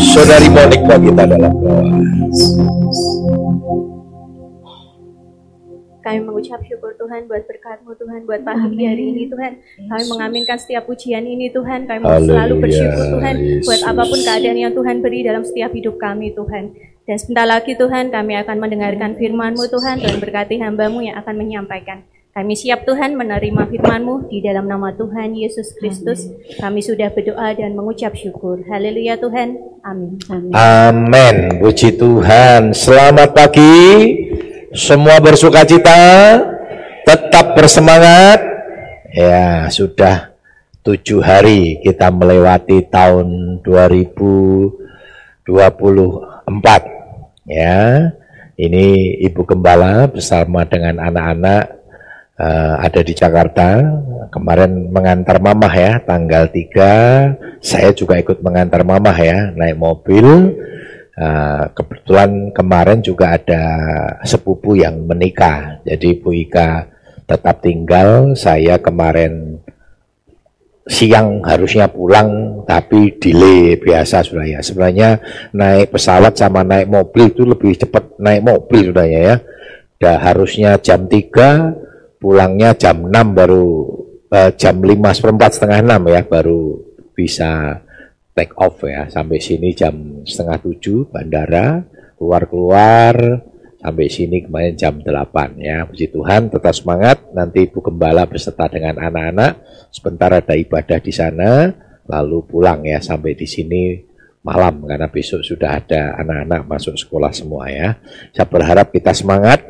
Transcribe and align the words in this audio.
Saudari 0.00 0.48
Monik 0.48 0.80
kita 0.80 1.24
dalam 1.28 1.52
doa. 1.60 1.84
Kami 6.00 6.18
mengucap 6.24 6.64
syukur 6.64 6.96
Tuhan 6.96 7.28
buat 7.28 7.44
berkat-Mu 7.44 7.92
Tuhan 8.00 8.24
buat 8.24 8.40
pagi 8.40 8.88
hari 8.88 9.12
ini 9.12 9.28
Tuhan. 9.28 9.60
Kami 9.92 10.04
mengaminkan 10.08 10.56
setiap 10.56 10.88
pujian 10.88 11.28
ini 11.28 11.52
Tuhan. 11.52 11.84
Kami 11.84 12.00
selalu 12.00 12.54
bersyukur 12.64 13.20
Tuhan 13.20 13.34
buat 13.60 13.80
apa 13.84 14.02
pun 14.08 14.20
keadaan 14.24 14.56
yang 14.56 14.72
Tuhan 14.72 15.04
beri 15.04 15.20
dalam 15.20 15.44
setiap 15.44 15.76
hidup 15.76 16.00
kami 16.00 16.32
Tuhan. 16.32 16.72
Dan 17.04 17.16
sebentar 17.20 17.44
lagi 17.44 17.76
Tuhan 17.76 18.08
kami 18.08 18.40
akan 18.40 18.56
mendengarkan 18.56 19.20
firman-Mu 19.20 19.68
Tuhan 19.68 20.00
dan 20.00 20.16
berkati 20.16 20.56
hamba-Mu 20.64 21.04
yang 21.12 21.20
akan 21.20 21.34
menyampaikan. 21.36 22.08
Kami 22.30 22.54
siap 22.54 22.86
Tuhan 22.86 23.18
menerima 23.18 23.66
firman-Mu 23.66 24.30
di 24.30 24.38
dalam 24.38 24.70
nama 24.70 24.94
Tuhan 24.94 25.34
Yesus 25.34 25.74
Kristus. 25.74 26.30
Kami 26.62 26.78
sudah 26.78 27.10
berdoa 27.10 27.58
dan 27.58 27.74
mengucap 27.74 28.14
syukur. 28.14 28.62
Haleluya 28.70 29.18
Tuhan. 29.18 29.58
Amin. 29.82 30.14
Amin. 30.54 31.58
Puji 31.58 31.98
Tuhan. 31.98 32.70
Selamat 32.70 33.34
pagi. 33.34 34.14
Semua 34.70 35.18
bersuka 35.18 35.66
cita. 35.66 35.98
Tetap 37.02 37.58
bersemangat. 37.58 38.38
Ya, 39.10 39.66
sudah 39.66 40.30
tujuh 40.86 41.18
hari 41.26 41.82
kita 41.82 42.14
melewati 42.14 42.86
tahun 42.86 43.58
2024. 43.66 45.50
Ya, 47.50 48.14
ini 48.54 49.18
Ibu 49.18 49.42
Gembala 49.50 50.06
bersama 50.06 50.62
dengan 50.62 51.10
anak-anak 51.10 51.79
eh, 52.40 52.74
ada 52.80 53.00
di 53.04 53.12
Jakarta. 53.12 53.68
Kemarin 54.32 54.88
mengantar 54.88 55.36
mamah 55.42 55.74
ya, 55.74 55.92
tanggal 56.00 56.48
3. 56.48 57.60
Saya 57.60 57.92
juga 57.92 58.16
ikut 58.16 58.40
mengantar 58.40 58.80
mamah 58.80 59.16
ya, 59.20 59.52
naik 59.52 59.76
mobil. 59.76 60.56
Eh, 61.20 61.64
kebetulan 61.76 62.48
kemarin 62.48 63.04
juga 63.04 63.36
ada 63.36 63.64
sepupu 64.24 64.72
yang 64.72 65.04
menikah. 65.04 65.84
Jadi 65.84 66.16
Bu 66.16 66.32
Ika 66.32 66.88
tetap 67.28 67.60
tinggal. 67.60 68.32
Saya 68.32 68.80
kemarin 68.80 69.60
siang 70.88 71.44
harusnya 71.44 71.92
pulang 71.92 72.64
tapi 72.64 73.20
delay 73.20 73.76
biasa 73.76 74.24
sudah 74.24 74.48
ya. 74.48 74.60
Sebenarnya 74.64 75.20
naik 75.52 75.92
pesawat 75.92 76.40
sama 76.40 76.64
naik 76.64 76.88
mobil 76.88 77.28
itu 77.28 77.44
lebih 77.44 77.76
cepat 77.76 78.16
naik 78.16 78.40
mobil 78.40 78.88
sudah 78.88 79.04
ya. 79.04 79.44
Dah 80.00 80.16
harusnya 80.16 80.80
jam 80.80 81.04
3 81.04 81.89
pulangnya 82.20 82.76
jam 82.76 83.08
6 83.08 83.10
baru 83.32 83.68
eh, 84.30 84.50
jam 84.54 84.76
5 84.78 85.16
seperempat 85.16 85.50
setengah 85.56 85.80
6 85.98 86.14
ya 86.14 86.22
baru 86.28 86.62
bisa 87.16 87.80
take 88.40 88.54
off 88.56 88.80
ya. 88.86 89.10
Sampai 89.12 89.42
sini 89.42 89.76
jam 89.76 90.24
setengah 90.24 90.56
7 90.62 91.12
bandara 91.12 91.84
keluar-keluar. 92.16 93.44
Sampai 93.80 94.12
sini 94.12 94.44
kemarin 94.44 94.76
jam 94.76 95.00
8 95.00 95.56
ya. 95.56 95.88
Puji 95.88 96.12
Tuhan 96.12 96.52
tetap 96.52 96.76
semangat. 96.76 97.32
Nanti 97.32 97.64
Ibu 97.64 97.80
Gembala 97.80 98.28
beserta 98.28 98.68
dengan 98.68 99.00
anak-anak. 99.00 99.52
Sebentar 99.88 100.28
ada 100.32 100.52
ibadah 100.52 101.00
di 101.00 101.12
sana 101.12 101.72
lalu 102.10 102.42
pulang 102.44 102.84
ya 102.84 103.00
sampai 103.00 103.32
di 103.32 103.48
sini 103.48 103.96
malam. 104.44 104.84
Karena 104.84 105.08
besok 105.08 105.40
sudah 105.40 105.80
ada 105.80 106.16
anak-anak 106.20 106.68
masuk 106.68 106.96
sekolah 106.96 107.32
semua 107.32 107.72
ya. 107.72 107.96
Saya 108.36 108.48
berharap 108.48 108.92
kita 108.92 109.16
semangat. 109.16 109.64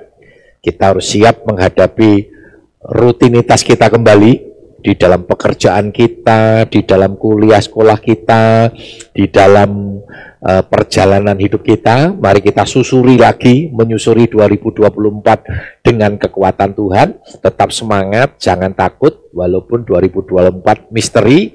Kita 0.61 0.93
harus 0.93 1.07
siap 1.09 1.47
menghadapi 1.47 2.40
rutinitas 2.81 3.61
kita 3.61 3.93
kembali 3.93 4.51
di 4.81 4.97
dalam 4.97 5.29
pekerjaan 5.29 5.93
kita, 5.93 6.65
di 6.73 6.81
dalam 6.89 7.21
kuliah 7.21 7.61
sekolah 7.61 8.01
kita, 8.01 8.73
di 9.13 9.29
dalam 9.29 10.01
eh, 10.41 10.65
perjalanan 10.65 11.37
hidup 11.37 11.61
kita. 11.61 12.17
Mari 12.17 12.41
kita 12.41 12.65
susuri 12.65 13.21
lagi, 13.21 13.69
menyusuri 13.69 14.25
2024 14.33 15.85
dengan 15.85 16.17
kekuatan 16.17 16.73
Tuhan. 16.73 17.09
Tetap 17.45 17.69
semangat, 17.77 18.41
jangan 18.41 18.73
takut, 18.73 19.29
walaupun 19.37 19.85
2024 19.85 20.89
misteri, 20.89 21.53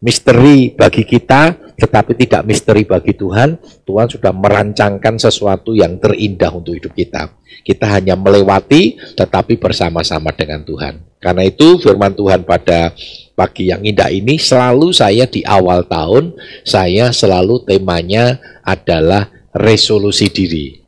misteri 0.00 0.72
bagi 0.72 1.02
kita, 1.02 1.74
tetapi 1.76 2.12
tidak 2.16 2.42
misteri 2.44 2.84
bagi 2.84 3.16
Tuhan. 3.16 3.56
Tuhan 3.84 4.06
sudah 4.08 4.32
merancangkan 4.32 5.16
sesuatu 5.20 5.72
yang 5.72 5.96
terindah 6.00 6.52
untuk 6.52 6.76
hidup 6.76 6.92
kita. 6.92 7.32
Kita 7.64 7.88
hanya 7.88 8.14
melewati, 8.14 8.96
tetapi 9.16 9.56
bersama-sama 9.56 10.32
dengan 10.32 10.62
Tuhan. 10.62 11.00
Karena 11.18 11.42
itu 11.42 11.80
firman 11.80 12.12
Tuhan 12.12 12.44
pada 12.44 12.92
pagi 13.36 13.68
yang 13.72 13.82
indah 13.84 14.08
ini 14.12 14.40
selalu 14.40 14.92
saya 14.92 15.24
di 15.28 15.42
awal 15.44 15.84
tahun, 15.84 16.36
saya 16.62 17.10
selalu 17.10 17.64
temanya 17.66 18.40
adalah 18.64 19.28
resolusi 19.52 20.28
diri. 20.28 20.80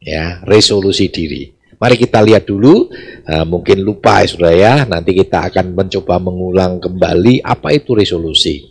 Ya, 0.00 0.40
resolusi 0.46 1.12
diri. 1.12 1.57
Mari 1.78 1.94
kita 1.94 2.18
lihat 2.26 2.42
dulu, 2.46 2.90
eh, 3.22 3.46
mungkin 3.46 3.86
lupa 3.86 4.22
ya 4.22 4.26
saudara 4.26 4.54
ya, 4.54 4.74
nanti 4.82 5.14
kita 5.14 5.46
akan 5.46 5.78
mencoba 5.78 6.18
mengulang 6.18 6.82
kembali 6.82 7.46
apa 7.46 7.70
itu 7.70 7.94
resolusi. 7.94 8.66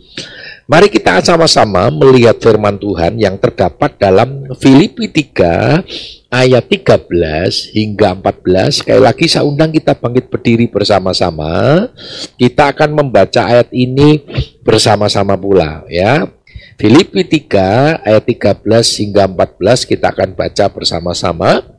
Mari 0.68 0.92
kita 0.92 1.24
sama-sama 1.24 1.88
melihat 1.88 2.36
firman 2.44 2.76
Tuhan 2.76 3.16
yang 3.16 3.40
terdapat 3.40 3.96
dalam 3.96 4.52
Filipi 4.60 5.08
3 5.08 5.80
ayat 6.28 6.68
13 6.68 7.72
hingga 7.72 8.12
14. 8.20 8.84
Sekali 8.84 9.00
lagi 9.00 9.32
saya 9.32 9.48
undang 9.48 9.72
kita 9.72 9.96
bangkit 9.96 10.28
berdiri 10.28 10.68
bersama-sama. 10.68 11.88
Kita 12.36 12.76
akan 12.76 13.00
membaca 13.00 13.48
ayat 13.48 13.72
ini 13.72 14.20
bersama-sama 14.60 15.40
pula 15.40 15.88
ya. 15.88 16.28
Filipi 16.76 17.24
3 17.24 18.04
ayat 18.04 18.28
13 18.28 18.60
hingga 19.00 19.24
14 19.24 19.88
kita 19.88 20.12
akan 20.12 20.36
baca 20.36 20.68
bersama-sama. 20.68 21.77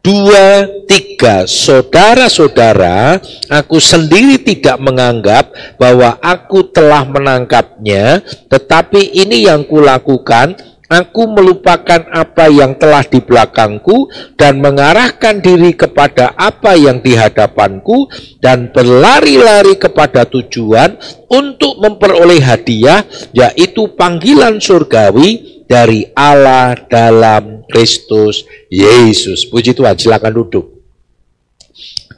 Dua, 0.00 0.64
tiga, 0.88 1.44
saudara-saudara, 1.44 3.20
aku 3.52 3.76
sendiri 3.76 4.40
tidak 4.40 4.80
menganggap 4.80 5.52
bahwa 5.76 6.16
aku 6.24 6.72
telah 6.72 7.04
menangkapnya, 7.04 8.24
tetapi 8.48 9.12
ini 9.12 9.44
yang 9.44 9.68
kulakukan, 9.68 10.56
aku 10.90 11.22
melupakan 11.30 12.02
apa 12.10 12.48
yang 12.48 12.74
telah 12.80 13.04
di 13.04 13.20
belakangku 13.22 14.08
dan 14.40 14.58
mengarahkan 14.58 15.38
diri 15.38 15.76
kepada 15.76 16.32
apa 16.32 16.74
yang 16.80 17.04
di 17.04 17.14
hadapanku 17.14 18.10
dan 18.42 18.74
berlari-lari 18.74 19.76
kepada 19.76 20.24
tujuan 20.26 20.96
untuk 21.28 21.76
memperoleh 21.76 22.42
hadiah, 22.42 23.06
yaitu 23.30 23.92
panggilan 23.94 24.58
surgawi 24.58 25.62
dari 25.70 26.10
Allah 26.18 26.74
dalam 26.90 27.59
Kristus 27.70 28.44
Yesus. 28.66 29.46
Puji 29.46 29.72
Tuhan, 29.72 29.94
silakan 29.94 30.34
duduk. 30.34 30.66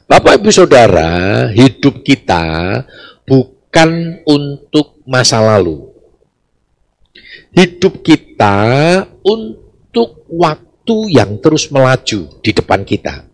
Bapak 0.09 0.41
Ibu 0.41 0.51
Saudara, 0.51 1.47
hidup 1.55 2.03
kita 2.03 2.43
bukan 3.23 4.21
untuk 4.27 4.99
masa 5.07 5.39
lalu. 5.39 5.89
Hidup 7.53 8.03
kita 8.03 8.57
untuk 9.23 10.27
waktu 10.27 10.97
yang 11.13 11.39
terus 11.39 11.71
melaju 11.71 12.29
di 12.41 12.51
depan 12.51 12.83
kita. 12.83 13.29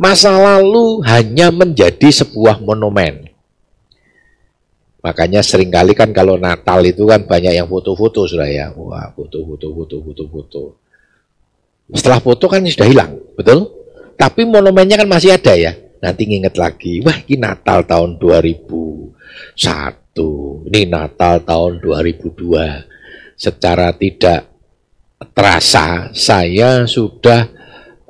Masa 0.00 0.34
lalu 0.34 1.04
hanya 1.06 1.52
menjadi 1.52 2.10
sebuah 2.10 2.58
monumen. 2.64 3.30
Makanya 5.02 5.42
sering 5.46 5.70
kali 5.70 5.94
kan 5.94 6.10
kalau 6.14 6.38
Natal 6.38 6.82
itu 6.86 7.06
kan 7.06 7.26
banyak 7.26 7.58
yang 7.58 7.66
foto-foto 7.66 8.26
sudah 8.26 8.50
ya. 8.50 8.70
Wah, 8.74 9.10
foto-foto, 9.14 9.70
foto-foto, 9.74 10.22
foto. 10.30 10.62
Setelah 11.92 12.20
foto 12.24 12.48
kan 12.48 12.64
sudah 12.64 12.88
hilang, 12.88 13.20
betul? 13.36 13.68
Tapi 14.16 14.48
monumennya 14.48 14.96
kan 14.96 15.08
masih 15.08 15.36
ada 15.36 15.52
ya. 15.56 15.72
Nanti 16.02 16.26
nginget 16.26 16.58
lagi, 16.58 16.98
wah 17.04 17.14
ini 17.30 17.38
Natal 17.38 17.86
tahun 17.86 18.18
2001, 18.18 19.14
ini 20.72 20.80
Natal 20.90 21.46
tahun 21.46 21.78
2002. 21.78 23.38
Secara 23.38 23.94
tidak 23.94 24.50
terasa 25.30 26.10
saya 26.10 26.82
sudah 26.90 27.46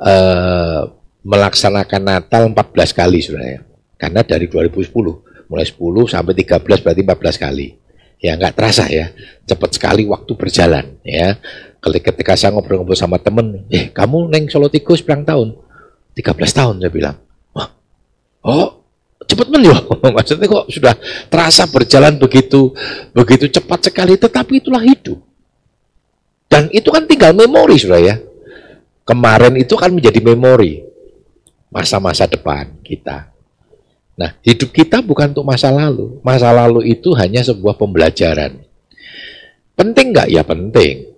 eh, 0.01 0.83
melaksanakan 1.23 2.03
Natal 2.03 2.49
14 2.49 2.97
kali 2.97 3.19
sudah 3.21 3.45
ya. 3.45 3.61
Karena 4.01 4.25
dari 4.25 4.49
2010 4.49 4.89
mulai 5.53 5.67
10 5.69 5.77
sampai 6.09 6.33
13 6.33 6.65
berarti 6.65 7.03
14 7.05 7.45
kali. 7.45 7.69
Ya 8.23 8.39
nggak 8.39 8.55
terasa 8.55 8.87
ya, 8.87 9.11
cepat 9.45 9.77
sekali 9.77 10.07
waktu 10.07 10.33
berjalan 10.39 10.97
ya. 11.03 11.37
Ketika 11.83 12.39
saya 12.39 12.55
ngobrol-ngobrol 12.55 12.95
sama 12.95 13.19
temen, 13.19 13.67
eh 13.67 13.91
kamu 13.91 14.31
neng 14.31 14.47
Solo 14.47 14.71
Tikus 14.71 15.03
berapa 15.03 15.27
tahun? 15.27 15.59
13 16.15 16.39
tahun 16.39 16.75
saya 16.79 16.93
bilang. 16.95 17.17
Wah, 17.51 17.75
oh 18.47 18.83
cepet 19.27 19.49
men 19.51 19.67
yo. 19.67 19.75
Maksudnya 20.17 20.47
kok 20.47 20.71
sudah 20.71 20.95
terasa 21.27 21.67
berjalan 21.67 22.21
begitu 22.21 22.71
begitu 23.11 23.51
cepat 23.51 23.91
sekali, 23.91 24.15
tetapi 24.15 24.63
itulah 24.63 24.79
hidup. 24.79 25.19
Dan 26.47 26.69
itu 26.71 26.93
kan 26.93 27.09
tinggal 27.09 27.33
memori 27.33 27.81
sudah 27.81 27.99
ya. 27.99 28.17
Kemarin 29.03 29.59
itu 29.59 29.75
kan 29.75 29.91
menjadi 29.91 30.21
memori 30.23 30.85
masa-masa 31.73 32.29
depan 32.29 32.71
kita. 32.85 33.33
Nah, 34.15 34.37
hidup 34.45 34.71
kita 34.71 35.01
bukan 35.01 35.33
untuk 35.33 35.49
masa 35.49 35.73
lalu. 35.73 36.21
Masa 36.21 36.53
lalu 36.53 36.93
itu 36.93 37.17
hanya 37.17 37.41
sebuah 37.41 37.75
pembelajaran. 37.81 38.61
Penting 39.73 40.13
nggak? 40.13 40.29
Ya 40.29 40.45
penting. 40.45 41.12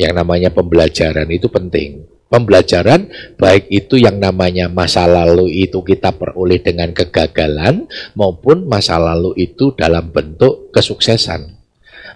Yang 0.00 0.12
namanya 0.16 0.48
pembelajaran 0.48 1.28
itu 1.28 1.52
penting. 1.52 2.08
Pembelajaran 2.32 3.10
baik 3.36 3.68
itu 3.68 4.00
yang 4.00 4.16
namanya 4.16 4.72
masa 4.72 5.04
lalu 5.04 5.66
itu 5.66 5.84
kita 5.84 6.14
peroleh 6.16 6.62
dengan 6.62 6.94
kegagalan 6.96 7.84
maupun 8.16 8.64
masa 8.64 8.96
lalu 8.96 9.36
itu 9.36 9.76
dalam 9.76 10.08
bentuk 10.08 10.72
kesuksesan. 10.72 11.52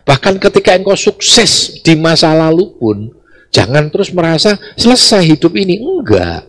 Bahkan 0.08 0.40
ketika 0.40 0.72
engkau 0.78 0.96
sukses 0.96 1.82
di 1.84 1.92
masa 1.98 2.32
lalu 2.32 2.72
pun 2.78 3.10
jangan 3.52 3.92
terus 3.92 4.14
merasa 4.16 4.56
selesai 4.80 5.34
hidup 5.34 5.52
ini. 5.58 5.76
Enggak. 5.82 6.48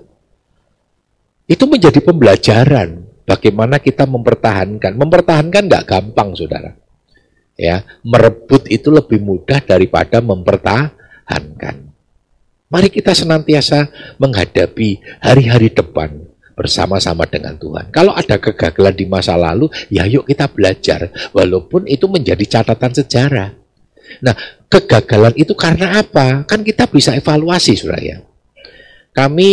Itu 1.50 1.68
menjadi 1.68 2.00
pembelajaran 2.00 3.02
bagaimana 3.28 3.84
kita 3.84 4.08
mempertahankan. 4.08 4.94
Mempertahankan 4.96 5.64
enggak 5.68 5.84
gampang, 5.84 6.32
Saudara. 6.38 6.78
Ya, 7.58 7.84
merebut 8.06 8.70
itu 8.72 8.88
lebih 8.94 9.20
mudah 9.26 9.60
daripada 9.64 10.22
mempertahankan. 10.22 11.05
Mari 12.66 12.92
kita 12.92 13.16
senantiasa 13.16 13.88
menghadapi 14.20 15.00
hari-hari 15.24 15.72
depan 15.72 16.12
bersama-sama 16.60 17.24
dengan 17.24 17.56
Tuhan. 17.56 17.88
Kalau 17.88 18.12
ada 18.12 18.36
kegagalan 18.36 18.92
di 18.92 19.08
masa 19.08 19.40
lalu, 19.40 19.72
ya 19.88 20.04
yuk 20.04 20.28
kita 20.28 20.52
belajar. 20.52 21.08
Walaupun 21.32 21.88
itu 21.88 22.10
menjadi 22.12 22.42
catatan 22.60 22.92
sejarah. 22.92 23.56
Nah, 24.20 24.36
kegagalan 24.68 25.32
itu 25.40 25.56
karena 25.56 26.04
apa? 26.04 26.44
Kan 26.44 26.68
kita 26.68 26.90
bisa 26.92 27.16
evaluasi, 27.16 27.80
suraya. 27.80 28.20
Kami 29.16 29.52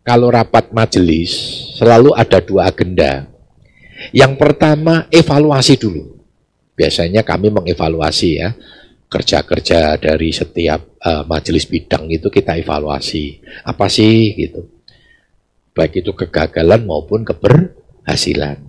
kalau 0.00 0.32
rapat 0.32 0.72
majelis 0.72 1.34
selalu 1.76 2.16
ada 2.16 2.40
dua 2.40 2.72
agenda. 2.72 3.28
Yang 4.16 4.32
pertama, 4.40 5.10
evaluasi 5.12 5.76
dulu. 5.76 6.14
Biasanya 6.78 7.20
kami 7.20 7.52
mengevaluasi 7.52 8.30
ya 8.38 8.56
kerja-kerja 9.08 9.96
dari 9.96 10.30
setiap 10.30 11.00
uh, 11.00 11.24
majelis 11.24 11.64
bidang 11.64 12.12
itu 12.12 12.28
kita 12.28 12.60
evaluasi. 12.60 13.40
Apa 13.64 13.88
sih 13.88 14.36
gitu. 14.36 14.68
Baik 15.72 16.04
itu 16.04 16.12
kegagalan 16.12 16.84
maupun 16.84 17.24
keberhasilan. 17.24 18.68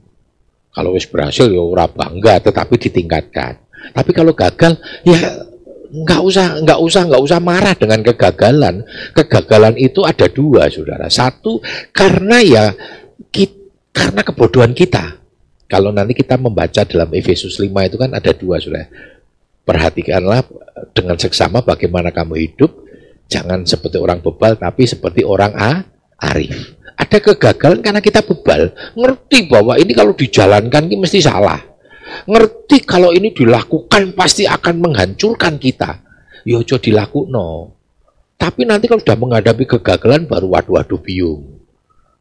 Kalau 0.71 0.95
wis 0.95 1.12
berhasil 1.12 1.51
ya 1.51 1.59
ora 1.59 1.91
bangga 1.91 2.39
tetapi 2.39 2.80
ditingkatkan. 2.80 3.68
Tapi 3.91 4.12
kalau 4.15 4.31
gagal 4.31 4.80
ya 5.03 5.19
nggak 5.89 6.21
usah 6.21 6.62
nggak 6.63 6.80
usah 6.80 7.01
nggak 7.12 7.24
usah 7.24 7.39
marah 7.44 7.75
dengan 7.75 8.00
kegagalan. 8.00 8.88
Kegagalan 9.12 9.75
itu 9.75 10.07
ada 10.07 10.31
dua, 10.31 10.71
saudara. 10.71 11.12
Satu 11.12 11.59
karena 11.91 12.39
ya 12.39 12.65
kita, 13.27 13.59
karena 13.91 14.21
kebodohan 14.24 14.71
kita. 14.71 15.19
Kalau 15.69 15.94
nanti 15.94 16.18
kita 16.18 16.33
membaca 16.33 16.81
dalam 16.81 17.13
Efesus 17.13 17.62
5 17.62 17.69
itu 17.86 17.94
kan 18.01 18.09
ada 18.09 18.33
dua, 18.33 18.57
saudara 18.57 18.89
Perhatikanlah 19.69 20.50
dengan 20.98 21.13
seksama 21.13 21.62
bagaimana 21.62 22.10
kamu 22.10 22.42
hidup, 22.42 22.74
jangan 23.30 23.62
seperti 23.69 24.01
orang 24.01 24.18
bebal, 24.18 24.57
tapi 24.57 24.89
seperti 24.89 25.21
orang 25.21 25.54
A, 25.54 25.86
arif. 26.18 26.74
Ada 26.98 27.21
kegagalan 27.21 27.86
karena 27.86 28.01
kita 28.01 28.25
bebal, 28.25 28.74
ngerti 28.98 29.45
bahwa 29.45 29.77
ini 29.77 29.94
kalau 29.94 30.18
dijalankan 30.18 30.89
ini 30.89 31.06
mesti 31.06 31.21
salah. 31.21 31.62
Ngerti 32.25 32.81
kalau 32.81 33.13
ini 33.13 33.30
dilakukan 33.30 34.18
pasti 34.18 34.50
akan 34.50 34.81
menghancurkan 34.81 35.62
kita. 35.62 36.01
Yojo 36.50 36.81
ya 36.81 36.83
dilakukan 36.89 37.30
no. 37.30 37.77
Tapi 38.42 38.65
nanti 38.65 38.89
kalau 38.89 39.04
sudah 39.06 39.19
menghadapi 39.22 39.69
kegagalan 39.69 40.25
baru 40.25 40.50
waduh-waduh 40.50 40.98
biung. 40.98 41.62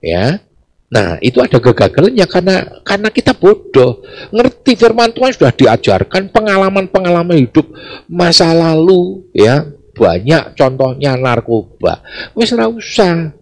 Ya, 0.05 0.45
Nah, 0.89 1.21
itu 1.21 1.37
ada 1.45 1.61
kegagalannya 1.61 2.25
karena 2.25 2.57
karena 2.81 3.09
kita 3.13 3.37
bodoh. 3.37 4.01
Ngerti 4.33 4.73
firman 4.73 5.13
Tuhan 5.13 5.37
sudah 5.37 5.53
diajarkan 5.53 6.33
pengalaman-pengalaman 6.33 7.37
hidup 7.45 7.69
masa 8.09 8.57
lalu 8.57 9.29
ya. 9.37 9.69
Banyak 9.93 10.57
contohnya 10.57 11.19
narkoba. 11.19 12.01
Wis 12.33 12.55
ora 12.57 12.71
usah. 12.73 13.37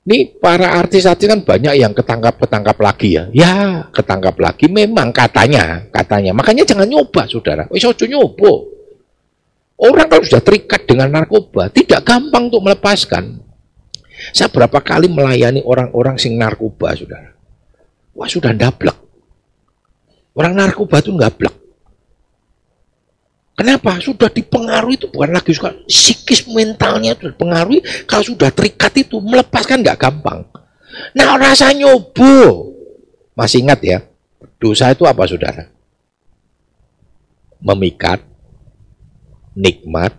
Ini 0.00 0.40
para 0.40 0.80
artis-artis 0.80 1.28
kan 1.28 1.44
banyak 1.44 1.76
yang 1.76 1.92
ketangkap-ketangkap 1.92 2.78
lagi 2.80 3.20
ya. 3.20 3.24
Ya, 3.36 3.84
ketangkap 3.92 4.32
lagi 4.40 4.66
memang 4.72 5.12
katanya, 5.12 5.84
katanya. 5.92 6.32
Makanya 6.32 6.64
jangan 6.64 6.88
nyoba, 6.88 7.28
Saudara. 7.28 7.68
Wis 7.68 7.84
ojo 7.84 8.08
nyoba. 8.08 8.52
Orang 9.76 10.08
kalau 10.08 10.24
sudah 10.24 10.40
terikat 10.40 10.88
dengan 10.88 11.12
narkoba, 11.12 11.68
tidak 11.68 12.08
gampang 12.08 12.48
untuk 12.48 12.64
melepaskan. 12.64 13.49
Saya 14.36 14.52
berapa 14.52 14.78
kali 14.84 15.08
melayani 15.08 15.64
orang-orang 15.64 16.20
sing 16.20 16.36
narkoba, 16.36 16.92
saudara. 16.92 17.32
Wah 18.12 18.28
sudah 18.28 18.52
ndablek. 18.52 18.98
Orang 20.36 20.52
narkoba 20.54 21.00
itu 21.00 21.10
ndablek. 21.16 21.54
Kenapa? 23.56 24.00
Sudah 24.00 24.32
dipengaruhi 24.32 24.96
itu 24.96 25.08
bukan 25.12 25.36
lagi 25.36 25.52
suka 25.52 25.76
psikis 25.84 26.48
mentalnya 26.48 27.12
itu 27.12 27.28
dipengaruhi. 27.28 27.84
Kalau 28.08 28.24
sudah 28.24 28.48
terikat 28.48 28.92
itu 28.96 29.20
melepaskan 29.20 29.84
nggak 29.84 30.00
gampang. 30.00 30.48
Nah 31.16 31.36
rasa 31.36 31.72
nyobo. 31.76 32.72
Masih 33.36 33.64
ingat 33.64 33.80
ya, 33.80 34.04
dosa 34.60 34.92
itu 34.92 35.04
apa 35.08 35.24
saudara? 35.24 35.64
Memikat, 37.60 38.20
nikmat, 39.56 40.12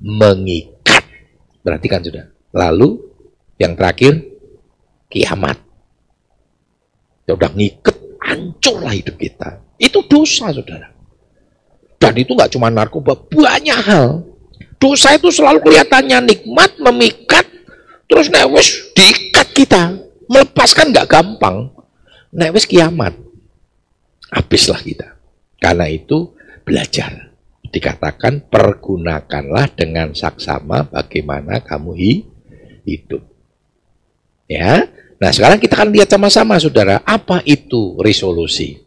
mengikat 0.00 0.75
Perhatikan 1.66 1.98
sudah. 1.98 2.30
Lalu 2.54 3.02
yang 3.58 3.74
terakhir 3.74 4.22
kiamat. 5.10 5.58
Ya 7.26 7.34
udah 7.34 7.50
ngiket, 7.50 8.22
hancurlah 8.22 8.94
hidup 8.94 9.18
kita. 9.18 9.58
Itu 9.82 10.06
dosa, 10.06 10.54
saudara. 10.54 10.94
Dan 11.98 12.14
itu 12.22 12.38
nggak 12.38 12.54
cuma 12.54 12.70
narkoba, 12.70 13.18
banyak 13.18 13.80
hal. 13.82 14.22
Dosa 14.78 15.18
itu 15.18 15.34
selalu 15.34 15.58
kelihatannya 15.58 16.22
nikmat, 16.22 16.78
memikat, 16.78 17.50
terus 18.06 18.30
newes 18.30 18.94
diikat 18.94 19.50
kita. 19.50 19.82
Melepaskan 20.30 20.94
nggak 20.94 21.10
gampang. 21.10 21.74
Newes 22.30 22.62
kiamat. 22.62 23.18
Habislah 24.30 24.78
kita. 24.78 25.18
Karena 25.58 25.90
itu 25.90 26.30
belajar 26.62 27.25
dikatakan 27.76 28.48
pergunakanlah 28.48 29.76
dengan 29.76 30.16
saksama 30.16 30.88
bagaimana 30.88 31.60
kamu 31.60 31.92
hidup. 32.88 33.20
Ya. 34.48 34.88
Nah, 35.20 35.30
sekarang 35.32 35.60
kita 35.60 35.76
akan 35.76 35.92
lihat 35.92 36.08
sama-sama 36.08 36.56
Saudara, 36.56 37.04
apa 37.04 37.44
itu 37.44 38.00
resolusi? 38.00 38.80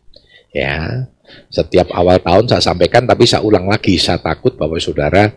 Ya. 0.50 1.06
Setiap 1.54 1.94
awal 1.94 2.18
tahun 2.18 2.50
saya 2.50 2.66
sampaikan 2.66 3.06
tapi 3.06 3.30
saya 3.30 3.46
ulang 3.46 3.70
lagi, 3.70 4.02
saya 4.02 4.18
takut 4.18 4.58
bahwa 4.58 4.82
Saudara 4.82 5.30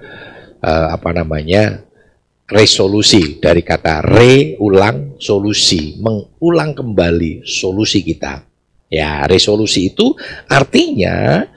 eh, 0.64 0.88
apa 0.88 1.12
namanya? 1.12 1.85
resolusi 2.52 3.40
dari 3.40 3.64
kata 3.64 4.04
reulang 4.04 5.16
solusi, 5.16 5.97
mengulang 5.97 6.76
kembali 6.76 7.49
solusi 7.49 8.04
kita. 8.04 8.44
Ya, 8.92 9.25
resolusi 9.25 9.88
itu 9.88 10.12
artinya 10.52 11.49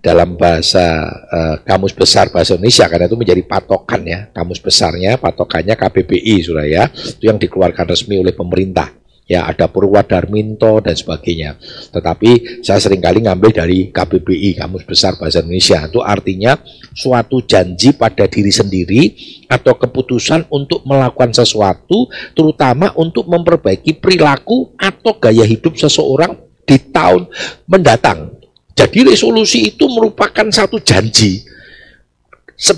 dalam 0.00 0.34
bahasa 0.40 1.04
uh, 1.28 1.56
kamus 1.60 1.92
besar 1.92 2.32
bahasa 2.32 2.56
Indonesia 2.56 2.88
karena 2.88 3.04
itu 3.04 3.20
menjadi 3.20 3.42
patokan 3.44 4.00
ya 4.08 4.20
kamus 4.32 4.60
besarnya 4.64 5.20
patokannya 5.20 5.76
KBBI 5.76 6.34
sudah 6.40 6.64
ya 6.64 6.88
itu 6.88 7.28
yang 7.28 7.36
dikeluarkan 7.36 7.84
resmi 7.84 8.16
oleh 8.16 8.32
pemerintah. 8.32 8.96
Ya 9.30 9.46
ada 9.46 9.70
Purwadarminto 9.70 10.82
dan 10.82 10.98
sebagainya. 10.98 11.54
Tetapi 11.94 12.58
saya 12.66 12.82
sering 12.82 12.98
kali 12.98 13.22
ngambil 13.22 13.62
dari 13.62 13.94
KBBI 13.94 14.58
kamus 14.58 14.82
besar 14.82 15.14
bahasa 15.22 15.38
Indonesia. 15.38 15.86
Itu 15.86 16.02
artinya 16.02 16.58
suatu 16.90 17.38
janji 17.46 17.94
pada 17.94 18.26
diri 18.26 18.50
sendiri 18.50 19.02
atau 19.46 19.78
keputusan 19.78 20.50
untuk 20.50 20.82
melakukan 20.82 21.30
sesuatu 21.30 22.10
terutama 22.34 22.90
untuk 22.98 23.30
memperbaiki 23.30 24.02
perilaku 24.02 24.74
atau 24.74 25.14
gaya 25.22 25.46
hidup 25.46 25.78
seseorang 25.78 26.34
di 26.66 26.90
tahun 26.90 27.30
mendatang 27.70 28.39
jadi 28.80 29.12
resolusi 29.12 29.68
itu 29.68 29.84
merupakan 29.92 30.48
satu 30.48 30.80
janji. 30.80 31.44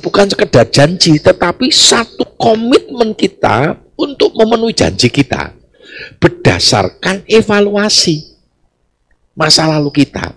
Bukan 0.02 0.30
sekedar 0.30 0.66
janji, 0.66 1.18
tetapi 1.22 1.70
satu 1.70 2.26
komitmen 2.34 3.14
kita 3.14 3.78
untuk 3.94 4.34
memenuhi 4.34 4.74
janji 4.74 5.06
kita. 5.06 5.54
Berdasarkan 6.18 7.22
evaluasi 7.26 8.34
masa 9.38 9.70
lalu 9.70 10.02
kita. 10.02 10.34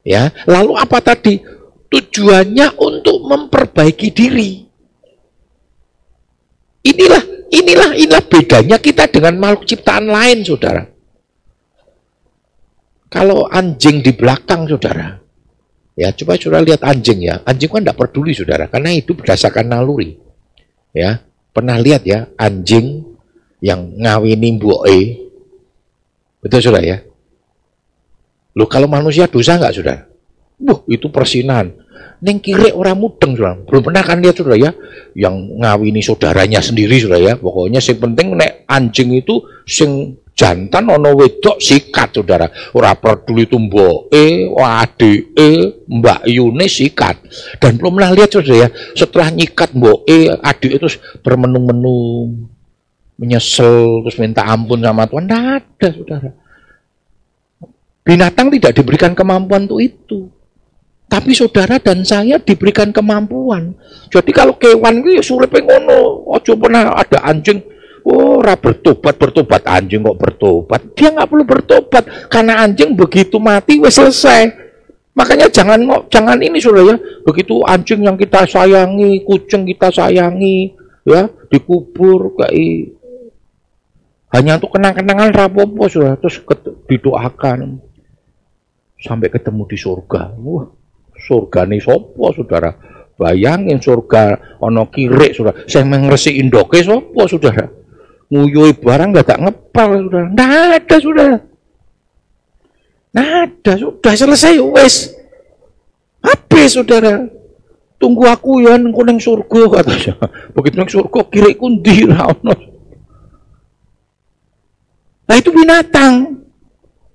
Ya, 0.00 0.32
lalu 0.48 0.76
apa 0.80 1.00
tadi? 1.04 1.44
Tujuannya 1.92 2.80
untuk 2.80 3.20
memperbaiki 3.20 4.08
diri. 4.16 4.64
Inilah, 6.80 7.22
inilah, 7.52 7.90
inilah 8.00 8.24
bedanya 8.24 8.80
kita 8.80 9.12
dengan 9.12 9.36
makhluk 9.36 9.68
ciptaan 9.68 10.08
lain, 10.08 10.40
saudara. 10.40 10.88
Kalau 13.10 13.50
anjing 13.50 14.06
di 14.06 14.14
belakang, 14.14 14.70
saudara, 14.70 15.18
ya 15.98 16.14
coba 16.14 16.38
saudara 16.38 16.62
lihat 16.62 16.86
anjing 16.86 17.26
ya. 17.26 17.42
Anjing 17.42 17.66
kan 17.66 17.82
tidak 17.82 17.98
peduli, 17.98 18.30
saudara, 18.30 18.70
karena 18.70 18.94
itu 18.94 19.18
berdasarkan 19.18 19.66
naluri. 19.66 20.14
Ya, 20.94 21.18
pernah 21.50 21.74
lihat 21.78 22.06
ya 22.06 22.30
anjing 22.38 23.02
yang 23.58 23.98
ngawini 23.98 24.58
mbuke. 24.58 24.98
Betul 26.38 26.62
saudara 26.62 26.86
ya? 26.86 26.98
Loh 28.54 28.66
kalau 28.70 28.86
manusia 28.86 29.26
dosa 29.26 29.58
nggak 29.58 29.74
sudah? 29.74 29.98
Wah 30.62 30.80
itu 30.86 31.10
persinan. 31.10 31.74
Neng 32.20 32.38
kiri 32.38 32.70
orang 32.70 33.00
mudeng 33.00 33.32
sudah. 33.32 33.58
Belum 33.64 33.80
pernah 33.80 34.04
kan 34.04 34.20
lihat 34.20 34.36
sudah 34.36 34.54
ya, 34.54 34.70
yang 35.16 35.34
ngawini 35.58 36.04
saudaranya 36.04 36.60
sendiri 36.60 37.00
sudah 37.00 37.16
ya. 37.16 37.34
Pokoknya 37.34 37.80
sing 37.80 37.96
penting 37.96 38.36
nek 38.36 38.68
anjing 38.68 39.16
itu 39.16 39.40
sing 39.64 40.20
jantan 40.40 40.88
ono 40.88 41.12
wedok 41.12 41.60
sikat 41.60 42.16
saudara. 42.16 42.48
Ora 42.72 42.96
peduli 42.96 43.44
itu 43.44 43.60
mboke, 43.60 44.48
adike, 44.56 45.84
Mbak 45.84 46.20
Yune 46.32 46.64
sikat. 46.64 47.20
Dan 47.60 47.76
belum 47.76 48.00
pernah 48.00 48.16
lihat 48.16 48.32
saudara 48.32 48.64
ya, 48.64 48.68
setelah 48.96 49.28
nyikat 49.28 49.76
mboke, 49.76 50.32
adik 50.40 50.80
itu 50.80 50.88
bermenung-menung 51.20 52.48
menyesal 53.20 54.00
terus 54.08 54.16
minta 54.16 54.48
ampun 54.48 54.80
sama 54.80 55.04
Tuhan. 55.04 55.28
Tidak 55.28 55.44
ada 55.44 55.88
saudara. 55.92 56.30
Binatang 58.00 58.48
tidak 58.48 58.72
diberikan 58.80 59.12
kemampuan 59.12 59.68
untuk 59.68 59.84
itu. 59.84 60.32
Tapi 61.10 61.36
saudara 61.36 61.76
dan 61.76 62.00
saya 62.06 62.40
diberikan 62.40 62.94
kemampuan. 62.96 63.76
Jadi 64.08 64.30
kalau 64.32 64.56
kewan 64.56 65.04
itu 65.04 65.20
sulit 65.20 65.52
ngono. 65.52 66.24
Ojo 66.32 66.54
pernah 66.56 66.96
ada 66.96 67.18
anjing, 67.28 67.60
oh 68.06 68.40
ora 68.40 68.56
bertobat 68.56 69.14
bertobat 69.16 69.62
anjing 69.66 70.04
kok 70.04 70.18
bertobat. 70.18 70.80
Dia 70.96 71.12
nggak 71.12 71.28
perlu 71.28 71.44
bertobat 71.44 72.04
karena 72.32 72.64
anjing 72.64 72.96
begitu 72.96 73.36
mati 73.36 73.80
wes 73.80 73.96
selesai. 73.96 74.70
Makanya 75.14 75.50
jangan 75.50 75.80
jangan 76.08 76.38
ini 76.40 76.58
sudah 76.62 76.82
ya. 76.86 76.96
Begitu 77.26 77.60
anjing 77.66 78.06
yang 78.06 78.16
kita 78.16 78.46
sayangi, 78.46 79.26
kucing 79.26 79.66
kita 79.66 79.90
sayangi, 79.90 80.72
ya 81.04 81.28
dikubur 81.50 82.38
kayak 82.38 82.96
hanya 84.30 84.62
untuk 84.62 84.78
kenang-kenangan 84.78 85.34
rapopo 85.34 85.90
sudah 85.90 86.14
terus 86.14 86.38
didoakan 86.86 87.82
sampai 89.02 89.26
ketemu 89.26 89.66
di 89.66 89.74
surga. 89.74 90.38
Wah, 90.38 90.70
surga 91.20 91.68
nih 91.68 91.80
sopo 91.82 92.32
saudara 92.32 92.72
bayangin 93.20 93.76
surga 93.76 94.56
ono 94.64 94.88
kiri 94.88 95.36
saudara 95.36 95.68
saya 95.68 95.84
mengresi 95.84 96.40
indoke 96.40 96.80
sopo 96.80 97.28
saudara 97.28 97.68
nguyui 98.30 98.72
barang 98.78 99.10
gak 99.12 99.26
tak 99.26 99.38
ngepal 99.42 99.88
saudara 100.06 100.26
nggak 100.30 100.50
ada 100.78 100.96
saudara 101.02 101.36
nggak 103.10 103.30
ada 103.46 103.72
sudah. 103.74 104.14
Selesai 104.14 104.62
wes 104.62 105.10
habis 106.22 106.78
saudara. 106.78 107.26
Tunggu 108.00 108.24
aku 108.24 108.64
ya 108.64 108.80
nengko 108.80 109.04
neng 109.04 109.20
surga 109.20 109.60
katanya 109.76 110.16
begitu 110.56 110.74
neng 110.80 110.88
surga 110.88 111.20
kiri 111.28 111.52
kundi 111.52 112.08
nah 115.28 115.36
itu 115.36 115.52
binatang. 115.52 116.40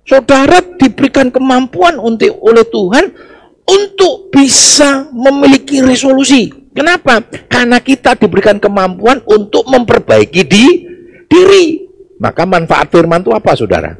Saudara 0.06 0.62
diberikan 0.78 1.34
kemampuan 1.34 1.98
untuk 1.98 2.30
oleh 2.38 2.62
Tuhan 2.62 3.10
untuk 3.66 4.30
bisa 4.30 5.10
memiliki 5.10 5.82
resolusi. 5.82 6.46
Kenapa? 6.70 7.18
Karena 7.50 7.82
kita 7.82 8.14
diberikan 8.14 8.62
kemampuan 8.62 9.18
untuk 9.26 9.66
memperbaiki 9.66 10.46
di 10.46 10.85
diri. 11.28 11.86
Maka 12.16 12.48
manfaat 12.48 12.88
firman 12.88 13.20
itu 13.20 13.30
apa, 13.34 13.52
saudara? 13.52 13.92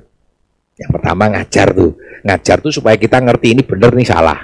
Yang 0.76 0.90
pertama 0.96 1.28
ngajar 1.32 1.68
tuh. 1.76 1.92
Ngajar 2.24 2.56
tuh 2.64 2.72
supaya 2.72 2.96
kita 2.96 3.20
ngerti 3.20 3.56
ini 3.56 3.62
benar 3.64 3.92
nih 3.92 4.08
salah. 4.08 4.40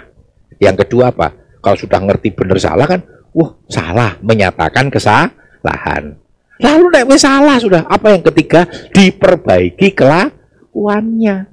Yang 0.61 0.87
kedua 0.87 1.11
apa? 1.11 1.33
Kalau 1.63 1.77
sudah 1.79 2.01
ngerti 2.03 2.37
benar 2.37 2.59
salah 2.61 2.85
kan, 2.85 3.01
wah 3.33 3.57
salah, 3.71 4.19
menyatakan 4.21 4.93
kesalahan. 4.93 6.15
Lalu 6.63 6.85
nek 6.95 7.11
salah 7.19 7.57
sudah. 7.59 7.83
Apa 7.89 8.15
yang 8.15 8.23
ketiga? 8.23 8.69
Diperbaiki 8.93 9.97
kelakuannya. 9.97 11.53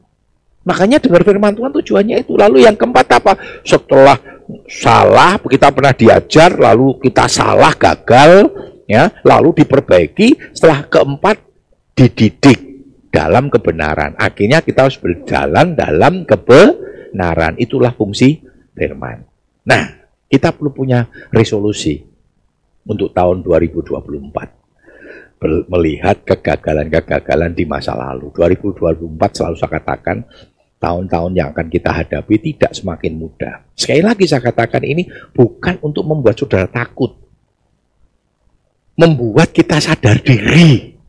Makanya 0.68 1.02
dengar 1.02 1.26
firman 1.26 1.56
Tuhan 1.58 1.72
tujuannya 1.74 2.16
itu. 2.22 2.38
Lalu 2.38 2.68
yang 2.68 2.78
keempat 2.78 3.08
apa? 3.18 3.34
Setelah 3.66 4.20
salah, 4.70 5.42
kita 5.42 5.74
pernah 5.74 5.94
diajar, 5.94 6.54
lalu 6.58 7.02
kita 7.02 7.26
salah, 7.26 7.74
gagal, 7.74 8.50
ya, 8.90 9.14
lalu 9.22 9.62
diperbaiki. 9.62 10.58
Setelah 10.58 10.90
keempat, 10.90 11.38
dididik 11.94 12.60
dalam 13.14 13.54
kebenaran. 13.54 14.18
Akhirnya 14.18 14.66
kita 14.66 14.90
harus 14.90 14.98
berjalan 14.98 15.78
dalam 15.78 16.26
kebenaran. 16.26 17.54
Itulah 17.62 17.94
fungsi 17.94 18.42
firman. 18.74 19.22
Nah, 19.70 19.84
kita 20.26 20.50
perlu 20.56 20.74
punya 20.74 21.06
resolusi 21.30 22.02
untuk 22.90 23.14
tahun 23.14 23.46
2024 23.46 24.60
melihat 25.72 26.20
kegagalan-kegagalan 26.28 27.56
di 27.56 27.64
masa 27.64 27.96
lalu. 27.96 28.28
2024 28.36 29.38
selalu 29.40 29.56
saya 29.56 29.72
katakan 29.72 30.18
tahun-tahun 30.80 31.32
yang 31.36 31.48
akan 31.56 31.68
kita 31.72 31.92
hadapi 31.92 32.36
tidak 32.40 32.72
semakin 32.76 33.14
mudah. 33.16 33.64
Sekali 33.72 34.04
lagi 34.04 34.28
saya 34.28 34.44
katakan 34.44 34.84
ini 34.84 35.08
bukan 35.32 35.80
untuk 35.80 36.04
membuat 36.08 36.36
saudara 36.36 36.68
takut. 36.68 37.29
Membuat 39.00 39.56
kita 39.56 39.80
sadar 39.80 40.20
diri. 40.20 41.00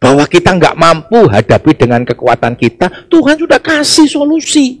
Bahwa 0.00 0.24
kita 0.24 0.56
nggak 0.56 0.80
mampu 0.80 1.28
hadapi 1.28 1.76
dengan 1.76 2.00
kekuatan 2.08 2.56
kita, 2.56 2.88
Tuhan 3.12 3.36
sudah 3.36 3.60
kasih 3.60 4.08
solusi. 4.08 4.80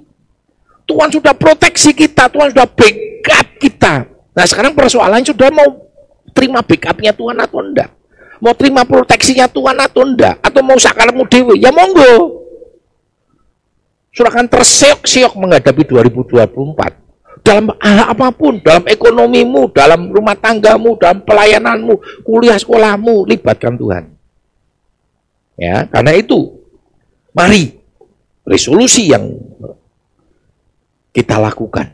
Tuhan 0.88 1.12
sudah 1.12 1.36
proteksi 1.36 1.92
kita, 1.92 2.32
Tuhan 2.32 2.56
sudah 2.56 2.64
backup 2.64 3.48
kita. 3.60 4.08
Nah 4.32 4.44
sekarang 4.48 4.72
persoalannya 4.72 5.28
sudah 5.28 5.52
mau 5.52 5.68
terima 6.32 6.64
backupnya 6.64 7.12
Tuhan 7.12 7.36
atau 7.36 7.60
enggak? 7.60 8.00
mau 8.40 8.56
terima 8.56 8.82
proteksinya 8.88 9.46
Tuhan 9.46 9.76
atau 9.76 10.02
enggak 10.02 10.40
atau 10.40 10.60
mau 10.64 10.80
sakarmu 10.80 11.28
dewi 11.28 11.60
ya 11.60 11.68
monggo 11.70 12.40
surahkan 14.16 14.48
terseok-seok 14.48 15.36
menghadapi 15.36 15.84
2024 15.84 16.99
dalam 17.40 17.72
hal 17.80 18.12
apa 18.12 18.28
pun 18.32 18.60
dalam 18.60 18.84
ekonomimu 18.86 19.72
dalam 19.72 20.10
rumah 20.12 20.36
tanggamu 20.36 20.96
dalam 21.00 21.24
pelayananmu 21.24 22.24
kuliah 22.24 22.56
sekolahmu 22.56 23.26
libatkan 23.26 23.74
Tuhan 23.76 24.04
ya 25.56 25.88
karena 25.88 26.12
itu 26.16 26.60
mari 27.34 27.76
resolusi 28.44 29.10
yang 29.10 29.34
kita 31.10 31.40
lakukan 31.40 31.90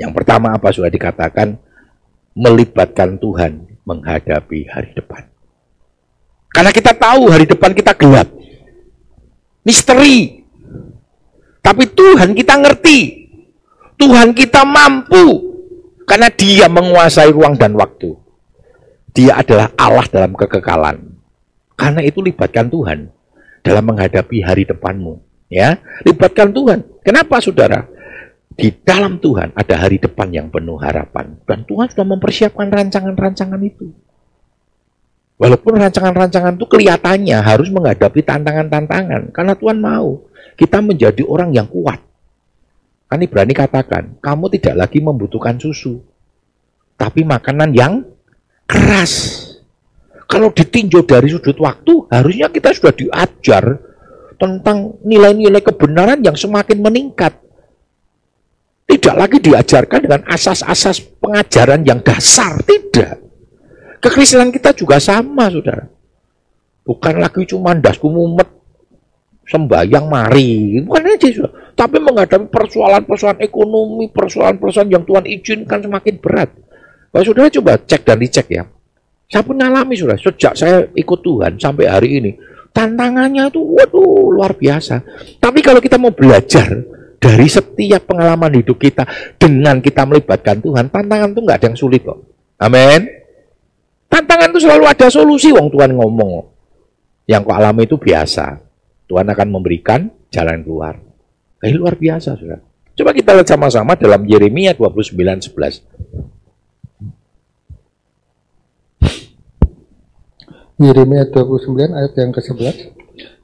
yang 0.00 0.10
pertama 0.10 0.54
apa 0.54 0.70
sudah 0.74 0.90
dikatakan 0.90 1.58
melibatkan 2.34 3.18
Tuhan 3.18 3.78
menghadapi 3.84 4.66
hari 4.70 4.90
depan 4.96 5.34
karena 6.54 6.70
kita 6.70 6.94
tahu 6.94 7.34
hari 7.34 7.50
depan 7.50 7.74
kita 7.74 7.98
gelap. 7.98 8.30
Misteri. 9.66 10.46
Tapi 11.58 11.84
Tuhan 11.90 12.30
kita 12.30 12.54
ngerti. 12.62 13.23
Tuhan 13.98 14.34
kita 14.34 14.62
mampu. 14.66 15.54
Karena 16.04 16.28
dia 16.28 16.68
menguasai 16.68 17.32
ruang 17.32 17.56
dan 17.56 17.72
waktu. 17.72 18.12
Dia 19.16 19.40
adalah 19.40 19.72
Allah 19.78 20.04
dalam 20.10 20.36
kekekalan. 20.36 21.16
Karena 21.74 22.00
itu 22.04 22.20
libatkan 22.20 22.68
Tuhan 22.68 23.08
dalam 23.64 23.84
menghadapi 23.88 24.44
hari 24.44 24.68
depanmu. 24.68 25.22
Ya, 25.48 25.80
libatkan 26.04 26.52
Tuhan. 26.52 26.84
Kenapa 27.00 27.40
saudara? 27.40 27.88
Di 28.54 28.70
dalam 28.70 29.18
Tuhan 29.18 29.50
ada 29.56 29.74
hari 29.74 29.98
depan 29.98 30.30
yang 30.30 30.46
penuh 30.52 30.78
harapan. 30.78 31.34
Dan 31.42 31.66
Tuhan 31.66 31.90
sudah 31.90 32.06
mempersiapkan 32.06 32.70
rancangan-rancangan 32.70 33.58
itu. 33.64 33.90
Walaupun 35.34 35.82
rancangan-rancangan 35.82 36.54
itu 36.54 36.66
kelihatannya 36.70 37.38
harus 37.42 37.66
menghadapi 37.72 38.22
tantangan-tantangan. 38.22 39.34
Karena 39.34 39.58
Tuhan 39.58 39.78
mau 39.82 40.22
kita 40.54 40.78
menjadi 40.78 41.26
orang 41.26 41.50
yang 41.50 41.66
kuat. 41.66 41.98
Kan 43.14 43.22
berani 43.30 43.54
katakan, 43.54 44.18
kamu 44.18 44.50
tidak 44.58 44.74
lagi 44.74 44.98
membutuhkan 44.98 45.54
susu. 45.54 46.02
Tapi 46.98 47.22
makanan 47.22 47.70
yang 47.70 48.02
keras. 48.66 49.38
Kalau 50.26 50.50
ditinjau 50.50 51.06
dari 51.06 51.30
sudut 51.30 51.54
waktu, 51.62 52.10
harusnya 52.10 52.50
kita 52.50 52.74
sudah 52.74 52.90
diajar 52.90 53.78
tentang 54.34 54.98
nilai-nilai 55.06 55.62
kebenaran 55.62 56.26
yang 56.26 56.34
semakin 56.34 56.82
meningkat. 56.82 57.38
Tidak 58.82 59.14
lagi 59.14 59.38
diajarkan 59.38 60.00
dengan 60.10 60.22
asas-asas 60.26 60.98
pengajaran 61.22 61.86
yang 61.86 62.02
dasar, 62.02 62.58
tidak. 62.66 63.22
Kekristenan 64.02 64.50
kita 64.50 64.74
juga 64.74 64.98
sama, 64.98 65.54
saudara. 65.54 65.86
Bukan 66.82 67.14
lagi 67.22 67.46
cuma 67.46 67.78
dasku 67.78 68.10
mumet, 68.10 68.50
sembahyang 69.54 70.10
mari. 70.10 70.82
Bukan 70.82 71.06
aja. 71.06 71.46
Tapi 71.78 71.96
menghadapi 72.02 72.50
persoalan-persoalan 72.50 73.38
ekonomi, 73.38 74.10
persoalan-persoalan 74.10 74.90
yang 74.90 75.06
Tuhan 75.06 75.24
izinkan 75.30 75.78
semakin 75.78 76.14
berat. 76.18 76.50
Pak 77.14 77.22
saudara 77.22 77.46
coba 77.46 77.78
cek 77.78 78.02
dan 78.02 78.18
dicek 78.18 78.46
ya. 78.50 78.66
Saya 79.30 79.46
pun 79.46 79.54
ngalami 79.54 79.94
sudah 79.94 80.18
sejak 80.18 80.58
saya 80.58 80.82
ikut 80.98 81.18
Tuhan 81.22 81.58
sampai 81.62 81.86
hari 81.86 82.18
ini. 82.18 82.30
Tantangannya 82.74 83.46
itu 83.54 83.62
waduh 83.62 84.34
luar 84.34 84.58
biasa. 84.58 84.98
Tapi 85.38 85.62
kalau 85.62 85.78
kita 85.78 85.94
mau 85.94 86.10
belajar 86.10 86.66
dari 87.22 87.46
setiap 87.46 88.10
pengalaman 88.10 88.50
hidup 88.58 88.76
kita 88.76 89.06
dengan 89.38 89.78
kita 89.78 90.02
melibatkan 90.02 90.58
Tuhan, 90.58 90.90
tantangan 90.90 91.30
itu 91.30 91.40
nggak 91.40 91.58
ada 91.62 91.66
yang 91.70 91.78
sulit 91.78 92.02
kok. 92.02 92.18
Amin. 92.58 93.06
Tantangan 94.10 94.50
itu 94.50 94.66
selalu 94.66 94.84
ada 94.90 95.06
solusi, 95.06 95.54
wong 95.54 95.70
Tuhan 95.70 95.94
ngomong. 95.94 96.50
Yang 97.30 97.40
kau 97.46 97.54
alami 97.54 97.88
itu 97.88 97.96
biasa. 97.96 98.58
Tuhan 99.14 99.30
akan 99.30 99.46
memberikan 99.46 100.10
jalan 100.34 100.66
keluar. 100.66 100.98
Eh, 101.62 101.70
luar 101.70 101.94
biasa, 101.94 102.34
saudara. 102.34 102.58
Coba 102.98 103.14
kita 103.14 103.30
lihat 103.30 103.46
sama-sama 103.46 103.94
dalam 103.94 104.26
Yeremia 104.26 104.74
29:11. 104.74 105.86
Yeremia 110.82 111.30
29 111.30 111.94
ayat 111.94 112.10
yang 112.18 112.34
ke-11. 112.34 112.90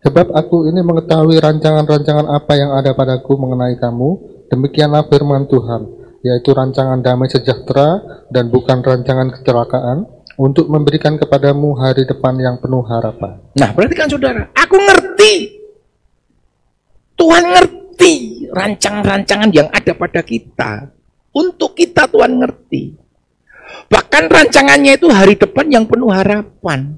Sebab 0.03 0.35
aku 0.35 0.67
ini 0.67 0.83
mengetahui 0.83 1.39
rancangan-rancangan 1.39 2.27
apa 2.27 2.53
yang 2.59 2.75
ada 2.75 2.91
padaku 2.91 3.39
mengenai 3.39 3.79
kamu, 3.79 4.43
demikianlah 4.51 5.07
firman 5.07 5.47
Tuhan, 5.47 5.87
yaitu 6.27 6.51
rancangan 6.51 6.99
damai 6.99 7.31
sejahtera 7.31 8.27
dan 8.27 8.51
bukan 8.51 8.83
rancangan 8.83 9.31
kecelakaan, 9.39 10.11
untuk 10.35 10.67
memberikan 10.67 11.15
kepadamu 11.15 11.79
hari 11.79 12.03
depan 12.09 12.35
yang 12.43 12.59
penuh 12.59 12.83
harapan. 12.91 13.39
Nah, 13.55 13.71
berarti 13.71 13.95
kan 13.95 14.11
saudara, 14.11 14.51
aku 14.57 14.75
ngerti. 14.75 15.60
Tuhan 17.21 17.45
ngerti 17.53 18.49
rancangan-rancangan 18.49 19.51
yang 19.53 19.69
ada 19.69 19.93
pada 19.93 20.25
kita. 20.25 20.89
Untuk 21.37 21.77
kita 21.77 22.09
Tuhan 22.09 22.41
ngerti. 22.41 22.97
Bahkan 23.93 24.25
rancangannya 24.27 24.97
itu 24.97 25.07
hari 25.13 25.37
depan 25.37 25.69
yang 25.69 25.85
penuh 25.85 26.09
harapan. 26.09 26.97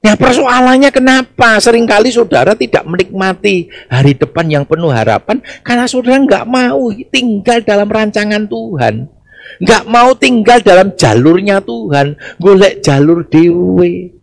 Nah 0.00 0.16
persoalannya 0.16 0.90
kenapa 0.90 1.60
sering 1.60 1.84
kali 1.84 2.08
saudara 2.08 2.56
tidak 2.56 2.88
menikmati 2.88 3.68
hari 3.88 4.16
depan 4.16 4.48
yang 4.48 4.64
penuh 4.64 4.88
harapan 4.88 5.44
karena 5.60 5.84
saudara 5.84 6.16
nggak 6.16 6.48
mau 6.48 6.88
tinggal 7.12 7.60
dalam 7.60 7.88
rancangan 7.88 8.48
Tuhan. 8.48 9.08
Nggak 9.60 9.84
mau 9.88 10.16
tinggal 10.16 10.58
dalam 10.64 10.96
jalurnya 10.96 11.60
Tuhan. 11.60 12.16
Golek 12.40 12.80
jalur 12.80 13.28
dewe. 13.28 14.19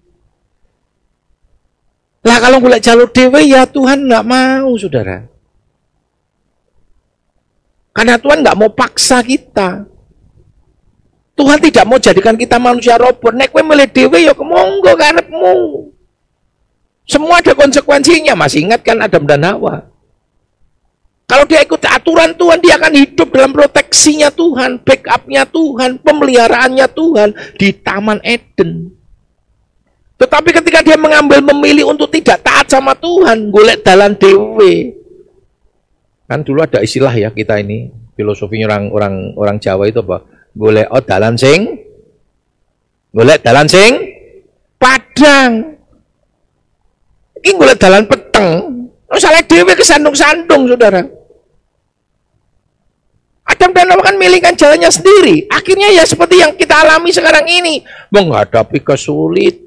Lah 2.27 2.43
kalau 2.43 2.59
golek 2.59 2.83
jalur 2.83 3.07
dewe 3.07 3.47
ya 3.47 3.63
Tuhan 3.63 4.03
nggak 4.03 4.25
mau 4.27 4.75
saudara. 4.75 5.23
Karena 7.95 8.19
Tuhan 8.19 8.43
nggak 8.43 8.57
mau 8.59 8.67
paksa 8.67 9.23
kita. 9.23 9.87
Tuhan 11.39 11.63
tidak 11.63 11.85
mau 11.87 11.95
jadikan 11.95 12.35
kita 12.35 12.59
manusia 12.59 12.99
robot. 12.99 13.31
Nek 13.31 13.55
kowe 13.55 13.63
milih 13.63 13.87
dhewe 13.87 14.27
ya 14.27 14.35
kemonggo 14.35 14.91
karepmu. 14.91 15.55
Semua 17.07 17.39
ada 17.39 17.55
konsekuensinya. 17.55 18.35
Masih 18.35 18.67
ingat 18.67 18.83
kan 18.83 18.99
Adam 18.99 19.23
dan 19.23 19.47
Hawa? 19.47 19.87
Kalau 21.27 21.43
dia 21.47 21.63
ikut 21.63 21.79
aturan 21.83 22.35
Tuhan, 22.39 22.59
dia 22.63 22.79
akan 22.79 22.93
hidup 23.03 23.27
dalam 23.35 23.51
proteksinya 23.51 24.31
Tuhan, 24.31 24.79
backupnya 24.79 25.43
Tuhan, 25.43 25.99
pemeliharaannya 25.99 26.87
Tuhan 26.87 27.29
di 27.59 27.75
Taman 27.75 28.23
Eden. 28.23 28.96
Tetapi 30.17 30.49
ketika 30.49 30.81
dia 30.81 30.97
mengambil 30.97 31.39
memilih 31.53 31.93
untuk 31.93 32.09
tidak 32.09 32.41
taat 32.41 32.65
sama 32.65 32.97
Tuhan, 32.97 33.53
golek 33.53 33.85
dalan 33.85 34.17
dewe. 34.17 34.97
Kan 36.25 36.41
dulu 36.41 36.65
ada 36.65 36.81
istilah 36.81 37.13
ya 37.13 37.29
kita 37.29 37.61
ini, 37.61 37.93
filosofinya 38.17 38.67
orang 38.73 38.83
orang 38.91 39.15
orang 39.37 39.57
Jawa 39.61 39.85
itu 39.85 40.01
apa? 40.01 40.37
golek 40.57 40.89
oh 40.89 41.01
dalan 41.05 41.37
sing 41.37 41.85
golek 43.13 43.39
dalan 43.45 43.69
sing 43.69 43.93
padang 44.81 45.77
iki 47.37 47.53
golek 47.53 47.77
dalan 47.77 48.03
peteng 48.09 48.89
oh 48.89 49.19
salah 49.21 49.45
dewe 49.45 49.77
kesandung-sandung 49.77 50.65
saudara 50.65 51.05
Adam 53.47 53.71
dan 53.71 53.87
Hawa 53.87 54.03
kan 54.03 54.19
milihkan 54.19 54.59
jalannya 54.59 54.91
sendiri. 54.91 55.47
Akhirnya 55.47 55.87
ya 55.95 56.03
seperti 56.03 56.43
yang 56.43 56.51
kita 56.59 56.83
alami 56.83 57.15
sekarang 57.15 57.47
ini. 57.47 57.79
Menghadapi 58.11 58.83
kesulitan, 58.83 59.66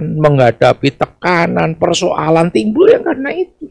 menghadapi 0.00 0.88
tekanan, 0.96 1.76
persoalan 1.76 2.48
timbul 2.48 2.88
yang 2.88 3.04
karena 3.04 3.28
itu. 3.36 3.68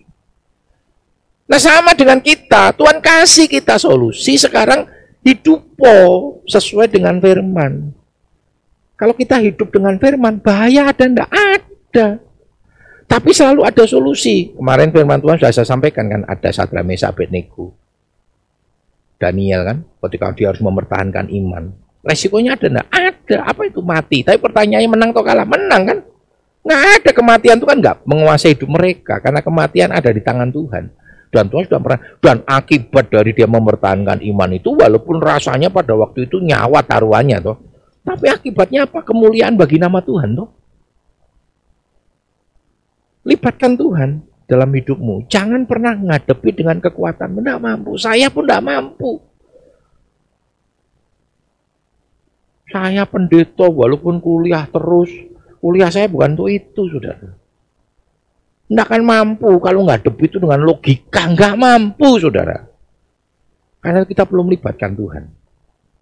Nah 1.50 1.60
sama 1.60 1.98
dengan 1.98 2.22
kita, 2.22 2.78
Tuhan 2.78 3.02
kasih 3.02 3.50
kita 3.50 3.82
solusi 3.82 4.38
sekarang 4.38 4.86
hidupo 5.26 6.40
sesuai 6.46 6.94
dengan 6.94 7.18
firman. 7.18 7.90
Kalau 8.94 9.18
kita 9.18 9.42
hidup 9.42 9.74
dengan 9.74 9.98
firman, 9.98 10.38
bahaya 10.40 10.94
ada 10.94 11.04
enggak? 11.04 11.30
Ada. 11.34 12.08
Tapi 13.10 13.30
selalu 13.34 13.66
ada 13.66 13.84
solusi. 13.90 14.54
Kemarin 14.54 14.94
firman 14.94 15.20
Tuhan 15.20 15.36
sudah 15.42 15.52
saya 15.52 15.68
sampaikan 15.68 16.06
kan, 16.08 16.22
ada 16.30 16.50
Sadra 16.54 16.86
Mesa 16.86 17.10
Abednego. 17.10 17.74
Daniel 19.18 19.66
kan, 19.66 19.78
ketika 20.08 20.32
dia 20.38 20.54
harus 20.54 20.62
mempertahankan 20.62 21.28
iman. 21.34 21.74
Resikonya 22.06 22.56
ada 22.56 22.68
enggak? 22.70 22.88
Ada. 22.94 23.13
Apa 23.30 23.68
itu 23.68 23.80
mati? 23.80 24.22
Tapi 24.22 24.36
pertanyaannya 24.40 24.90
menang 24.92 25.10
atau 25.16 25.24
kalah? 25.24 25.48
Menang 25.48 25.82
kan? 25.88 25.98
Nggak 26.64 26.82
ada 27.00 27.12
kematian 27.12 27.56
itu 27.60 27.68
kan 27.68 27.78
nggak 27.80 27.98
menguasai 28.08 28.56
hidup 28.56 28.70
mereka. 28.72 29.20
Karena 29.24 29.40
kematian 29.44 29.90
ada 29.92 30.10
di 30.12 30.22
tangan 30.24 30.52
Tuhan. 30.52 30.84
Dan 31.34 31.50
Tuhan 31.50 31.64
sudah 31.66 31.82
pernah. 31.82 32.02
Dan 32.22 32.38
akibat 32.46 33.10
dari 33.10 33.34
dia 33.34 33.50
mempertahankan 33.50 34.22
iman 34.22 34.50
itu, 34.54 34.70
walaupun 34.78 35.18
rasanya 35.18 35.74
pada 35.74 35.98
waktu 35.98 36.30
itu 36.30 36.38
nyawa 36.38 36.86
taruhannya, 36.86 37.42
toh. 37.42 37.58
Tapi 38.06 38.30
akibatnya 38.30 38.86
apa? 38.86 39.02
Kemuliaan 39.02 39.58
bagi 39.58 39.82
nama 39.82 39.98
Tuhan, 40.04 40.38
toh. 40.38 40.50
Libatkan 43.24 43.74
Tuhan 43.80 44.10
dalam 44.46 44.70
hidupmu. 44.70 45.26
Jangan 45.32 45.66
pernah 45.66 45.96
ngadepi 45.96 46.54
dengan 46.54 46.78
kekuatan. 46.78 47.40
Tidak 47.40 47.58
mampu. 47.58 47.98
Saya 47.98 48.28
pun 48.30 48.46
tidak 48.46 48.62
mampu. 48.62 49.33
Saya 52.70 53.04
pendeta 53.08 53.68
walaupun 53.68 54.24
kuliah 54.24 54.68
terus. 54.70 55.12
Kuliah 55.64 55.88
saya 55.88 56.12
bukan 56.12 56.36
untuk 56.36 56.52
itu, 56.52 56.82
saudara. 56.92 57.40
Tidak 58.68 58.86
akan 58.90 59.02
mampu 59.04 59.52
kalau 59.64 59.88
nggak 59.88 60.08
debu 60.08 60.24
itu 60.28 60.38
dengan 60.40 60.60
logika. 60.64 61.30
Nggak 61.32 61.54
mampu, 61.56 62.20
saudara. 62.20 62.68
Karena 63.84 64.08
kita 64.08 64.24
belum 64.24 64.52
melibatkan 64.52 64.96
Tuhan. 64.96 65.24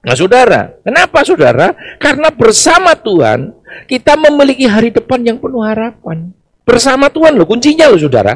Nah 0.02 0.16
saudara, 0.18 0.82
kenapa 0.82 1.22
saudara? 1.22 1.78
Karena 2.02 2.34
bersama 2.34 2.98
Tuhan, 2.98 3.54
kita 3.86 4.18
memiliki 4.18 4.66
hari 4.66 4.90
depan 4.90 5.22
yang 5.22 5.38
penuh 5.38 5.62
harapan. 5.62 6.34
Bersama 6.66 7.10
Tuhan 7.14 7.38
loh, 7.38 7.46
kuncinya 7.46 7.86
loh 7.86 8.02
saudara. 8.02 8.34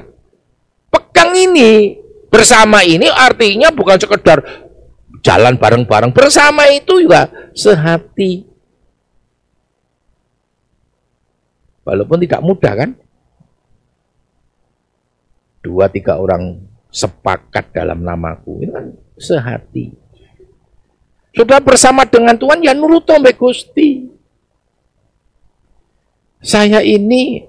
Pegang 0.93 1.33
ini, 1.33 1.97
bersama 2.29 2.85
ini 2.85 3.09
artinya 3.09 3.73
bukan 3.73 3.97
sekedar 3.97 4.45
jalan 5.25 5.57
bareng-bareng. 5.57 6.13
Bersama 6.13 6.69
itu 6.69 7.01
juga 7.01 7.33
sehati. 7.57 8.45
Walaupun 11.81 12.21
tidak 12.21 12.41
mudah 12.45 12.73
kan? 12.77 12.89
dua 15.65 15.89
tiga 15.89 16.21
orang 16.21 16.61
sepakat 16.93 17.73
dalam 17.73 18.05
namaku 18.05 18.61
ini 18.61 18.69
kan 18.69 18.85
sehati 19.17 19.89
sudah 21.33 21.57
bersama 21.57 22.05
dengan 22.05 22.38
Tuhan 22.38 22.61
ya 22.61 22.77
nurut 22.77 23.01
tombe 23.01 23.33
Gusti 23.33 24.05
saya 26.45 26.85
ini 26.85 27.41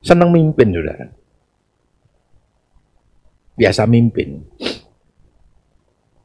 senang 0.00 0.32
mimpin 0.32 0.72
saudara 0.72 1.12
biasa 3.60 3.84
mimpin 3.84 4.40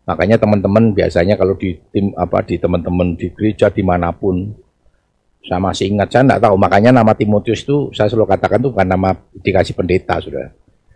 makanya 0.06 0.38
teman-teman 0.38 0.94
biasanya 0.94 1.36
kalau 1.36 1.58
di 1.58 1.78
tim 1.89 2.13
apa 2.15 2.46
di 2.46 2.62
teman-teman 2.62 3.18
di 3.18 3.34
gereja 3.34 3.74
di 3.74 3.82
mana 3.82 4.13
pun 4.13 4.54
saya 5.46 5.62
masih 5.62 5.94
ingat, 5.94 6.10
saya 6.10 6.26
tidak 6.26 6.41
tahu. 6.41 6.56
Makanya 6.58 6.89
nama 6.89 7.13
Timotius 7.13 7.62
itu 7.62 7.94
saya 7.94 8.10
selalu 8.10 8.34
katakan 8.34 8.58
itu 8.65 8.74
bukan 8.74 8.88
nama 8.89 9.13
dikasih 9.46 9.78
pendeta, 9.78 10.18
sudah. 10.18 10.50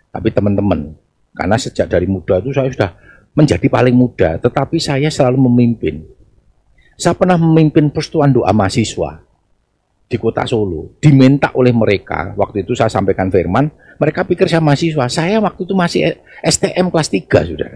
Tapi 0.09 0.33
teman-teman, 0.33 0.97
karena 1.37 1.55
sejak 1.61 1.85
dari 1.85 2.09
muda 2.09 2.41
itu 2.41 2.49
saya 2.49 2.65
sudah 2.73 2.97
menjadi 3.37 3.69
paling 3.69 3.93
muda, 3.93 4.41
tetapi 4.41 4.81
saya 4.81 5.13
selalu 5.13 5.45
memimpin. 5.45 6.01
Saya 6.97 7.13
pernah 7.13 7.37
memimpin 7.37 7.93
persetuan 7.93 8.33
doa 8.33 8.49
mahasiswa 8.49 9.21
di 10.09 10.17
kota 10.17 10.49
Solo. 10.49 10.97
Diminta 10.97 11.53
oleh 11.53 11.69
mereka, 11.69 12.33
waktu 12.33 12.65
itu 12.65 12.73
saya 12.73 12.89
sampaikan 12.89 13.29
firman, 13.29 13.69
mereka 14.01 14.25
pikir 14.25 14.49
saya 14.49 14.65
mahasiswa. 14.65 15.05
Saya 15.13 15.37
waktu 15.37 15.61
itu 15.61 15.77
masih 15.77 16.17
STM 16.41 16.89
kelas 16.89 17.07
3, 17.13 17.53
sudah. 17.53 17.71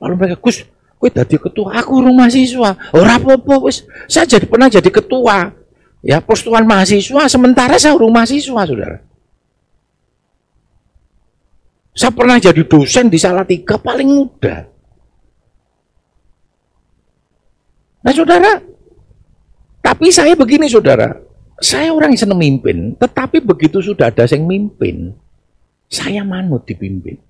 Lalu 0.00 0.14
mereka, 0.16 0.36
Gus, 0.40 0.64
gue 0.96 1.08
jadi 1.12 1.36
ketua, 1.36 1.76
aku 1.76 2.00
rumah 2.00 2.26
mahasiswa. 2.26 2.70
Ora 2.96 3.20
apa-apa, 3.20 3.68
saya 4.08 4.24
jadi 4.24 4.48
pernah 4.48 4.72
jadi 4.72 4.88
ketua. 4.88 5.52
Ya, 6.00 6.24
postuan 6.24 6.64
mahasiswa, 6.64 7.28
sementara 7.28 7.76
saya 7.76 7.92
rumah 7.92 8.24
mahasiswa, 8.24 8.60
saudara. 8.64 8.98
Saya 11.92 12.12
pernah 12.16 12.40
jadi 12.40 12.64
dosen 12.64 13.12
di 13.12 13.20
tiga 13.20 13.76
paling 13.76 14.08
muda. 14.08 14.64
Nah, 18.00 18.12
saudara, 18.16 18.56
tapi 19.84 20.08
saya 20.08 20.32
begini, 20.32 20.64
saudara. 20.64 21.12
Saya 21.60 21.92
orang 21.92 22.16
yang 22.16 22.24
senang 22.24 22.40
mimpin, 22.40 22.96
tetapi 22.96 23.44
begitu 23.44 23.84
sudah 23.84 24.08
ada 24.08 24.24
yang 24.24 24.48
mimpin, 24.48 25.12
saya 25.92 26.24
manut 26.24 26.64
dipimpin. 26.64 27.20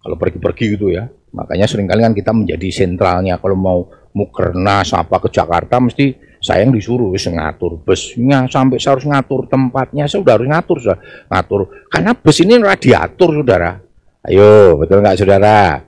Kalau 0.00 0.16
pergi-pergi 0.16 0.64
itu 0.80 0.86
ya, 0.96 1.04
makanya 1.36 1.68
sering 1.68 1.84
kali 1.84 2.00
kan 2.00 2.16
kita 2.16 2.32
menjadi 2.32 2.68
sentralnya. 2.72 3.36
Kalau 3.36 3.56
mau 3.56 3.84
mukernas 4.16 4.96
apa 4.96 5.20
ke 5.20 5.28
Jakarta, 5.28 5.76
mesti 5.76 6.30
Saya 6.40 6.64
yang 6.64 6.72
disuruh 6.72 7.12
wis 7.12 7.28
ngatur 7.28 7.84
busnya 7.84 8.48
sampai 8.48 8.80
saya 8.80 8.96
harus 8.96 9.04
ngatur 9.04 9.44
tempatnya, 9.44 10.08
saya 10.08 10.24
udah 10.24 10.34
harus 10.40 10.48
ngatur 10.48 10.76
sudah 10.80 10.98
ngatur. 11.28 11.60
Karena 11.92 12.16
bus 12.16 12.38
ini 12.40 12.56
radiator 12.56 13.28
saudara. 13.36 13.76
Ayo, 14.24 14.80
betul 14.80 15.04
nggak 15.04 15.20
saudara? 15.20 15.84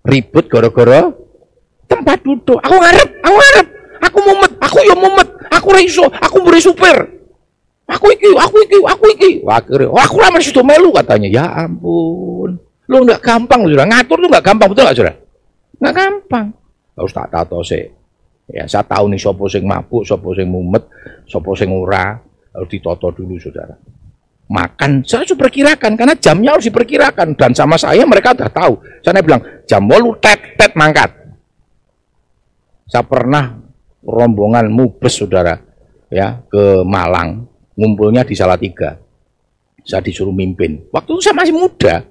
Ribut 0.00 0.48
goro-goro 0.48 1.20
tempat 1.84 2.16
duduk. 2.24 2.56
Aku 2.64 2.76
ngarep, 2.80 3.08
aku 3.20 3.36
ngarep, 3.36 3.66
aku 4.00 4.18
mumet, 4.24 4.52
aku 4.56 4.78
yo 4.88 4.94
mumet, 4.96 5.28
aku 5.52 5.68
reiso, 5.76 6.08
aku 6.08 6.36
beri 6.48 6.60
supir. 6.64 6.96
Aku 7.84 8.06
iki, 8.16 8.32
aku 8.32 8.56
iki, 8.64 8.78
aku 8.80 9.04
iki. 9.20 9.30
Akhirnya, 9.44 9.92
aku 9.92 10.16
lama 10.16 10.40
situ 10.40 10.64
melu 10.64 10.96
katanya. 10.96 11.28
Ya 11.28 11.44
ampun. 11.68 12.56
Lu 12.90 13.06
nggak 13.06 13.22
gampang, 13.22 13.62
saudara. 13.62 13.86
Ngatur 13.86 14.16
tuh 14.18 14.28
nggak 14.34 14.44
gampang, 14.44 14.68
betul 14.74 14.82
nggak 14.82 14.96
saudara? 14.98 15.14
Nggak 15.78 15.94
gampang. 15.94 16.46
Harus 16.98 17.12
tak 17.14 17.28
tato 17.30 17.62
sih. 17.62 17.86
Ya, 18.50 18.66
saya 18.66 18.82
tahu 18.82 19.14
nih 19.14 19.20
sopo 19.22 19.46
sing 19.46 19.62
mabuk, 19.62 20.02
sopo 20.02 20.34
sing 20.34 20.50
mumet, 20.50 20.90
sopo 21.30 21.54
sing 21.54 21.70
ora. 21.70 22.18
Harus 22.50 22.66
ditoto 22.66 23.14
dulu, 23.14 23.38
saudara. 23.38 23.78
Makan, 24.50 25.06
saya 25.06 25.22
harus 25.22 25.38
perkirakan, 25.38 25.94
karena 25.94 26.18
jamnya 26.18 26.58
harus 26.58 26.66
diperkirakan. 26.66 27.38
Dan 27.38 27.54
sama 27.54 27.78
saya 27.78 28.02
mereka 28.02 28.34
udah 28.34 28.50
tahu. 28.50 28.82
Saya 29.06 29.22
bilang, 29.22 29.38
jam 29.70 29.86
bolu 29.86 30.18
tet, 30.18 30.58
tet 30.58 30.74
mangkat. 30.74 31.14
Saya 32.90 33.06
pernah 33.06 33.54
rombongan 34.02 34.66
mubes, 34.66 35.14
saudara, 35.14 35.54
ya 36.10 36.42
ke 36.50 36.82
Malang, 36.82 37.46
ngumpulnya 37.78 38.26
di 38.26 38.34
Salatiga. 38.34 38.98
Saya 39.86 40.02
disuruh 40.02 40.34
mimpin. 40.34 40.90
Waktu 40.90 41.14
itu 41.14 41.22
saya 41.22 41.38
masih 41.38 41.54
muda, 41.54 42.02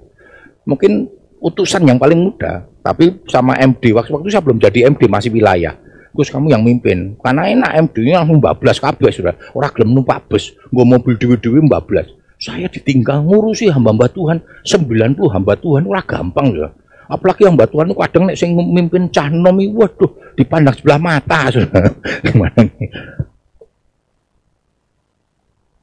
mungkin 0.64 1.08
utusan 1.40 1.88
yang 1.88 1.96
paling 1.96 2.20
muda, 2.20 2.68
tapi 2.84 3.20
sama 3.28 3.56
MD 3.56 3.96
waktu 3.96 4.12
waktu 4.12 4.28
saya 4.28 4.44
belum 4.44 4.60
jadi 4.60 4.92
MD 4.92 5.08
masih 5.08 5.32
wilayah. 5.32 5.76
Gus 6.10 6.26
kamu 6.26 6.50
yang 6.50 6.66
mimpin, 6.66 7.14
karena 7.22 7.46
enak 7.46 7.70
MD 7.86 8.10
nya 8.10 8.22
langsung 8.22 8.42
bablas 8.42 8.82
kabeh 8.82 9.14
sudah. 9.14 9.34
Orang 9.54 9.70
gelem 9.78 9.90
numpak 9.94 10.26
bus, 10.26 10.50
gue 10.50 10.84
mobil 10.84 11.14
dewi-dewi 11.14 11.62
bablas. 11.70 12.10
Saya 12.40 12.66
ditinggal 12.66 13.22
ngurusi 13.22 13.70
hamba-hamba 13.70 14.10
Tuhan, 14.10 14.42
90 14.66 15.14
hamba 15.30 15.54
Tuhan 15.54 15.86
ora 15.86 16.02
gampang 16.02 16.56
ya. 16.56 16.68
Apalagi 17.10 17.42
hamba 17.46 17.66
Tuhan 17.66 17.90
itu 17.90 17.98
kadang 17.98 18.22
nek 18.26 18.38
sing 18.38 18.54
mimpin 18.54 19.10
cah 19.10 19.30
nomi, 19.30 19.70
waduh, 19.70 20.34
dipandang 20.34 20.74
sebelah 20.74 20.98
mata 20.98 21.50
sudah. 21.50 21.90
Gimana 22.26 22.58
nih? 22.58 22.90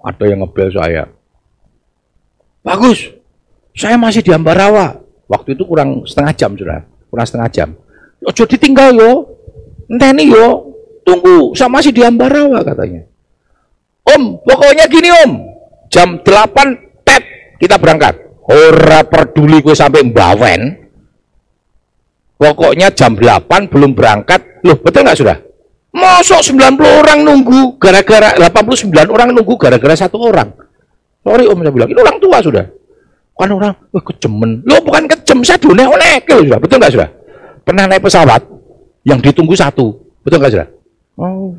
Ada 0.02 0.24
yang 0.24 0.40
ngebel 0.44 0.70
saya. 0.72 1.04
Bagus, 2.63 3.12
saya 3.78 3.96
masih 3.96 4.26
di 4.26 4.34
Ambarawa. 4.34 4.98
Waktu 5.30 5.54
itu 5.54 5.63
kurang 5.70 6.02
setengah 6.10 6.34
jam 6.34 6.52
sudah, 6.58 6.82
kurang 7.13 7.28
setengah 7.30 7.50
jam. 7.54 7.70
Ojo 8.26 8.44
ditinggal 8.50 8.98
yo, 8.98 9.12
enteni 9.86 10.34
yo, 10.34 10.74
tunggu, 11.06 11.54
saya 11.54 11.70
masih 11.70 11.94
di 11.94 12.02
Ambarawa 12.02 12.66
katanya. 12.66 13.06
Om, 14.08 14.42
pokoknya 14.42 14.90
gini 14.90 15.10
om, 15.28 15.32
jam 15.94 16.18
8 16.26 17.06
tet 17.06 17.24
kita 17.62 17.78
berangkat. 17.78 18.18
Ora 18.48 19.04
peduli 19.04 19.60
gue 19.60 19.76
sampai 19.76 20.08
Mbawen. 20.08 20.62
Pokoknya 22.40 22.88
jam 22.96 23.20
8 23.20 23.68
belum 23.68 23.92
berangkat. 23.92 24.63
Loh, 24.63 24.80
betul 24.80 25.04
nggak 25.04 25.20
sudah? 25.20 25.38
Masuk 25.92 26.40
90 26.56 26.80
orang 27.04 27.20
nunggu 27.28 27.76
gara-gara 27.76 28.40
89 28.40 28.94
orang 29.12 29.36
nunggu 29.36 29.60
gara-gara 29.60 29.96
satu 30.00 30.24
orang. 30.24 30.56
Sorry 31.28 31.44
om 31.44 31.60
saya 31.60 31.74
bilang, 31.76 31.92
ini 31.92 32.00
orang 32.00 32.18
tua 32.24 32.40
sudah. 32.40 32.77
Kan 33.38 33.54
orang, 33.54 33.73
wah 33.93 34.04
kejemen. 34.04 34.65
Lo 34.65 34.82
bukan 34.82 35.06
kejem, 35.06 35.45
saya 35.45 35.62
dunia 35.62 35.86
oleh 35.86 36.17
sudah. 36.26 36.58
Betul 36.58 36.82
nggak 36.82 36.93
sudah? 36.97 37.10
Pernah 37.62 37.86
naik 37.86 38.02
pesawat 38.02 38.41
yang 39.06 39.21
ditunggu 39.21 39.54
satu. 39.54 39.93
Betul 40.26 40.41
nggak 40.41 40.54
sudah? 40.58 40.69
Oh, 41.17 41.50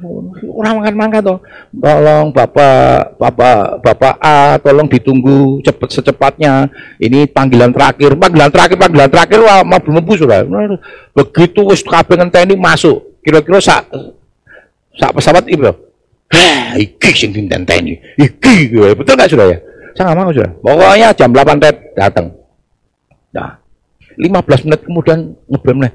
orang 0.55 0.79
makan 0.79 0.95
makan 0.95 1.21
toh. 1.23 1.39
Tolong 1.75 2.31
bapak, 2.31 3.19
bapak, 3.19 3.83
bapak 3.83 4.15
A, 4.23 4.55
tolong 4.63 4.87
ditunggu 4.87 5.59
cepat 5.67 5.99
secepatnya. 5.99 6.71
Ini 7.03 7.27
panggilan 7.27 7.75
terakhir, 7.75 8.15
panggilan 8.15 8.55
terakhir, 8.55 8.79
panggilan 8.79 9.11
terakhir. 9.11 9.39
Wah, 9.43 9.67
mau 9.67 9.83
belum 9.83 10.07
sudah. 10.15 10.47
Begitu 11.11 11.61
wis 11.67 11.83
kabeh 11.83 12.15
ini 12.23 12.55
masuk. 12.55 13.19
Kira-kira 13.23 13.59
sak 13.59 13.91
sak 14.95 15.11
pesawat 15.15 15.47
itu. 15.51 15.67
Heh, 16.31 16.87
iki 16.87 17.11
sing 17.19 17.35
dintenteni. 17.35 17.99
Iki, 18.15 18.71
betul 18.95 19.19
nggak 19.19 19.31
sudah 19.31 19.47
ya? 19.47 19.59
Mau 19.99 20.31
sudah. 20.31 20.53
Pokoknya 20.63 21.09
jam 21.15 21.31
8 21.35 21.59
tet 21.59 21.77
datang. 21.99 22.31
Nah, 23.35 23.59
15 24.15 24.67
menit 24.67 24.81
kemudian 24.87 25.19
ngeblem 25.51 25.79
nih. 25.87 25.93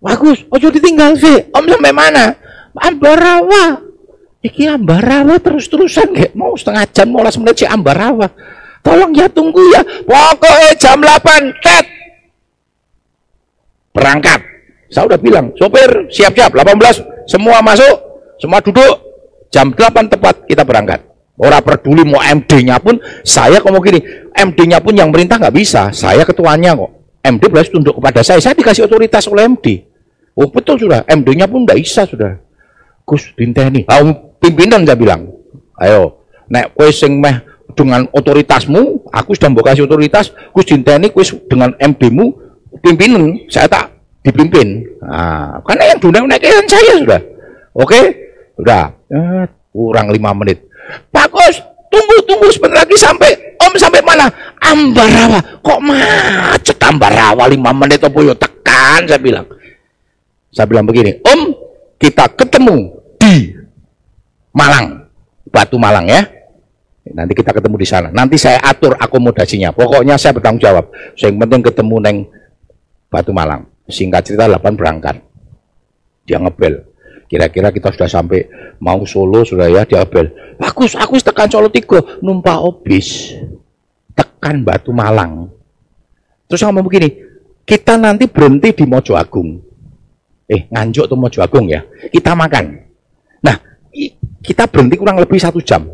Bagus, 0.00 0.44
ojo 0.52 0.68
ditinggal 0.68 1.16
sih. 1.16 1.48
Om 1.52 1.64
sampai 1.64 1.92
mana? 1.96 2.36
Ambarawa. 2.76 3.80
Iki 4.44 4.68
Ambarawa 4.68 5.40
terus-terusan 5.40 6.12
kayak 6.12 6.32
mau 6.36 6.54
setengah 6.54 6.84
jam, 6.92 7.08
mau 7.08 7.24
menit 7.24 7.56
sih 7.56 7.68
Ambarawa. 7.68 8.28
Tolong 8.84 9.10
ya 9.16 9.26
tunggu 9.32 9.58
ya. 9.72 9.82
Pokoknya 10.04 10.70
jam 10.78 11.00
8 11.00 11.64
tet. 11.64 11.86
Berangkat. 13.96 14.40
Saya 14.86 15.10
udah 15.10 15.18
bilang, 15.18 15.50
sopir 15.58 16.06
siap-siap 16.12 16.54
18 16.54 17.26
semua 17.26 17.58
masuk, 17.58 17.96
semua 18.38 18.62
duduk. 18.62 19.02
Jam 19.50 19.72
8 19.72 20.12
tepat 20.12 20.46
kita 20.46 20.62
berangkat. 20.62 21.15
Orang 21.36 21.60
peduli 21.60 22.00
mau 22.08 22.24
MD-nya 22.24 22.80
pun, 22.80 22.96
saya 23.20 23.60
kalau 23.60 23.76
gini, 23.84 24.00
MD-nya 24.32 24.80
pun 24.80 24.96
yang 24.96 25.12
merintah 25.12 25.36
nggak 25.36 25.52
bisa. 25.52 25.92
Saya 25.92 26.24
ketuanya 26.24 26.72
kok. 26.72 26.96
MD 27.26 27.42
boleh 27.50 27.66
tunduk 27.68 27.98
kepada 28.00 28.24
saya. 28.24 28.40
Saya 28.40 28.56
dikasih 28.56 28.88
otoritas 28.88 29.28
oleh 29.28 29.44
MD. 29.44 29.84
Oh 30.36 30.48
betul 30.48 30.80
sudah, 30.80 31.04
MD-nya 31.04 31.44
pun 31.44 31.68
nggak 31.68 31.76
bisa 31.80 32.08
sudah. 32.08 32.40
Gus 33.04 33.32
dinteni. 33.36 33.84
Ah, 33.88 34.02
pimpinan 34.40 34.84
saya 34.84 34.96
bilang, 34.96 35.32
ayo, 35.80 36.28
nek 36.48 36.72
kue 36.76 36.88
sing 36.92 37.20
meh 37.20 37.40
dengan 37.76 38.08
otoritasmu, 38.12 39.12
aku 39.12 39.36
sudah 39.36 39.48
mbok 39.52 39.64
kasih 39.72 39.84
otoritas, 39.84 40.32
Gus 40.52 40.66
dinteni 40.68 41.12
kue 41.12 41.24
dengan 41.48 41.72
MD-mu, 41.76 42.32
pimpinan, 42.80 43.48
saya 43.48 43.68
tak 43.68 43.96
dipimpin. 44.26 44.84
Nah, 45.00 45.62
karena 45.62 45.94
yang 45.94 46.00
dunia 46.02 46.20
kan 46.26 46.66
saya 46.66 46.94
sudah. 46.98 47.20
Oke, 47.76 48.00
sudah. 48.58 48.92
Eh, 49.12 49.44
kurang 49.70 50.10
lima 50.10 50.32
menit. 50.34 50.66
Bagus, 51.10 51.54
tunggu 51.88 52.16
tunggu 52.26 52.48
sebentar 52.52 52.84
lagi 52.84 52.96
sampai 52.98 53.46
Om 53.56 53.74
sampai 53.80 54.00
mana? 54.04 54.28
Ambarawa. 54.60 55.40
Kok 55.64 55.80
macet 55.80 56.78
Ambarawa 56.84 57.48
lima 57.48 57.72
menit 57.72 58.04
apa 58.04 58.18
yo 58.20 58.36
tekan 58.36 59.08
saya 59.08 59.20
bilang. 59.20 59.46
Saya 60.52 60.66
bilang 60.68 60.88
begini, 60.88 61.20
Om, 61.20 61.52
kita 62.00 62.32
ketemu 62.32 62.96
di 63.20 63.52
Malang, 64.56 65.04
Batu 65.52 65.76
Malang 65.76 66.08
ya. 66.08 66.24
Nanti 67.12 67.32
kita 67.36 67.52
ketemu 67.54 67.76
di 67.78 67.86
sana. 67.86 68.08
Nanti 68.10 68.34
saya 68.40 68.58
atur 68.64 68.96
akomodasinya. 68.98 69.70
Pokoknya 69.70 70.18
saya 70.18 70.34
bertanggung 70.34 70.64
jawab. 70.64 70.90
Yang 71.14 71.34
penting 71.38 71.62
ketemu 71.62 71.96
neng 72.02 72.16
Batu 73.12 73.30
Malang. 73.30 73.68
Singkat 73.86 74.26
cerita 74.26 74.50
8 74.50 74.74
berangkat. 74.74 75.22
Dia 76.26 76.42
ngebel. 76.42 76.82
Kira-kira 77.26 77.74
kita 77.74 77.90
sudah 77.90 78.06
sampai 78.06 78.46
mau 78.78 79.02
Solo 79.02 79.42
sudah 79.42 79.66
ya 79.66 79.82
dia 79.82 80.02
ngebel. 80.02 80.58
Bagus, 80.58 80.94
aku 80.94 81.18
tekan 81.18 81.50
Solo 81.50 81.68
tiga 81.70 82.02
numpak 82.22 82.58
obis. 82.62 83.34
Tekan 84.14 84.62
Batu 84.62 84.94
Malang. 84.94 85.50
Terus 86.46 86.62
ngomong 86.62 86.86
begini, 86.86 87.10
kita 87.66 87.98
nanti 87.98 88.30
berhenti 88.30 88.70
di 88.70 88.84
Mojo 88.86 89.18
Agung. 89.18 89.58
Eh, 90.46 90.70
nganjuk 90.70 91.10
tuh 91.10 91.18
Mojo 91.18 91.42
Agung 91.42 91.66
ya. 91.66 91.82
Kita 92.08 92.38
makan 92.38 92.86
Nah, 93.42 93.56
kita 94.42 94.66
berhenti 94.66 94.98
kurang 94.98 95.22
lebih 95.22 95.38
satu 95.38 95.62
jam. 95.62 95.86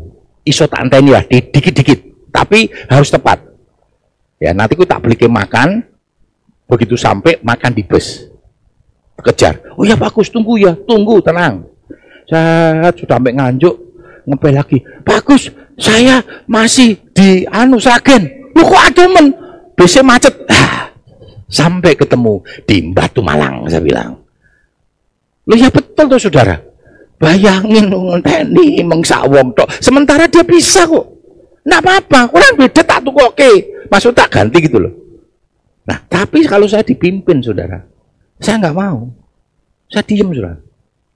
Iso 0.43 0.65
tak 0.67 0.89
anteni 0.89 1.13
lah, 1.13 1.23
dikit-dikit. 1.29 2.29
Tapi 2.33 2.67
harus 2.89 3.13
tepat. 3.13 3.39
Ya, 4.41 4.51
nanti 4.51 4.75
ku 4.75 4.83
tak 4.83 5.05
beli 5.05 5.15
makan, 5.29 5.85
begitu 6.67 6.99
sampai 6.99 7.39
makan 7.39 7.71
di 7.71 7.85
bus. 7.85 8.32
Kejar. 9.21 9.61
Oh 9.77 9.85
ya 9.85 9.93
bagus, 9.93 10.33
tunggu 10.33 10.57
ya, 10.57 10.73
tunggu, 10.87 11.21
tenang. 11.21 11.63
Saya 12.25 12.89
sudah 12.95 13.19
sampai 13.19 13.35
nganjuk, 13.35 13.75
ngepel 14.25 14.53
lagi. 14.57 14.77
Bagus, 15.05 15.53
saya 15.77 16.23
masih 16.49 16.97
di 17.13 17.45
anu 17.47 17.77
Sragen. 17.77 18.51
Lu 18.57 18.65
kok 18.65 18.83
ada 18.83 19.03
men? 19.09 19.33
Bus 19.73 19.97
macet. 20.05 20.33
Ah, 20.49 20.93
sampai 21.49 21.97
ketemu 21.97 22.41
di 22.65 22.81
Batu 22.93 23.21
Malang, 23.21 23.69
saya 23.69 23.81
bilang. 23.81 24.17
Lu 25.45 25.53
ya 25.57 25.69
betul 25.69 26.07
tuh 26.09 26.21
saudara. 26.21 26.55
Bayangin 27.19 27.87
ngenteni 27.87 28.83
mengsa 28.83 29.23
wong 29.23 29.55
tok. 29.55 29.69
Sementara 29.79 30.27
dia 30.27 30.43
bisa 30.43 30.83
kok. 30.83 31.05
Enggak 31.63 31.79
apa-apa, 31.79 32.19
orang 32.35 32.59
beda 32.59 32.81
tak 32.83 32.99
tuh 33.07 33.15
oke. 33.15 33.51
Maksud 33.87 34.11
tak 34.11 34.27
ganti 34.27 34.59
gitu 34.59 34.83
loh. 34.83 34.93
Nah, 35.83 35.99
tapi 36.07 36.43
kalau 36.47 36.67
saya 36.67 36.83
dipimpin, 36.83 37.43
saudara, 37.43 37.79
saya 38.43 38.59
nggak 38.59 38.75
mau. 38.75 39.07
Saya 39.87 40.03
diem, 40.03 40.27
saudara. 40.35 40.59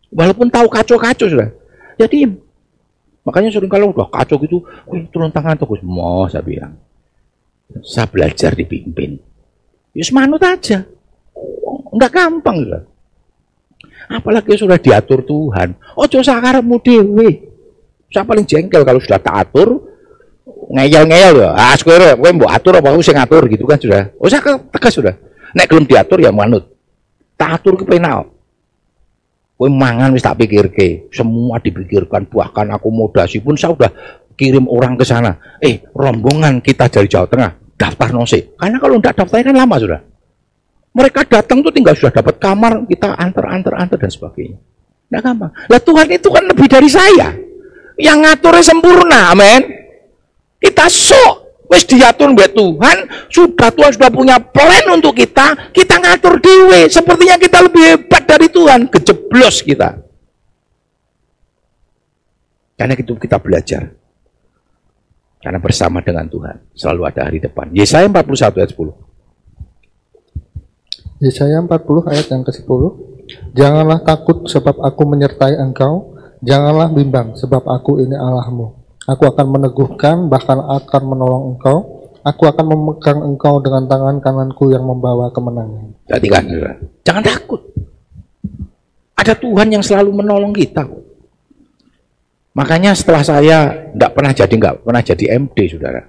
Walaupun 0.08 0.48
tahu 0.48 0.68
kacau-kacau, 0.72 1.28
saudara. 1.28 1.52
Ya 2.00 2.08
diem. 2.08 2.40
Makanya 3.28 3.52
sering 3.52 3.68
kalau 3.68 3.92
udah 3.92 4.08
kacau 4.08 4.40
gitu, 4.40 4.63
turun 5.12 5.28
tangan 5.36 5.60
tuh, 5.60 5.68
mau 5.84 6.24
saya 6.32 6.40
bilang. 6.40 6.80
Saya 7.84 8.08
belajar 8.08 8.56
dipimpin. 8.56 9.20
Ya 9.92 10.04
semanut 10.08 10.40
aja. 10.40 10.88
Enggak 11.92 12.16
gampang, 12.16 12.63
saudara. 12.63 12.88
Apalagi 14.08 14.56
sudah 14.56 14.80
diatur 14.80 15.20
Tuhan. 15.28 15.76
Ojo 16.00 16.24
sakarepmu 16.24 16.80
dhewe. 16.80 17.30
Saya 18.08 18.24
paling 18.24 18.48
jengkel 18.48 18.88
kalau 18.88 19.04
sudah 19.04 19.20
tak 19.20 19.36
atur, 19.36 19.84
ngeyel-ngeyel 20.72 21.44
ya. 21.44 21.52
Ah, 21.52 21.76
sekolah, 21.76 22.16
kowe 22.16 22.32
mbok 22.32 22.48
atur 22.48 22.80
apa 22.80 22.88
sing 23.04 23.20
ngatur 23.20 23.44
gitu 23.52 23.68
kan 23.68 23.76
sudah. 23.76 24.16
Usah 24.16 24.40
tegas 24.72 24.96
sudah. 24.96 25.16
Nek 25.52 25.68
belum 25.68 25.84
diatur 25.84 26.24
ya 26.24 26.32
manut. 26.32 26.77
Tak 27.38 27.62
atur 27.62 27.78
kepenak. 27.78 28.28
Kowe 29.58 29.69
mangan 29.69 30.13
wis 30.13 30.26
tak 30.26 30.38
pikirke. 30.38 31.10
Semua 31.10 31.58
dipikirkan 31.58 32.30
bahkan 32.30 32.69
akomodasi 32.73 33.41
pun 33.41 33.58
saya 33.58 33.73
udah 33.73 33.91
kirim 34.38 34.69
orang 34.69 34.93
ke 34.97 35.06
sana. 35.06 35.38
Eh, 35.62 35.82
rombongan 35.97 36.62
kita 36.62 36.89
dari 36.89 37.10
Jawa 37.10 37.26
Tengah 37.26 37.52
daftar 37.78 38.10
nose. 38.13 38.58
Karena 38.58 38.78
kalau 38.78 38.97
tidak 39.02 39.15
daftar 39.21 39.41
kan 39.41 39.56
lama 39.58 39.76
sudah. 39.78 40.02
Mereka 40.97 41.30
datang 41.30 41.62
tuh 41.62 41.69
tinggal 41.69 41.93
sudah 41.93 42.10
dapat 42.10 42.41
kamar, 42.41 42.82
kita 42.89 43.13
antar, 43.13 43.54
antar, 43.54 43.73
antar 43.78 43.97
dan 44.02 44.10
sebagainya. 44.10 44.58
Tidak 45.08 45.21
gampang. 45.21 45.54
Lah 45.69 45.82
Tuhan 45.82 46.08
itu 46.10 46.28
kan 46.34 46.43
lebih 46.50 46.65
dari 46.65 46.89
saya. 46.89 47.38
Yang 47.97 48.17
ngaturnya 48.26 48.63
sempurna, 48.65 49.21
amin. 49.34 49.62
Kita 50.58 50.89
sok, 50.89 51.46
wis 51.67 51.84
diatur 51.88 52.32
oleh 52.32 52.49
Tuhan, 52.51 52.97
sudah 53.32 53.69
Tuhan 53.71 53.91
sudah 53.95 54.10
punya 54.12 54.39
plan 54.39 54.86
untuk 54.91 55.13
kita, 55.15 55.71
kita 55.71 55.95
ngatur 55.99 56.39
dewe. 56.39 56.88
Sepertinya 56.88 57.36
kita 57.39 57.58
lebih 57.63 57.84
hebat 57.84 58.23
dari 58.23 58.47
Tuhan, 58.47 58.88
kejeblos 58.88 59.63
kita. 59.63 59.99
Karena 62.77 62.93
itu 62.93 63.13
kita 63.17 63.41
belajar. 63.41 63.89
Karena 65.41 65.58
bersama 65.62 66.01
dengan 66.01 66.30
Tuhan 66.30 66.60
selalu 66.77 67.01
ada 67.08 67.25
hari 67.25 67.39
depan. 67.41 67.69
Yesaya 67.73 68.06
41 68.10 68.58
ayat 68.58 68.71
10. 68.73 69.08
Yesaya 71.17 71.58
40 71.65 72.12
ayat 72.13 72.27
yang 72.30 72.43
ke-10. 72.45 72.82
Janganlah 73.58 73.99
takut 74.06 74.45
sebab 74.45 74.77
aku 74.82 75.03
menyertai 75.03 75.58
engkau, 75.58 76.13
janganlah 76.45 76.93
bimbang 76.93 77.34
sebab 77.34 77.65
aku 77.65 77.97
ini 78.06 78.13
Allahmu. 78.13 78.77
Aku 79.08 79.24
akan 79.24 79.46
meneguhkan 79.48 80.28
bahkan 80.28 80.60
akan 80.60 81.02
menolong 81.08 81.43
engkau. 81.56 81.78
Aku 82.28 82.43
akan 82.43 82.65
memegang 82.76 83.24
engkau 83.24 83.63
dengan 83.63 83.88
tangan 83.88 84.20
kananku 84.20 84.67
yang 84.67 84.84
membawa 84.84 85.32
kemenangan. 85.32 85.96
Jadi 86.12 86.28
kan, 86.28 86.43
jangan 87.08 87.24
takut. 87.24 87.63
Ada 89.15 89.32
Tuhan 89.39 89.72
yang 89.72 89.80
selalu 89.80 90.12
menolong 90.12 90.52
kita. 90.52 90.84
Makanya 92.52 92.91
setelah 92.91 93.24
saya 93.24 93.58
tidak 93.96 94.12
pernah 94.12 94.32
jadi 94.36 94.54
nggak 94.60 94.76
pernah 94.84 95.00
jadi 95.00 95.26
MD, 95.39 95.58
saudara. 95.72 96.04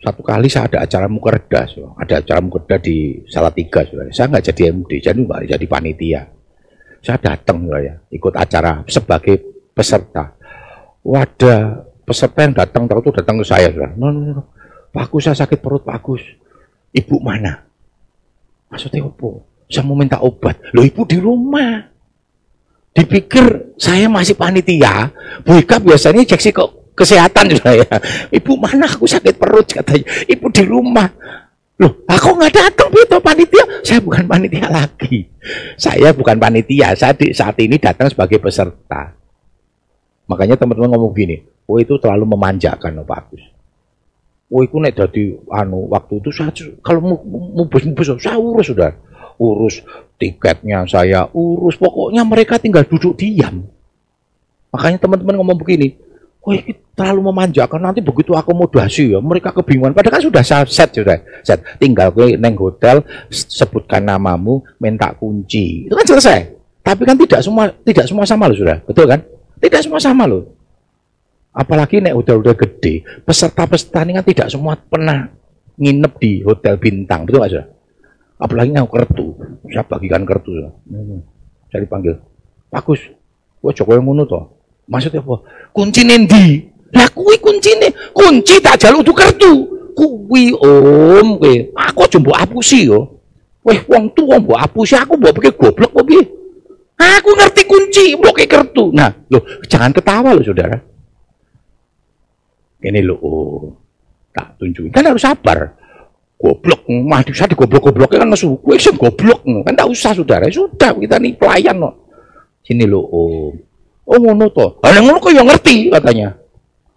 Satu 0.00 0.22
kali 0.22 0.46
saya 0.46 0.70
ada 0.70 0.78
acara 0.86 1.10
mukerda, 1.10 1.66
ada 1.98 2.14
acara 2.22 2.38
mukerda 2.38 2.78
di 2.78 3.26
Salatiga, 3.26 3.82
saudara. 3.90 4.14
Saya 4.14 4.30
nggak 4.30 4.44
jadi 4.54 4.62
MD, 4.70 4.90
jadi 5.02 5.18
nggak 5.18 5.50
jadi 5.50 5.66
panitia. 5.66 6.22
Saya 7.02 7.18
datang, 7.18 7.66
saudara, 7.66 7.98
ikut 8.14 8.34
acara 8.38 8.86
sebagai 8.86 9.59
peserta. 9.72 10.34
Wadah 11.00 11.86
peserta 12.04 12.40
yang 12.44 12.54
datang 12.54 12.84
tahu 12.90 13.00
tuh 13.10 13.14
datang 13.22 13.40
ke 13.40 13.46
saya. 13.46 13.70
No, 13.96 14.10
no, 14.10 14.20
no. 14.20 14.42
Pak 14.90 15.06
Agus, 15.06 15.30
saya 15.30 15.38
sakit 15.38 15.62
perut, 15.62 15.86
Pak 15.86 16.02
Agus. 16.02 16.22
Ibu 16.90 17.22
mana? 17.22 17.62
Maksudnya 18.66 19.06
apa? 19.06 19.30
Saya 19.70 19.86
mau 19.86 19.94
minta 19.94 20.18
obat. 20.18 20.58
Loh, 20.74 20.82
ibu 20.82 21.06
di 21.06 21.18
rumah 21.22 21.86
dipikir 22.90 23.70
saya 23.78 24.10
masih 24.10 24.34
panitia, 24.34 25.14
Bu 25.46 25.62
Ika 25.62 25.78
biasanya 25.78 26.26
cek 26.26 26.50
kok 26.50 26.94
kesehatan 26.98 27.54
juga 27.54 27.70
ya. 27.78 27.94
Ibu 28.34 28.58
mana 28.58 28.90
aku 28.90 29.06
sakit 29.06 29.38
perut 29.38 29.70
katanya. 29.70 30.04
Ibu 30.26 30.46
di 30.50 30.62
rumah. 30.66 31.06
Loh, 31.80 32.04
aku 32.04 32.36
nggak 32.36 32.52
datang 32.52 32.90
itu 32.92 33.16
panitia. 33.24 33.64
Saya 33.80 34.04
bukan 34.04 34.28
panitia 34.28 34.68
lagi. 34.68 35.24
Saya 35.80 36.12
bukan 36.12 36.36
panitia. 36.36 36.92
Saya 36.92 37.16
di, 37.16 37.32
saat 37.32 37.56
ini 37.56 37.80
datang 37.80 38.12
sebagai 38.12 38.36
peserta. 38.36 39.16
Makanya 40.30 40.54
teman-teman 40.54 40.94
ngomong 40.94 41.10
gini, 41.10 41.42
oh 41.66 41.82
itu 41.82 41.98
terlalu 41.98 42.22
memanjakan 42.22 43.02
Pak 43.02 43.18
Agus. 43.18 43.42
Oh 44.50 44.62
itu 44.62 44.78
nek 44.78 44.94
jadi 44.94 45.38
anu 45.50 45.90
waktu 45.90 46.22
itu 46.22 46.30
saya 46.34 46.50
kalau 46.82 47.02
mau 47.02 47.18
mau 47.22 47.66
besok 47.70 48.22
saya 48.22 48.38
urus 48.38 48.70
sudah. 48.70 48.94
Urus 49.38 49.82
tiketnya 50.18 50.86
saya 50.86 51.26
urus. 51.34 51.78
Pokoknya 51.78 52.22
mereka 52.26 52.58
tinggal 52.58 52.86
duduk 52.86 53.14
diam. 53.18 53.66
Makanya 54.70 55.02
teman-teman 55.02 55.38
ngomong 55.38 55.58
begini 55.58 55.98
oh 56.40 56.56
ini 56.56 56.72
terlalu 56.96 57.28
memanjakan 57.28 57.80
nanti 57.80 58.00
begitu 58.00 58.32
akomodasi 58.32 59.12
ya 59.12 59.20
mereka 59.20 59.52
kebingungan. 59.52 59.92
Padahal 59.92 60.18
kan 60.18 60.22
sudah 60.24 60.42
set 60.42 60.90
sudah. 60.90 61.18
Set 61.44 61.60
tinggal 61.78 62.10
gue 62.10 62.34
neng 62.34 62.56
hotel 62.56 63.04
sebutkan 63.30 64.04
namamu 64.04 64.64
minta 64.80 65.12
kunci. 65.14 65.86
Itu 65.86 65.94
kan 65.94 66.06
selesai. 66.06 66.38
Tapi 66.80 67.02
kan 67.04 67.14
tidak 67.14 67.40
semua 67.44 67.70
tidak 67.84 68.06
semua 68.08 68.24
sama 68.24 68.48
loh 68.48 68.56
sudah. 68.56 68.80
Betul 68.82 69.06
kan 69.06 69.20
tidak 69.60 69.80
semua 69.84 70.00
sama 70.00 70.24
loh 70.26 70.50
apalagi 71.54 72.00
nek 72.00 72.16
hotel-hotel 72.16 72.56
gede 72.56 72.94
peserta-peserta 73.22 74.02
ini 74.06 74.16
kan 74.16 74.24
tidak 74.26 74.48
semua 74.48 74.74
pernah 74.78 75.28
nginep 75.80 76.12
di 76.18 76.32
hotel 76.42 76.76
bintang 76.80 77.28
betul 77.28 77.40
nggak 77.44 77.52
sudah 77.52 77.66
apalagi 78.40 78.70
yang 78.72 78.88
kertu 78.88 79.36
saya 79.68 79.84
bagikan 79.84 80.24
kertu 80.24 80.50
ya. 80.56 80.68
saya 81.68 81.80
dipanggil 81.84 82.16
bagus 82.72 83.00
coba 83.60 83.90
yang 84.00 84.08
ngono 84.08 84.24
toh 84.24 84.60
Maksudnya 84.90 85.22
apa? 85.22 85.36
Kunci 85.70 86.02
nendi? 86.02 86.66
Lah 86.90 87.06
kuwi 87.14 87.38
kuncine, 87.38 87.94
kunci 88.10 88.58
tak 88.58 88.82
jaluk 88.82 89.06
tuh 89.06 89.14
kartu. 89.14 89.52
Kuwi 89.94 90.50
om, 90.58 91.38
kuwi. 91.38 91.70
Aku 91.78 92.02
aja 92.02 92.18
mbok 92.18 92.34
apusi 92.34 92.90
yo. 92.90 93.22
Weh, 93.62 93.78
wong 93.86 94.10
tuwa 94.10 94.42
mbok 94.42 94.58
apusi, 94.58 94.98
aku 94.98 95.14
mbok 95.14 95.38
pikir 95.38 95.54
goblok 95.54 95.94
piye? 96.02 96.26
Aku 97.00 97.30
ngerti 97.32 97.62
kunci, 97.64 98.04
mbok 98.20 98.44
kartu. 98.44 98.92
Nah, 98.92 99.08
loh, 99.32 99.40
jangan 99.64 99.88
ketawa 99.96 100.36
loh, 100.36 100.44
Saudara. 100.44 100.76
Ini 102.80 103.00
loh, 103.00 103.18
oh, 103.24 103.64
tak 104.36 104.60
tunjukin. 104.60 104.92
Kan 104.92 105.08
harus 105.08 105.24
sabar. 105.24 105.80
Goblok, 106.40 106.88
mah 106.88 107.20
bisa 107.20 107.44
digoblok-gobloknya 107.44 108.24
kan 108.24 108.28
nesu. 108.32 108.56
Gue 108.60 108.80
sih 108.80 108.92
goblok, 108.96 109.44
kan 109.44 109.72
tak 109.76 109.88
usah, 109.88 110.12
Saudara. 110.12 110.48
Sudah, 110.48 110.92
kita 110.96 111.16
nih 111.16 111.36
pelayan 111.36 111.80
loh. 111.80 112.08
Sini 112.64 112.84
loh, 112.84 113.04
om. 113.08 113.56
Oh 114.10 114.18
ngono 114.18 114.50
to. 114.50 114.66
Lah 114.82 114.98
ngono 114.98 115.22
kok 115.22 115.30
ya 115.30 115.46
ngerti 115.46 115.86
katanya. 115.86 116.34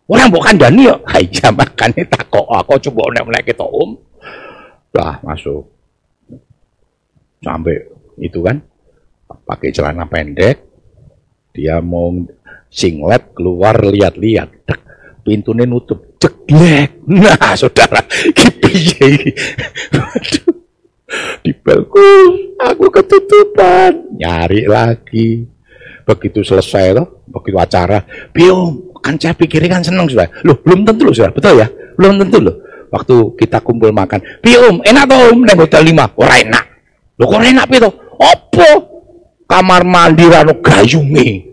Orang 0.09 0.33
bukan 0.33 0.57
Dani 0.57 0.89
ya. 0.89 0.97
Ha 0.97 1.21
iya 1.21 1.47
makane 1.53 2.01
takok 2.09 2.49
aku 2.49 2.81
coba 2.89 3.13
nek-nek 3.13 3.53
kita 3.53 3.61
Om. 3.61 3.93
Lah 4.97 5.21
masuk. 5.21 5.61
Sampai 7.45 7.85
itu 8.17 8.41
kan 8.41 8.65
pakai 9.41 9.73
celana 9.73 10.05
pendek. 10.05 10.61
Dia 11.53 11.81
mau 11.81 12.13
singlet 12.69 13.33
keluar 13.33 13.81
lihat-lihat. 13.81 14.49
Pintunya 15.23 15.65
nutup. 15.65 16.17
Ceklek. 16.19 17.03
Nah, 17.03 17.55
saudara, 17.59 17.99
piye 18.31 19.35
Waduh. 19.93 20.53
Di 21.43 21.51
belku 21.51 22.09
aku 22.57 22.85
ketutupan. 22.89 24.17
Nyari 24.17 24.65
lagi 24.65 25.45
begitu 26.03 26.43
selesai 26.43 26.95
loh, 26.95 27.23
begitu 27.27 27.55
acara, 27.55 28.03
biom, 28.35 28.91
kan 28.99 29.15
saya 29.15 29.35
pikirin 29.35 29.71
kan 29.71 29.83
seneng 29.83 30.07
sudah. 30.07 30.27
Loh, 30.43 30.59
belum 30.59 30.83
tentu 30.83 31.07
loh 31.07 31.15
sudah, 31.15 31.31
betul 31.31 31.63
ya? 31.63 31.67
Belum 31.95 32.19
tentu 32.19 32.43
loh. 32.43 32.55
Waktu 32.91 33.39
kita 33.39 33.63
kumpul 33.63 33.89
makan, 33.89 34.21
biom, 34.43 34.83
enak 34.85 35.03
toh 35.09 35.19
om, 35.33 35.41
neng 35.41 35.57
hotel 35.57 35.81
lima, 35.81 36.05
ora 36.13 36.35
enak. 36.37 36.65
Loh 37.17 37.25
kok 37.29 37.41
enak 37.41 37.65
pito? 37.71 37.89
Opo? 38.19 38.92
Kamar 39.47 39.83
mandi 39.83 40.25
rano 40.27 40.55
gayungi. 40.59 41.51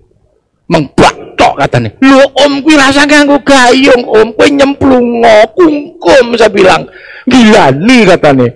Mengbak 0.71 1.35
tok 1.35 1.55
katanya. 1.59 1.91
Loh 2.05 2.31
om 2.47 2.63
kuwi 2.63 2.79
rasa 2.79 3.03
nganggo 3.09 3.43
gayung, 3.43 4.07
om 4.07 4.29
kuwi 4.37 4.55
nyemplungo, 4.55 5.37
kungkum 5.59 6.39
saya 6.39 6.53
bilang. 6.53 6.87
Gila 7.27 7.75
nih 7.75 8.03
katanya. 8.17 8.49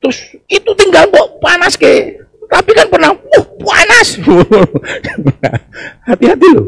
Terus 0.00 0.18
itu 0.46 0.70
tinggal 0.78 1.08
kok 1.10 1.42
panas 1.42 1.74
ke 1.74 2.22
tapi 2.46 2.70
kan 2.72 2.86
pernah, 2.86 3.10
uh 3.10 3.46
panas. 3.58 4.22
Hati-hati 6.08 6.48
loh. 6.54 6.66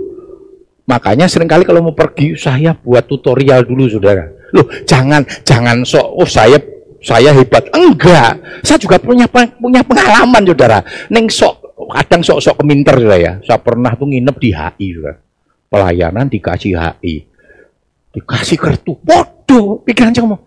Makanya 0.89 1.29
sering 1.29 1.47
kali 1.47 1.69
kalau 1.69 1.85
mau 1.85 1.95
pergi 1.95 2.33
saya 2.35 2.73
buat 2.73 3.05
tutorial 3.05 3.63
dulu 3.69 3.93
saudara. 3.93 4.25
Loh 4.57 4.65
jangan 4.89 5.21
jangan 5.45 5.85
sok 5.85 6.07
oh 6.17 6.25
saya 6.25 6.57
saya 7.03 7.31
hebat. 7.35 7.71
Enggak. 7.71 8.63
Saya 8.67 8.79
juga 8.79 8.99
punya 8.99 9.27
punya 9.31 9.83
pengalaman 9.83 10.43
saudara. 10.43 10.79
Neng 11.11 11.31
sok 11.31 11.79
kadang 11.95 12.23
sok-sok 12.23 12.63
keminter 12.63 12.99
saya. 12.99 13.33
Saya 13.45 13.59
pernah 13.63 13.95
tuh 13.95 14.11
nginep 14.11 14.37
di 14.39 14.51
HI 14.51 14.87
saudara. 14.99 15.19
Pelayanan 15.69 16.27
dikasih 16.27 16.75
HI. 16.75 17.15
Dikasih 18.15 18.59
kartu. 18.59 18.99
Bodoh. 19.03 19.83
Pikiran 19.87 20.15
cuma 20.15 20.39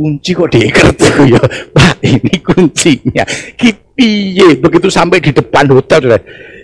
kunci 0.00 0.32
kok 0.32 0.48
dikertu 0.48 1.28
ya 1.28 1.42
Pak 1.76 2.00
ini 2.00 2.40
kuncinya 2.40 3.20
piye 3.92 4.56
begitu 4.56 4.88
sampai 4.88 5.20
di 5.20 5.28
depan 5.28 5.68
hotel 5.68 6.16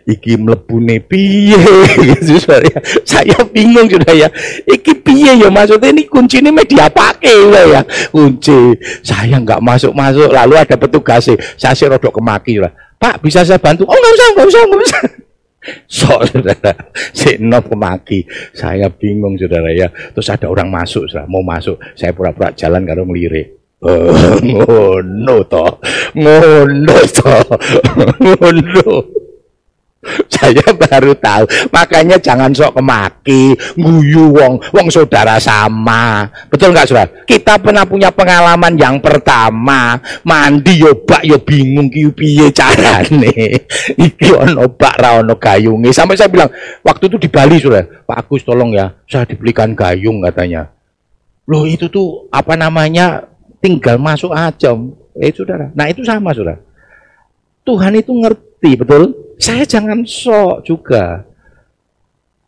iki 0.07 0.39
mlebune 0.39 1.03
piye 1.03 1.59
gitu 2.27 2.39
ya. 2.47 2.79
Saya 3.03 3.37
bingung 3.51 3.91
sudah 3.91 4.15
ya. 4.15 4.29
Iki 4.65 5.03
piye 5.03 5.43
ya 5.43 5.51
maksudnya 5.51 5.91
ini 5.91 6.07
kunci 6.07 6.39
ini 6.39 6.55
media 6.55 6.87
pakai 6.87 7.51
ya. 7.51 7.83
Kunci. 8.15 8.79
Saya 9.03 9.43
nggak 9.43 9.59
masuk-masuk 9.59 10.31
lalu 10.31 10.55
ada 10.55 10.79
petugas 10.79 11.27
saya 11.59 11.75
sih 11.75 11.91
rodok 11.91 12.23
kemaki 12.23 12.63
lah. 12.63 12.71
Pak 12.97 13.21
bisa 13.21 13.43
saya 13.43 13.59
bantu? 13.61 13.85
Oh 13.85 13.93
nggak 13.93 14.15
usah, 14.15 14.29
nggak 14.33 14.47
usah, 14.47 14.63
nggak 14.63 14.83
usah. 14.87 15.03
Sok 15.91 16.31
saudara, 16.31 16.73
si 17.11 17.43
nop 17.43 17.67
kemaki. 17.67 18.23
Saya 18.55 18.87
bingung 18.87 19.35
saudara 19.35 19.75
ya. 19.75 19.91
Terus 19.91 20.31
ada 20.31 20.47
orang 20.47 20.71
masuk, 20.71 21.11
saudara. 21.11 21.27
mau 21.27 21.43
masuk. 21.43 21.75
Saya 21.99 22.15
pura-pura 22.15 22.55
jalan 22.55 22.87
karo 22.87 23.03
ngelirik. 23.03 23.59
Oh, 23.83 24.15
ngono 24.47 25.43
to. 25.51 25.67
Ngono 26.15 26.97
to. 27.11 27.35
Ngono. 28.23 29.26
Saya 30.35 30.63
baru 30.75 31.13
tahu. 31.17 31.45
Makanya 31.75 32.17
jangan 32.21 32.53
sok 32.53 32.79
kemaki, 32.79 33.57
guyu 33.75 34.33
wong, 34.33 34.61
wong 34.73 34.87
saudara 34.91 35.39
sama. 35.43 36.29
Betul 36.49 36.73
nggak 36.73 36.87
saudara? 36.89 37.09
Kita 37.25 37.59
pernah 37.59 37.85
punya 37.85 38.13
pengalaman 38.13 38.75
yang 38.79 38.99
pertama, 39.03 39.99
mandi 40.23 40.83
yo 40.83 40.95
bak 41.03 41.27
yo 41.27 41.41
bingung 41.43 41.91
ki 41.91 42.13
piye 42.15 42.49
carane. 42.55 43.67
Iki 44.07 44.29
ono 44.35 44.71
bak 44.71 44.97
ono 45.03 45.35
gayunge. 45.37 45.91
Sampai 45.91 46.19
saya 46.19 46.31
bilang, 46.31 46.51
waktu 46.83 47.11
itu 47.11 47.17
di 47.21 47.29
Bali 47.31 47.57
saudara, 47.59 47.87
Pak 48.07 48.27
Agus 48.27 48.43
tolong 48.47 48.75
ya, 48.75 48.95
saya 49.07 49.27
dibelikan 49.27 49.75
gayung 49.75 50.23
katanya. 50.23 50.71
Loh 51.47 51.63
itu 51.63 51.87
tuh 51.87 52.27
apa 52.35 52.59
namanya 52.59 53.31
tinggal 53.63 53.99
masuk 54.03 54.35
aja. 54.35 54.75
Eh 55.17 55.33
saudara. 55.33 55.71
Nah 55.73 55.87
itu 55.89 56.03
sama 56.03 56.35
saudara. 56.35 56.61
Tuhan 57.67 57.99
itu 57.99 58.13
ngerti 58.15 58.71
betul. 58.79 59.26
Saya 59.37 59.69
jangan 59.69 60.03
sok 60.05 60.65
juga. 60.65 61.25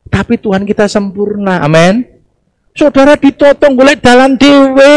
Tapi 0.08 0.40
Tuhan 0.40 0.64
kita 0.64 0.88
sempurna. 0.88 1.60
Amin. 1.60 2.04
Saudara 2.72 3.18
ditotong 3.18 3.76
boleh 3.76 3.96
dalam 4.00 4.38
dewe. 4.40 4.96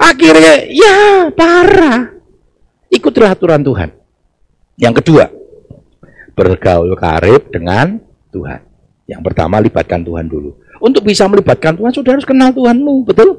Akhirnya 0.00 0.66
ya 0.66 1.28
parah. 1.30 2.10
Ikutilah 2.92 3.32
aturan 3.32 3.64
Tuhan. 3.64 3.88
Yang 4.80 4.94
kedua, 5.04 5.24
bergaul 6.32 6.92
karib 6.96 7.48
dengan 7.52 8.00
Tuhan. 8.32 8.60
Yang 9.06 9.22
pertama 9.28 9.60
libatkan 9.60 10.00
Tuhan 10.00 10.26
dulu. 10.26 10.56
Untuk 10.82 11.06
bisa 11.06 11.28
melibatkan 11.28 11.76
Tuhan, 11.78 11.92
saudara 11.94 12.18
harus 12.18 12.26
kenal 12.26 12.50
Tuhanmu, 12.50 13.06
betul? 13.06 13.38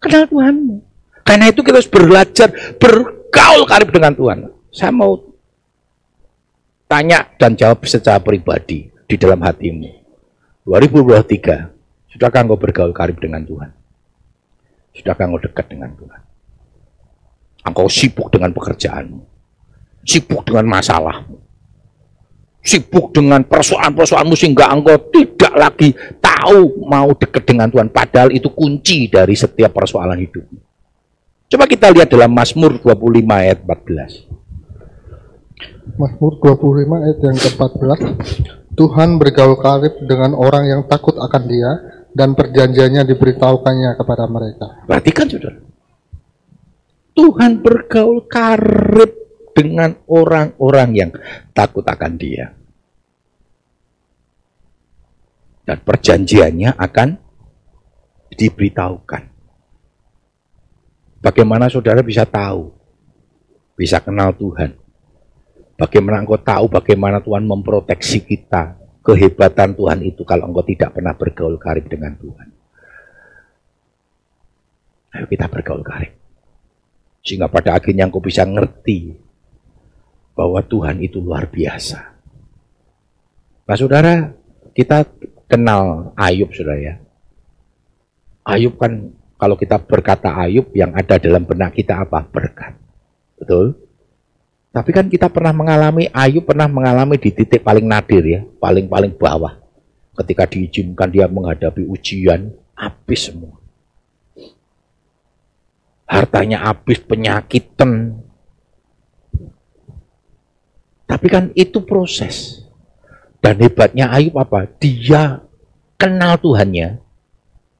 Kenal 0.00 0.24
Tuhanmu. 0.30 0.80
Karena 1.24 1.50
itu 1.52 1.60
kita 1.60 1.80
harus 1.80 1.90
belajar 1.90 2.48
bergaul 2.80 3.64
karib 3.68 3.90
dengan 3.92 4.12
Tuhan. 4.16 4.53
Saya 4.74 4.90
mau 4.90 5.14
tanya 6.90 7.30
dan 7.38 7.54
jawab 7.54 7.86
secara 7.86 8.18
pribadi 8.18 8.90
di 9.06 9.14
dalam 9.14 9.38
hatimu. 9.38 10.02
2023, 10.66 12.10
sudahkah 12.10 12.42
engkau 12.42 12.58
bergaul 12.58 12.90
karib 12.90 13.14
dengan 13.22 13.46
Tuhan? 13.46 13.70
Sudahkah 14.98 15.30
engkau 15.30 15.46
dekat 15.46 15.70
dengan 15.70 15.94
Tuhan? 15.94 16.20
Engkau 17.70 17.86
sibuk 17.86 18.34
dengan 18.34 18.50
pekerjaanmu, 18.50 19.22
sibuk 20.02 20.42
dengan 20.42 20.66
masalahmu, 20.66 21.38
sibuk 22.58 23.14
dengan 23.14 23.46
persoalan-persoalanmu 23.46 24.34
sehingga 24.34 24.74
engkau 24.74 24.98
tidak 25.14 25.54
lagi 25.54 25.94
tahu 26.18 26.82
mau 26.82 27.14
dekat 27.14 27.46
dengan 27.46 27.70
Tuhan. 27.70 27.94
Padahal 27.94 28.34
itu 28.34 28.50
kunci 28.50 29.06
dari 29.06 29.38
setiap 29.38 29.70
persoalan 29.70 30.18
hidup. 30.18 30.42
Coba 31.46 31.70
kita 31.70 31.94
lihat 31.94 32.10
dalam 32.10 32.34
Mazmur 32.34 32.82
25 32.82 33.22
ayat 33.30 33.62
14. 33.62 34.43
Mazmur 35.94 36.40
25 36.42 37.04
ayat 37.04 37.18
yang 37.22 37.36
ke-14. 37.38 38.00
Tuhan 38.74 39.22
bergaul 39.22 39.58
karib 39.62 39.94
dengan 40.02 40.34
orang 40.34 40.66
yang 40.66 40.80
takut 40.90 41.14
akan 41.14 41.42
dia 41.46 41.70
dan 42.14 42.34
perjanjiannya 42.34 43.06
diberitahukannya 43.06 43.90
kepada 43.94 44.24
mereka. 44.26 44.66
Perhatikan 44.86 45.26
saudara. 45.30 45.58
Tuhan 47.14 47.62
bergaul 47.62 48.26
karib 48.26 49.12
dengan 49.54 49.94
orang-orang 50.10 50.90
yang 50.98 51.10
takut 51.54 51.86
akan 51.86 52.12
dia. 52.18 52.50
Dan 55.64 55.80
perjanjiannya 55.80 56.76
akan 56.76 57.08
diberitahukan. 58.34 59.22
Bagaimana 61.24 61.72
saudara 61.72 62.04
bisa 62.04 62.28
tahu? 62.28 62.68
Bisa 63.78 63.96
kenal 64.02 64.36
Tuhan. 64.36 64.83
Bagaimana 65.74 66.22
engkau 66.22 66.38
tahu 66.38 66.70
bagaimana 66.70 67.18
Tuhan 67.18 67.44
memproteksi 67.46 68.22
kita? 68.22 68.78
Kehebatan 69.04 69.76
Tuhan 69.76 70.00
itu 70.06 70.22
kalau 70.24 70.48
engkau 70.48 70.64
tidak 70.64 70.96
pernah 70.96 71.12
bergaul 71.12 71.60
karib 71.60 71.90
dengan 71.90 72.14
Tuhan. 72.16 72.48
Ayo 75.14 75.26
kita 75.28 75.50
bergaul 75.50 75.84
karib. 75.84 76.14
Sehingga 77.20 77.50
pada 77.50 77.76
akhirnya 77.76 78.06
engkau 78.06 78.22
bisa 78.22 78.46
ngerti 78.46 79.18
bahwa 80.34 80.62
Tuhan 80.62 81.02
itu 81.02 81.22
luar 81.22 81.50
biasa. 81.50 82.00
Nah 83.64 83.76
saudara, 83.78 84.34
kita 84.74 85.06
kenal 85.48 86.12
Ayub 86.18 86.50
saudara 86.52 86.78
ya. 86.78 86.94
Ayub 88.44 88.76
kan 88.76 89.14
kalau 89.40 89.56
kita 89.56 89.80
berkata 89.80 90.34
Ayub 90.36 90.70
yang 90.76 90.92
ada 90.92 91.16
dalam 91.16 91.46
benak 91.48 91.74
kita 91.74 92.02
apa? 92.04 92.26
Berkat. 92.28 92.76
Betul? 93.40 93.78
Tapi 94.74 94.90
kan 94.90 95.06
kita 95.06 95.30
pernah 95.30 95.54
mengalami, 95.54 96.10
Ayub 96.10 96.50
pernah 96.50 96.66
mengalami 96.66 97.14
di 97.14 97.30
titik 97.30 97.62
paling 97.62 97.86
nadir 97.86 98.26
ya, 98.26 98.40
paling-paling 98.58 99.14
bawah. 99.14 99.54
Ketika 100.18 100.50
diizinkan 100.50 101.14
dia 101.14 101.30
menghadapi 101.30 101.86
ujian, 101.86 102.50
habis 102.74 103.30
semua. 103.30 103.54
Hartanya 106.10 106.66
habis, 106.66 106.98
penyakitan, 106.98 108.18
tapi 111.04 111.26
kan 111.30 111.54
itu 111.54 111.78
proses. 111.84 112.66
Dan 113.38 113.60
hebatnya 113.60 114.08
Ayub 114.10 114.40
apa? 114.40 114.66
Dia 114.80 115.44
kenal 116.00 116.40
Tuhannya. 116.40 116.98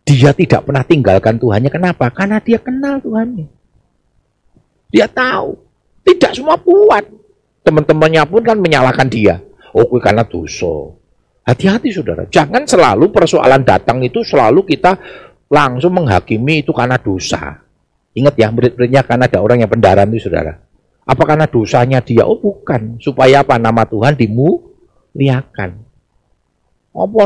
Dia 0.04 0.30
tidak 0.36 0.68
pernah 0.68 0.84
tinggalkan 0.84 1.40
Tuhannya. 1.40 1.72
Kenapa? 1.72 2.12
Karena 2.12 2.36
dia 2.38 2.60
kenal 2.60 3.00
Tuhannya. 3.00 3.48
Dia 4.92 5.08
tahu. 5.08 5.63
Tidak 6.04 6.32
semua 6.36 6.60
kuat. 6.60 7.08
Teman-temannya 7.64 8.22
pun 8.28 8.44
kan 8.44 8.60
menyalahkan 8.60 9.08
dia. 9.08 9.40
Oh, 9.72 9.88
karena 9.98 10.22
dosa. 10.22 10.92
Hati-hati 11.44 11.92
saudara. 11.92 12.28
Jangan 12.28 12.68
selalu 12.68 13.08
persoalan 13.08 13.64
datang 13.64 14.04
itu 14.04 14.20
selalu 14.20 14.64
kita 14.68 14.96
langsung 15.48 15.96
menghakimi 15.96 16.64
itu 16.64 16.72
karena 16.76 17.00
dosa. 17.00 17.60
Ingat 18.14 18.36
ya, 18.38 18.48
murid-muridnya 18.52 19.02
karena 19.02 19.26
ada 19.26 19.40
orang 19.42 19.64
yang 19.64 19.70
pendaran 19.72 20.08
itu 20.12 20.28
saudara. 20.28 20.60
Apa 21.04 21.22
karena 21.28 21.44
dosanya 21.44 22.00
dia? 22.00 22.24
Oh 22.24 22.40
bukan. 22.40 22.96
Supaya 23.00 23.44
apa? 23.44 23.60
Nama 23.60 23.84
Tuhan 23.84 24.16
dimuliakan. 24.16 25.70
Apa 26.94 27.16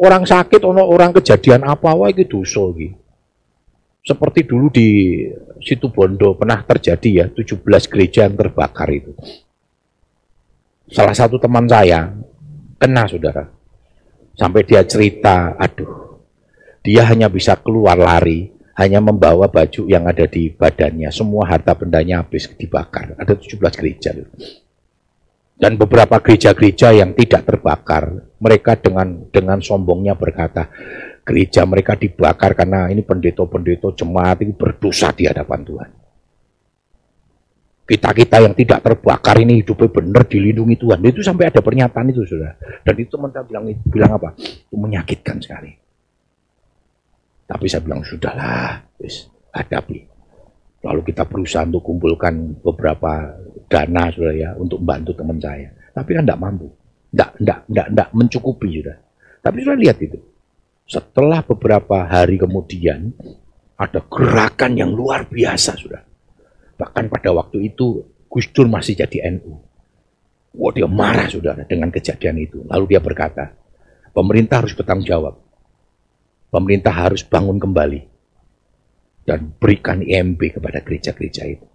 orang 0.00 0.24
sakit, 0.24 0.64
orang 0.64 1.12
kejadian 1.12 1.68
apa 1.68 1.92
wae 1.92 2.16
iki 2.16 2.24
dosa 2.24 2.72
iki. 2.72 3.03
Seperti 4.04 4.44
dulu 4.44 4.68
di 4.68 5.16
situ 5.64 5.88
Bondo 5.88 6.36
pernah 6.36 6.60
terjadi 6.60 7.24
ya 7.24 7.26
17 7.32 7.64
gereja 7.88 8.28
yang 8.28 8.36
terbakar 8.36 8.92
itu. 8.92 9.16
Salah 10.92 11.16
satu 11.16 11.40
teman 11.40 11.64
saya 11.64 12.12
kena 12.76 13.08
saudara. 13.08 13.48
Sampai 14.36 14.66
dia 14.68 14.84
cerita, 14.84 15.56
aduh, 15.56 16.20
dia 16.84 17.06
hanya 17.08 17.32
bisa 17.32 17.56
keluar 17.56 17.96
lari 17.96 18.52
hanya 18.74 18.98
membawa 18.98 19.46
baju 19.46 19.86
yang 19.86 20.04
ada 20.04 20.26
di 20.26 20.50
badannya. 20.50 21.08
Semua 21.14 21.46
harta 21.46 21.72
bendanya 21.78 22.20
habis 22.26 22.50
dibakar. 22.58 23.14
Ada 23.14 23.38
17 23.38 23.78
gereja. 23.78 24.10
Dan 25.54 25.78
beberapa 25.78 26.18
gereja-gereja 26.18 26.90
yang 26.90 27.14
tidak 27.14 27.46
terbakar, 27.46 28.34
mereka 28.42 28.74
dengan 28.74 29.30
dengan 29.30 29.62
sombongnya 29.62 30.18
berkata, 30.18 30.66
gereja 31.24 31.64
mereka 31.64 31.96
dibakar 31.96 32.52
karena 32.52 32.92
ini 32.92 33.00
pendeta-pendeta 33.00 33.96
jemaat 33.96 34.44
ini 34.44 34.52
berdosa 34.52 35.10
di 35.16 35.24
hadapan 35.24 35.60
Tuhan. 35.64 35.90
Kita-kita 37.84 38.40
yang 38.40 38.56
tidak 38.56 38.80
terbakar 38.80 39.36
ini 39.44 39.60
hidupnya 39.60 39.92
benar 39.92 40.24
dilindungi 40.24 40.76
Tuhan. 40.80 41.04
Itu 41.04 41.20
sampai 41.20 41.52
ada 41.52 41.60
pernyataan 41.60 42.16
itu 42.16 42.24
sudah. 42.24 42.56
Dan 42.80 42.96
itu 42.96 43.12
teman 43.12 43.28
bilang 43.44 43.64
bilang 43.84 44.12
apa? 44.16 44.32
Itu 44.40 44.76
menyakitkan 44.80 45.36
sekali. 45.36 45.68
Tapi 47.44 47.64
saya 47.68 47.84
bilang, 47.84 48.00
sudahlah, 48.00 48.80
wis, 48.96 49.28
hadapi. 49.52 50.00
Lalu 50.80 51.00
kita 51.12 51.28
berusaha 51.28 51.64
untuk 51.68 51.84
kumpulkan 51.84 52.56
beberapa 52.60 53.36
dana 53.68 54.08
sudah 54.12 54.32
ya 54.32 54.50
untuk 54.56 54.80
membantu 54.80 55.16
teman 55.20 55.36
saya. 55.36 55.68
Tapi 55.92 56.10
kan 56.12 56.24
tidak 56.24 56.40
mampu, 56.40 56.68
tidak 57.12 57.30
tidak 57.40 57.58
tidak 57.68 57.86
tidak 57.92 58.08
mencukupi 58.16 58.68
sudah. 58.80 58.96
Tapi 59.44 59.56
sudah 59.60 59.76
lihat 59.80 59.98
itu. 60.00 60.18
Setelah 60.84 61.40
beberapa 61.40 62.04
hari 62.04 62.36
kemudian 62.36 63.16
ada 63.74 64.04
gerakan 64.04 64.76
yang 64.76 64.92
luar 64.92 65.24
biasa 65.26 65.80
sudah. 65.80 66.02
Bahkan 66.76 67.08
pada 67.08 67.32
waktu 67.32 67.72
itu 67.72 68.04
Gus 68.28 68.50
Dur 68.52 68.68
masih 68.68 68.98
jadi 68.98 69.32
NU. 69.38 69.54
Wah 70.54 70.70
dia 70.70 70.86
marah 70.86 71.26
saudara 71.26 71.66
dengan 71.66 71.90
kejadian 71.90 72.38
itu. 72.38 72.62
Lalu 72.66 72.94
dia 72.94 73.00
berkata, 73.02 73.54
pemerintah 74.14 74.62
harus 74.62 74.74
bertanggung 74.76 75.06
jawab. 75.06 75.34
Pemerintah 76.52 76.94
harus 76.94 77.26
bangun 77.26 77.58
kembali. 77.58 78.00
Dan 79.24 79.56
berikan 79.56 80.04
IMB 80.04 80.60
kepada 80.60 80.84
gereja-gereja 80.84 81.48
itu. 81.48 81.66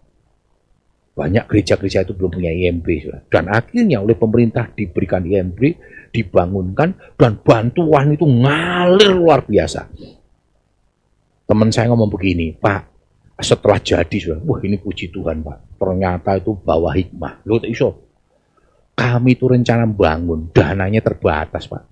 Banyak 1.18 1.51
gereja-gereja 1.51 2.07
itu 2.07 2.16
belum 2.16 2.32
punya 2.32 2.51
IMB. 2.55 2.88
Saudara. 3.03 3.24
Dan 3.28 3.45
akhirnya 3.51 3.99
oleh 3.99 4.16
pemerintah 4.16 4.72
diberikan 4.72 5.28
IMB, 5.28 5.60
dibangunkan, 6.10 7.16
dan 7.16 7.39
bantuan 7.41 8.14
itu 8.14 8.26
ngalir 8.26 9.12
luar 9.16 9.45
biasa. 9.45 9.89
Teman 11.49 11.70
saya 11.74 11.89
ngomong 11.89 12.10
begini, 12.14 12.53
Pak, 12.53 12.82
setelah 13.39 13.80
jadi, 13.80 14.18
saudara, 14.20 14.43
wah 14.45 14.60
ini 14.62 14.78
puji 14.78 15.10
Tuhan 15.10 15.41
Pak, 15.41 15.80
ternyata 15.80 16.38
itu 16.38 16.53
bawa 16.53 16.93
hikmah. 16.93 17.47
Loh, 17.47 17.64
iso, 17.66 17.89
kami 18.93 19.39
itu 19.39 19.47
rencana 19.47 19.88
bangun, 19.88 20.51
dananya 20.51 20.99
terbatas 20.99 21.66
Pak. 21.66 21.84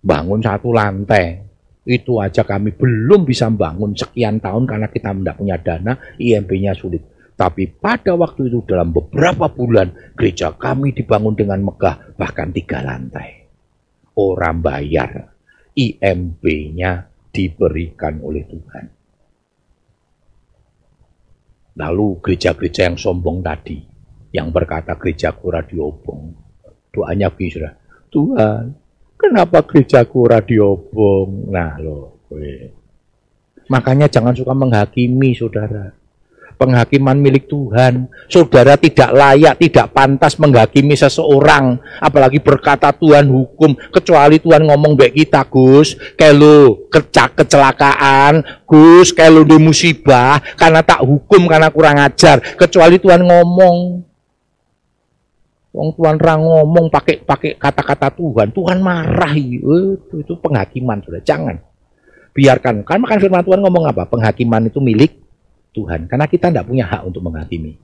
Bangun 0.00 0.40
satu 0.40 0.72
lantai, 0.72 1.44
itu 1.84 2.16
aja 2.16 2.40
kami 2.40 2.72
belum 2.72 3.28
bisa 3.28 3.52
bangun 3.52 3.92
sekian 3.92 4.40
tahun 4.40 4.64
karena 4.64 4.88
kita 4.88 5.12
tidak 5.12 5.36
punya 5.36 5.56
dana, 5.60 5.92
IMB-nya 6.16 6.72
sulit. 6.72 7.04
Tapi 7.40 7.72
pada 7.72 8.12
waktu 8.20 8.52
itu 8.52 8.60
dalam 8.68 8.92
beberapa 8.92 9.48
bulan 9.48 10.12
gereja 10.12 10.52
kami 10.52 10.92
dibangun 10.92 11.32
dengan 11.32 11.64
megah 11.64 12.12
bahkan 12.12 12.52
tiga 12.52 12.84
lantai. 12.84 13.48
Orang 14.12 14.60
bayar, 14.60 15.32
IMB-nya 15.72 17.08
diberikan 17.32 18.20
oleh 18.20 18.44
Tuhan. 18.44 18.84
Lalu 21.80 22.20
gereja-gereja 22.20 22.92
yang 22.92 23.00
sombong 23.00 23.40
tadi, 23.40 23.80
yang 24.36 24.52
berkata 24.52 25.00
gerejaku 25.00 25.48
radiobong. 25.48 26.36
Doanya 26.92 27.32
bisa, 27.32 27.72
Tuhan, 28.12 28.76
kenapa 29.16 29.64
gerejaku 29.64 30.28
radiobong? 30.28 31.48
Nah 31.48 31.72
loh, 31.80 32.20
makanya 33.72 34.12
jangan 34.12 34.36
suka 34.36 34.52
menghakimi 34.52 35.32
saudara 35.32 35.99
penghakiman 36.60 37.16
milik 37.16 37.48
Tuhan. 37.48 38.04
Saudara 38.28 38.76
tidak 38.76 39.16
layak, 39.16 39.56
tidak 39.56 39.96
pantas 39.96 40.36
menghakimi 40.36 40.92
seseorang, 40.92 41.80
apalagi 41.96 42.36
berkata 42.36 42.92
Tuhan 42.92 43.32
hukum, 43.32 43.72
kecuali 43.88 44.36
Tuhan 44.36 44.68
ngomong 44.68 44.92
baik 44.92 45.24
kita, 45.24 45.48
Gus, 45.48 45.96
kalau 46.20 46.84
kecak 46.92 47.40
kecelakaan, 47.40 48.44
Gus, 48.68 49.16
kalau 49.16 49.40
di 49.48 49.56
musibah, 49.56 50.36
karena 50.60 50.84
tak 50.84 51.00
hukum, 51.00 51.48
karena 51.48 51.72
kurang 51.72 51.96
ajar, 51.96 52.44
kecuali 52.60 53.00
Tuhan 53.00 53.24
ngomong. 53.24 54.04
Wong 55.70 55.94
Tuhan 55.94 56.18
ra 56.18 56.34
ngomong 56.34 56.90
pakai 56.90 57.22
pakai 57.22 57.54
kata-kata 57.54 58.10
Tuhan, 58.10 58.50
Tuhan 58.50 58.82
marah 58.82 59.30
itu, 59.38 60.02
itu 60.18 60.34
penghakiman 60.42 60.98
sudah. 60.98 61.22
Jangan. 61.22 61.62
Biarkan. 62.34 62.82
Kan 62.82 62.98
makan 63.02 63.18
firman 63.22 63.46
Tuhan 63.46 63.62
ngomong 63.62 63.86
apa? 63.86 64.02
Penghakiman 64.06 64.66
itu 64.66 64.82
milik 64.82 65.19
Tuhan. 65.74 66.10
Karena 66.10 66.26
kita 66.26 66.50
tidak 66.50 66.66
punya 66.66 66.86
hak 66.86 67.02
untuk 67.06 67.22
menghakimi. 67.24 67.78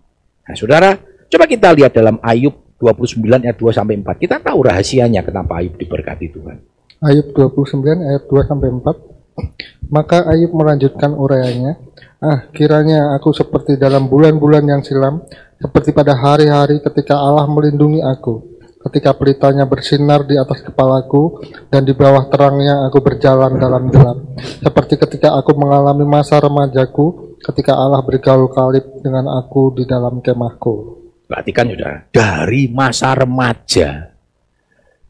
Nah, 0.47 0.55
saudara, 0.55 0.95
coba 1.27 1.45
kita 1.51 1.75
lihat 1.75 1.93
dalam 1.95 2.23
Ayub 2.23 2.55
29 2.79 3.47
ayat 3.47 3.57
2 3.57 3.73
sampai 3.73 3.95
4. 3.99 4.23
Kita 4.23 4.37
tahu 4.39 4.59
rahasianya 4.69 5.25
kenapa 5.25 5.59
Ayub 5.59 5.75
diberkati 5.81 6.29
Tuhan. 6.31 6.57
Ayub 7.03 7.33
29 7.33 7.83
ayat 8.05 8.25
2 8.29 8.49
sampai 8.49 8.69
4. 8.73 9.93
Maka 9.93 10.29
Ayub 10.29 10.53
melanjutkan 10.53 11.13
urayanya, 11.13 11.77
"Ah, 12.21 12.49
kiranya 12.53 13.17
aku 13.17 13.33
seperti 13.33 13.77
dalam 13.77 14.09
bulan-bulan 14.09 14.65
yang 14.65 14.81
silam, 14.85 15.25
seperti 15.57 15.93
pada 15.97 16.13
hari-hari 16.17 16.85
ketika 16.85 17.17
Allah 17.17 17.49
melindungi 17.49 18.05
aku, 18.05 18.61
ketika 18.89 19.17
pelitanya 19.17 19.65
bersinar 19.65 20.23
di 20.29 20.37
atas 20.37 20.61
kepalaku, 20.61 21.41
dan 21.73 21.83
di 21.83 21.97
bawah 21.97 22.29
terangnya 22.29 22.87
aku 22.87 23.01
berjalan 23.01 23.57
dalam 23.57 23.89
gelap. 23.89 24.21
Seperti 24.61 25.01
ketika 25.01 25.33
aku 25.33 25.57
mengalami 25.57 26.05
masa 26.05 26.39
remajaku, 26.39 27.26
ketika 27.47 27.79
Allah 27.79 28.03
bergaul 28.03 28.51
kalib 28.51 28.99
dengan 29.07 29.31
aku 29.39 29.79
di 29.79 29.87
dalam 29.87 30.19
kemahku. 30.19 31.07
Perhatikan 31.27 31.67
sudah, 31.75 32.07
dari 32.15 32.71
masa 32.71 33.11
remaja, 33.19 34.15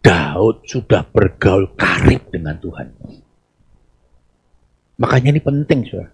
Daud 0.00 0.64
sudah 0.64 1.04
bergaul 1.04 1.76
karib 1.76 2.32
dengan 2.32 2.56
Tuhan. 2.56 2.88
Makanya 4.96 5.28
ini 5.36 5.40
penting, 5.44 5.80
sudah 5.84 6.08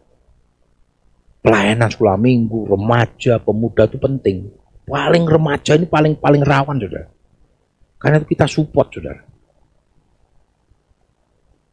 pelayanan 1.38 1.86
sekolah 1.86 2.18
minggu, 2.18 2.66
remaja, 2.66 3.38
pemuda 3.38 3.86
itu 3.86 3.98
penting. 4.02 4.50
Paling 4.82 5.22
remaja 5.22 5.78
ini 5.78 5.86
paling 5.86 6.18
paling 6.18 6.42
rawan, 6.42 6.82
saudara. 6.82 7.06
Karena 8.02 8.18
itu 8.18 8.34
kita 8.34 8.50
support, 8.50 8.90
saudara. 8.90 9.22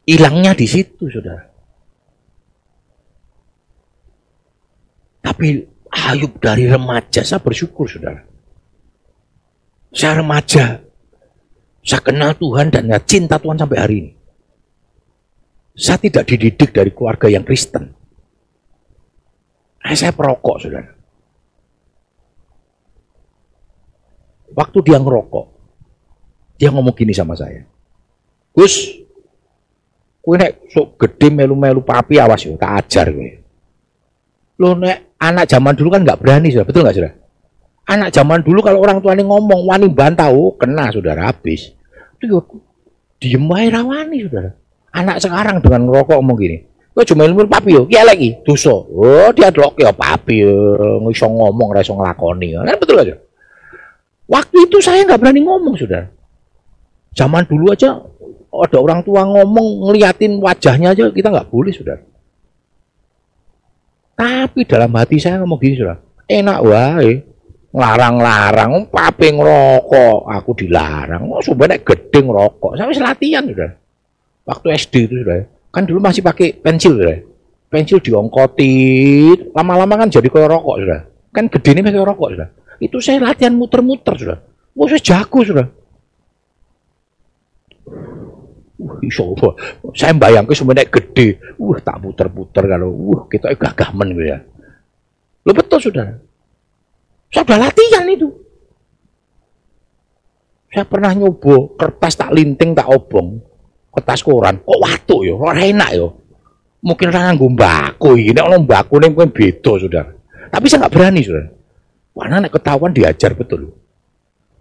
Hilangnya 0.05 0.53
di 0.53 0.69
situ, 0.69 1.09
saudara. 1.09 1.48
Tapi 5.39 5.63
Ayub 5.87 6.35
dari 6.43 6.67
remaja, 6.67 7.23
saya 7.23 7.39
bersyukur, 7.39 7.87
saudara. 7.87 8.27
Saya 9.95 10.19
remaja, 10.19 10.83
saya 11.79 12.01
kenal 12.03 12.35
Tuhan 12.35 12.67
dan 12.67 12.91
ya 12.91 12.99
cinta 12.99 13.39
Tuhan 13.39 13.55
sampai 13.55 13.79
hari 13.79 13.95
ini. 14.03 14.11
Saya 15.79 15.95
tidak 15.95 16.27
dididik 16.27 16.75
dari 16.75 16.91
keluarga 16.91 17.31
yang 17.31 17.47
Kristen. 17.47 17.87
Eh, 19.87 19.95
saya 19.95 20.11
perokok, 20.11 20.59
saudara. 20.59 20.91
Waktu 24.59 24.77
dia 24.91 24.99
ngerokok, 24.99 25.47
dia 26.59 26.67
ngomong 26.67 26.91
gini 26.99 27.15
sama 27.15 27.39
saya. 27.39 27.63
Gus, 28.51 28.91
kue 30.19 30.35
nek 30.35 30.67
sok 30.67 30.99
gede 30.99 31.31
melu-melu 31.31 31.79
papi 31.79 32.19
awas 32.19 32.43
yo, 32.43 32.59
tak 32.59 32.83
ajar 32.83 33.07
gue. 33.07 33.38
Lo 34.59 34.75
nek 34.75 35.15
anak 35.17 35.47
zaman 35.47 35.73
dulu 35.73 35.89
kan 35.95 36.03
nggak 36.03 36.19
berani, 36.19 36.51
saudara. 36.51 36.67
Betul 36.67 36.81
nggak, 36.83 36.95
saudara? 36.99 37.13
Anak 37.89 38.09
zaman 38.13 38.39
dulu 38.45 38.59
kalau 38.61 38.79
orang 38.85 38.99
tuanya 39.01 39.23
ngomong 39.25 39.65
wani 39.65 39.87
bantah, 39.89 40.29
oh, 40.29 40.53
kena 40.59 40.91
saudara 40.91 41.31
habis. 41.31 41.73
Itu 42.19 42.43
diem 43.17 43.47
wae 43.47 43.71
rawani 43.71 44.27
saudara. 44.27 44.51
Anak 44.91 45.23
sekarang 45.23 45.63
dengan 45.63 45.87
ngerokok 45.87 46.17
ngomong 46.19 46.37
gini, 46.37 46.57
Kowe 46.99 47.05
cuma 47.05 47.23
ilmu 47.23 47.47
papi 47.47 47.79
yo, 47.79 47.87
ya 47.87 48.03
lagi 48.03 48.35
dosa. 48.43 48.75
Oh, 48.75 49.31
dia 49.31 49.47
dok 49.47 49.79
ya 49.79 49.95
papi 49.95 50.43
yo, 50.43 50.99
ngomong 50.99 51.71
ra 51.71 51.79
iso 51.79 51.95
nglakoni. 51.95 52.59
Kan 52.59 52.75
betul 52.75 52.99
aja. 52.99 53.15
Waktu 54.27 54.67
itu 54.67 54.77
saya 54.83 55.07
nggak 55.07 55.21
berani 55.21 55.41
ngomong, 55.47 55.79
Saudara. 55.79 56.11
Zaman 57.15 57.47
dulu 57.47 57.71
aja 57.71 58.03
ada 58.49 58.77
orang 58.77 59.01
tua 59.07 59.23
ngomong 59.23 59.87
ngeliatin 59.87 60.43
wajahnya 60.43 60.91
aja 60.91 61.07
kita 61.07 61.31
nggak 61.31 61.47
boleh, 61.47 61.71
Saudara. 61.71 62.03
Tapi 64.19 64.67
dalam 64.67 64.91
hati 64.99 65.15
saya 65.15 65.39
ngomong 65.39 65.59
gini, 65.63 65.79
Saudara. 65.79 66.03
Enak 66.27 66.59
wae. 66.67 67.11
Larang-larang, 67.69 68.89
papi 68.89 69.29
ngerokok, 69.29 70.25
aku 70.25 70.51
dilarang. 70.57 71.29
Oh, 71.29 71.39
sebenarnya 71.39 71.85
gede 71.85 72.19
ngerokok. 72.25 72.75
Saya 72.75 73.13
latihan, 73.13 73.45
Saudara. 73.47 73.71
Waktu 74.43 74.67
SD 74.75 74.93
itu, 75.07 75.15
Saudara 75.23 75.45
Kan 75.69 75.85
dulu 75.85 76.01
masih 76.01 76.25
pakai 76.25 76.57
pensil, 76.57 76.97
sudah. 76.97 77.21
Pensil 77.69 78.01
diongkoti, 78.01 78.73
lama-lama 79.53 80.01
kan 80.01 80.09
jadi 80.09 80.25
kayak 80.25 80.49
rokok, 80.49 80.75
sudah. 80.81 81.01
Kan 81.29 81.45
gede 81.45 81.69
ini 81.77 81.85
pakai 81.85 82.01
rokok, 82.01 82.29
sudah. 82.33 82.49
Itu 82.81 82.97
saya 82.97 83.21
latihan 83.21 83.53
muter-muter, 83.53 84.17
sudah. 84.17 84.37
Wah, 84.73 84.87
saya 84.89 84.99
jago, 84.99 85.45
sudah. 85.45 85.69
Wah, 88.79 88.95
insya 89.03 89.27
Allah. 89.27 89.51
Saya 89.91 90.15
bayangkan 90.15 90.55
sebenarnya 90.55 90.87
gede. 90.87 91.27
Wah, 91.59 91.79
tak 91.83 91.99
puter-puter 91.99 92.63
kalau, 92.63 92.89
wah, 92.95 93.21
kita 93.27 93.51
gagah 93.53 93.91
men 93.91 94.15
gitu 94.15 94.23
ya. 94.23 94.39
Lo 95.43 95.51
betul. 95.51 95.77
Saya 95.83 96.15
sudah 97.29 97.57
latihan 97.59 98.07
itu. 98.07 98.29
Saya 100.69 100.85
pernah 100.85 101.11
nyoba 101.11 101.75
kertas 101.75 102.13
tak 102.15 102.31
linting 102.31 102.77
tak 102.77 102.87
obong 102.87 103.49
kertas 103.89 104.21
koran 104.21 104.61
kok 104.61 104.79
watu 104.79 105.25
yo 105.25 105.41
ora 105.41 105.59
enak 105.59 105.91
yo 105.97 106.07
mungkin 106.79 107.11
orang 107.11 107.33
nganggo 107.33 107.47
mbako 107.57 108.09
iki 108.15 108.31
nek 108.31 108.45
ono 108.47 108.57
mbako 108.63 108.95
ning 109.01 109.13
beda 109.17 109.71
Saudara 109.75 110.11
tapi 110.47 110.65
saya 110.69 110.85
nggak 110.85 110.93
berani 110.93 111.21
Saudara 111.25 111.49
karena 112.19 112.35
nek 112.43 112.53
ketahuan 112.53 112.91
diajar 112.93 113.31
betul 113.35 113.73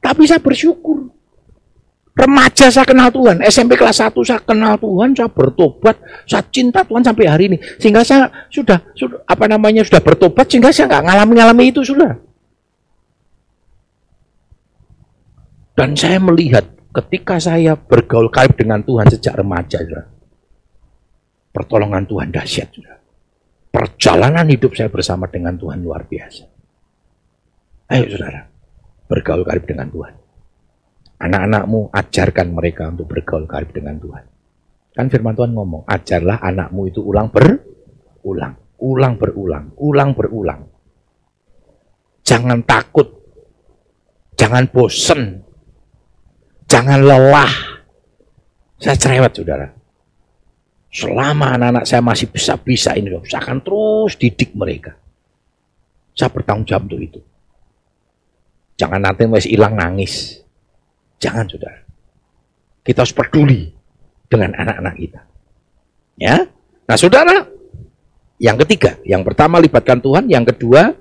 tapi 0.01 0.27
saya 0.27 0.41
bersyukur 0.41 1.13
remaja 2.19 2.67
saya 2.67 2.83
kenal 2.83 3.15
Tuhan 3.15 3.39
SMP 3.47 3.79
kelas 3.79 4.03
1 4.03 4.11
saya 4.27 4.43
kenal 4.43 4.75
Tuhan 4.75 5.15
saya 5.15 5.31
bertobat 5.31 5.95
saya 6.27 6.43
cinta 6.51 6.83
Tuhan 6.83 7.07
sampai 7.07 7.25
hari 7.31 7.45
ini 7.55 7.57
sehingga 7.79 8.03
saya 8.03 8.27
sudah, 8.51 8.83
sudah 8.99 9.23
apa 9.23 9.47
namanya 9.47 9.87
sudah 9.87 10.03
bertobat 10.03 10.51
sehingga 10.51 10.75
saya 10.75 10.91
nggak 10.91 11.05
ngalami-ngalami 11.07 11.65
itu 11.71 11.87
sudah 11.87 12.19
dan 15.79 15.95
saya 15.95 16.19
melihat 16.19 16.67
ketika 16.91 17.39
saya 17.39 17.79
bergaul 17.79 18.27
karib 18.35 18.59
dengan 18.59 18.83
Tuhan 18.83 19.07
sejak 19.07 19.39
remaja, 19.39 19.79
saudara, 19.79 20.11
pertolongan 21.55 22.03
Tuhan 22.03 22.35
dahsyat. 22.35 22.69
Saudara. 22.75 22.99
Perjalanan 23.71 24.47
hidup 24.51 24.75
saya 24.75 24.91
bersama 24.91 25.31
dengan 25.31 25.55
Tuhan 25.55 25.79
luar 25.79 26.03
biasa. 26.11 26.45
Ayo 27.95 28.05
saudara, 28.11 28.51
bergaul 29.07 29.47
karib 29.47 29.65
dengan 29.71 29.87
Tuhan. 29.87 30.15
Anak-anakmu 31.19 31.91
ajarkan 31.91 32.55
mereka 32.55 32.95
untuk 32.95 33.11
bergaul 33.11 33.51
karib 33.51 33.75
dengan 33.75 33.99
Tuhan. 33.99 34.25
Kan 34.95 35.07
firman 35.11 35.35
Tuhan 35.35 35.51
ngomong, 35.55 35.83
ajarlah 35.87 36.39
anakmu 36.43 36.91
itu 36.91 37.03
ulang 37.03 37.31
berulang, 37.31 38.55
ulang 38.79 39.15
berulang, 39.19 39.65
ulang 39.79 40.11
berulang. 40.15 40.61
Jangan 42.23 42.63
takut, 42.63 43.07
jangan 44.39 44.71
bosen, 44.71 45.43
jangan 46.71 47.03
lelah. 47.03 47.55
Saya 48.79 48.95
cerewet, 48.95 49.35
saudara. 49.35 49.67
Selama 50.89 51.59
anak-anak 51.59 51.85
saya 51.85 52.01
masih 52.01 52.31
bisa-bisa 52.31 52.95
ini, 52.95 53.11
saya 53.27 53.43
akan 53.43 53.59
terus 53.61 54.15
didik 54.17 54.55
mereka. 54.55 54.95
Saya 56.15 56.31
bertanggung 56.31 56.67
jawab 56.67 56.91
untuk 56.91 57.03
itu. 57.03 57.21
Jangan 58.79 59.03
nanti 59.03 59.27
masih 59.27 59.55
hilang 59.55 59.75
nangis. 59.75 60.43
Jangan, 61.19 61.47
saudara. 61.51 61.81
Kita 62.83 63.05
harus 63.05 63.15
peduli 63.15 63.69
dengan 64.31 64.55
anak-anak 64.57 64.95
kita. 64.97 65.21
Ya, 66.19 66.51
nah 66.89 66.97
saudara, 66.99 67.47
yang 68.43 68.59
ketiga, 68.67 68.99
yang 69.07 69.23
pertama 69.23 69.63
libatkan 69.63 70.03
Tuhan, 70.03 70.27
yang 70.27 70.43
kedua 70.43 70.95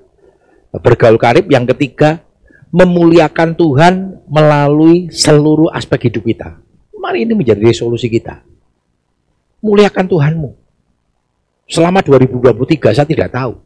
bergaul 0.78 1.18
karib, 1.18 1.50
yang 1.50 1.66
ketiga 1.74 2.22
memuliakan 2.70 3.56
Tuhan 3.56 4.22
melalui 4.28 5.10
seluruh 5.10 5.72
aspek 5.74 6.12
hidup 6.12 6.28
kita. 6.28 6.60
Mari 6.94 7.24
ini 7.24 7.34
menjadi 7.34 7.62
resolusi 7.64 8.06
kita 8.12 8.44
muliakan 9.62 10.06
Tuhanmu. 10.06 10.50
Selama 11.68 12.00
2023 12.00 12.96
saya 12.96 13.04
tidak 13.04 13.28
tahu 13.28 13.60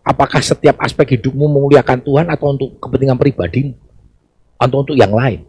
apakah 0.00 0.40
setiap 0.40 0.80
aspek 0.80 1.18
hidupmu 1.18 1.44
memuliakan 1.44 2.00
Tuhan 2.00 2.26
atau 2.32 2.56
untuk 2.56 2.80
kepentingan 2.80 3.20
pribadimu 3.20 3.76
atau 4.56 4.76
untuk 4.80 4.96
yang 4.96 5.12
lain. 5.12 5.44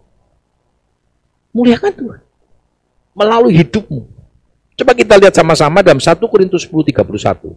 Muliakan 1.56 1.92
Tuhan 1.96 2.22
melalui 3.16 3.56
hidupmu. 3.56 4.04
Coba 4.76 4.92
kita 4.92 5.16
lihat 5.16 5.32
sama-sama 5.32 5.80
dalam 5.80 6.04
1 6.04 6.20
Korintus 6.28 6.68
10 6.68 6.92
31. 6.92 7.56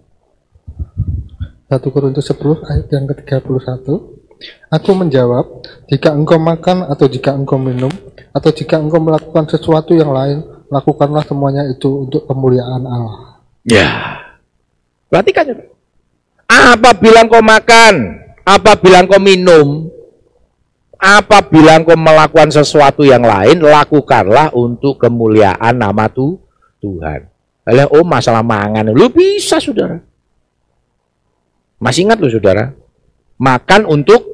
1 1.67 1.83
Korintus 1.91 2.31
10 2.31 2.63
ayat 2.71 2.87
yang 2.95 3.11
ke-31. 3.11 3.87
Aku 4.71 4.91
menjawab, 4.95 5.67
jika 5.91 6.15
engkau 6.15 6.39
makan 6.39 6.87
atau 6.87 7.11
jika 7.11 7.35
engkau 7.35 7.59
minum 7.59 7.91
atau 8.31 8.55
jika 8.55 8.79
engkau 8.79 9.03
melakukan 9.03 9.51
sesuatu 9.51 9.99
yang 9.99 10.15
lain, 10.15 10.47
lakukanlah 10.71 11.27
semuanya 11.27 11.67
itu 11.67 12.07
untuk 12.07 12.23
kemuliaan 12.31 12.87
Allah. 12.87 13.43
Ya. 13.67 14.23
Perhatikan. 15.11 15.67
Apabila 16.47 17.27
kau 17.27 17.43
makan, 17.43 18.23
apabila 18.47 19.03
kau 19.11 19.19
minum, 19.19 19.91
apabila 20.99 21.81
kau 21.87 21.97
melakukan 21.97 22.51
sesuatu 22.51 23.07
yang 23.07 23.23
lain, 23.23 23.63
lakukanlah 23.63 24.53
untuk 24.53 24.99
kemuliaan 24.99 25.79
nama 25.79 26.11
tu 26.11 26.37
Tuhan. 26.83 27.31
Oleh 27.69 27.87
oh 27.89 28.05
masalah 28.05 28.43
mangan, 28.43 28.91
lu 28.91 29.09
bisa 29.09 29.63
saudara. 29.63 30.03
Masih 31.79 32.05
ingat 32.11 32.19
lu 32.19 32.29
saudara? 32.29 32.75
Makan 33.39 33.87
untuk 33.87 34.27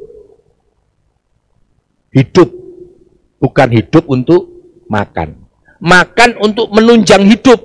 hidup, 2.10 2.48
bukan 3.38 3.68
hidup 3.68 4.08
untuk 4.08 4.48
makan 4.88 5.44
makan 5.84 6.40
untuk 6.40 6.72
menunjang 6.72 7.28
hidup. 7.28 7.60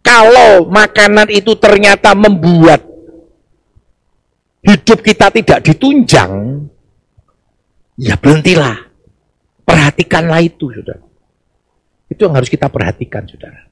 Kalau 0.00 0.64
makanan 0.72 1.28
itu 1.28 1.52
ternyata 1.60 2.16
membuat 2.16 2.80
hidup 4.64 5.04
kita 5.04 5.28
tidak 5.28 5.60
ditunjang, 5.60 6.64
ya 7.98 8.14
berhentilah. 8.14 8.86
Perhatikanlah 9.66 10.40
itu, 10.40 10.72
saudara. 10.72 11.04
Itu 12.08 12.24
yang 12.24 12.34
harus 12.38 12.48
kita 12.48 12.72
perhatikan, 12.72 13.28
saudara. 13.28 13.68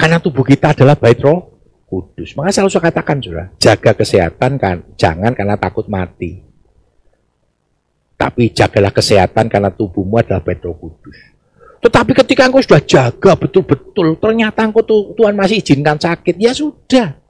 Karena 0.00 0.16
tubuh 0.22 0.46
kita 0.46 0.72
adalah 0.72 0.96
bait 0.96 1.20
roh 1.20 1.52
kudus. 1.84 2.32
Maka 2.32 2.48
saya 2.48 2.64
selalu 2.64 2.88
katakan, 2.88 3.16
saudara, 3.20 3.46
jaga 3.60 3.92
kesehatan 3.92 4.56
kan, 4.56 4.76
jangan 4.96 5.36
karena 5.36 5.60
takut 5.60 5.84
mati. 5.90 6.40
Tapi 8.14 8.54
jagalah 8.54 8.94
kesehatan 8.94 9.50
karena 9.50 9.68
tubuhmu 9.68 10.16
adalah 10.16 10.40
Petro 10.40 10.72
Kudus. 10.72 11.18
Tetapi 11.84 12.16
ketika 12.16 12.48
engkau 12.48 12.64
sudah 12.64 12.80
jaga 12.80 13.36
betul-betul, 13.36 14.16
ternyata 14.16 14.64
engkau 14.64 14.80
Tuhan 15.12 15.36
masih 15.36 15.60
izinkan 15.60 16.00
sakit, 16.00 16.40
ya 16.40 16.56
sudah. 16.56 17.20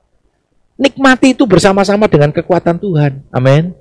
Nikmati 0.78 1.34
itu 1.34 1.42
bersama-sama 1.50 2.06
dengan 2.06 2.30
kekuatan 2.30 2.78
Tuhan. 2.78 3.26
Amin. 3.34 3.74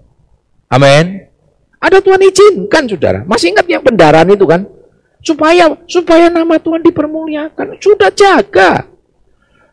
Amin. 0.73 1.29
Ada 1.77 2.01
Tuhan 2.01 2.21
izinkan, 2.25 2.89
saudara. 2.89 3.21
Masih 3.29 3.53
ingat 3.53 3.69
yang 3.69 3.85
pendaraan 3.85 4.25
itu 4.33 4.49
kan? 4.49 4.65
Supaya 5.21 5.77
supaya 5.85 6.33
nama 6.33 6.57
Tuhan 6.57 6.81
dipermuliakan. 6.81 7.77
Sudah 7.77 8.09
jaga. 8.09 8.89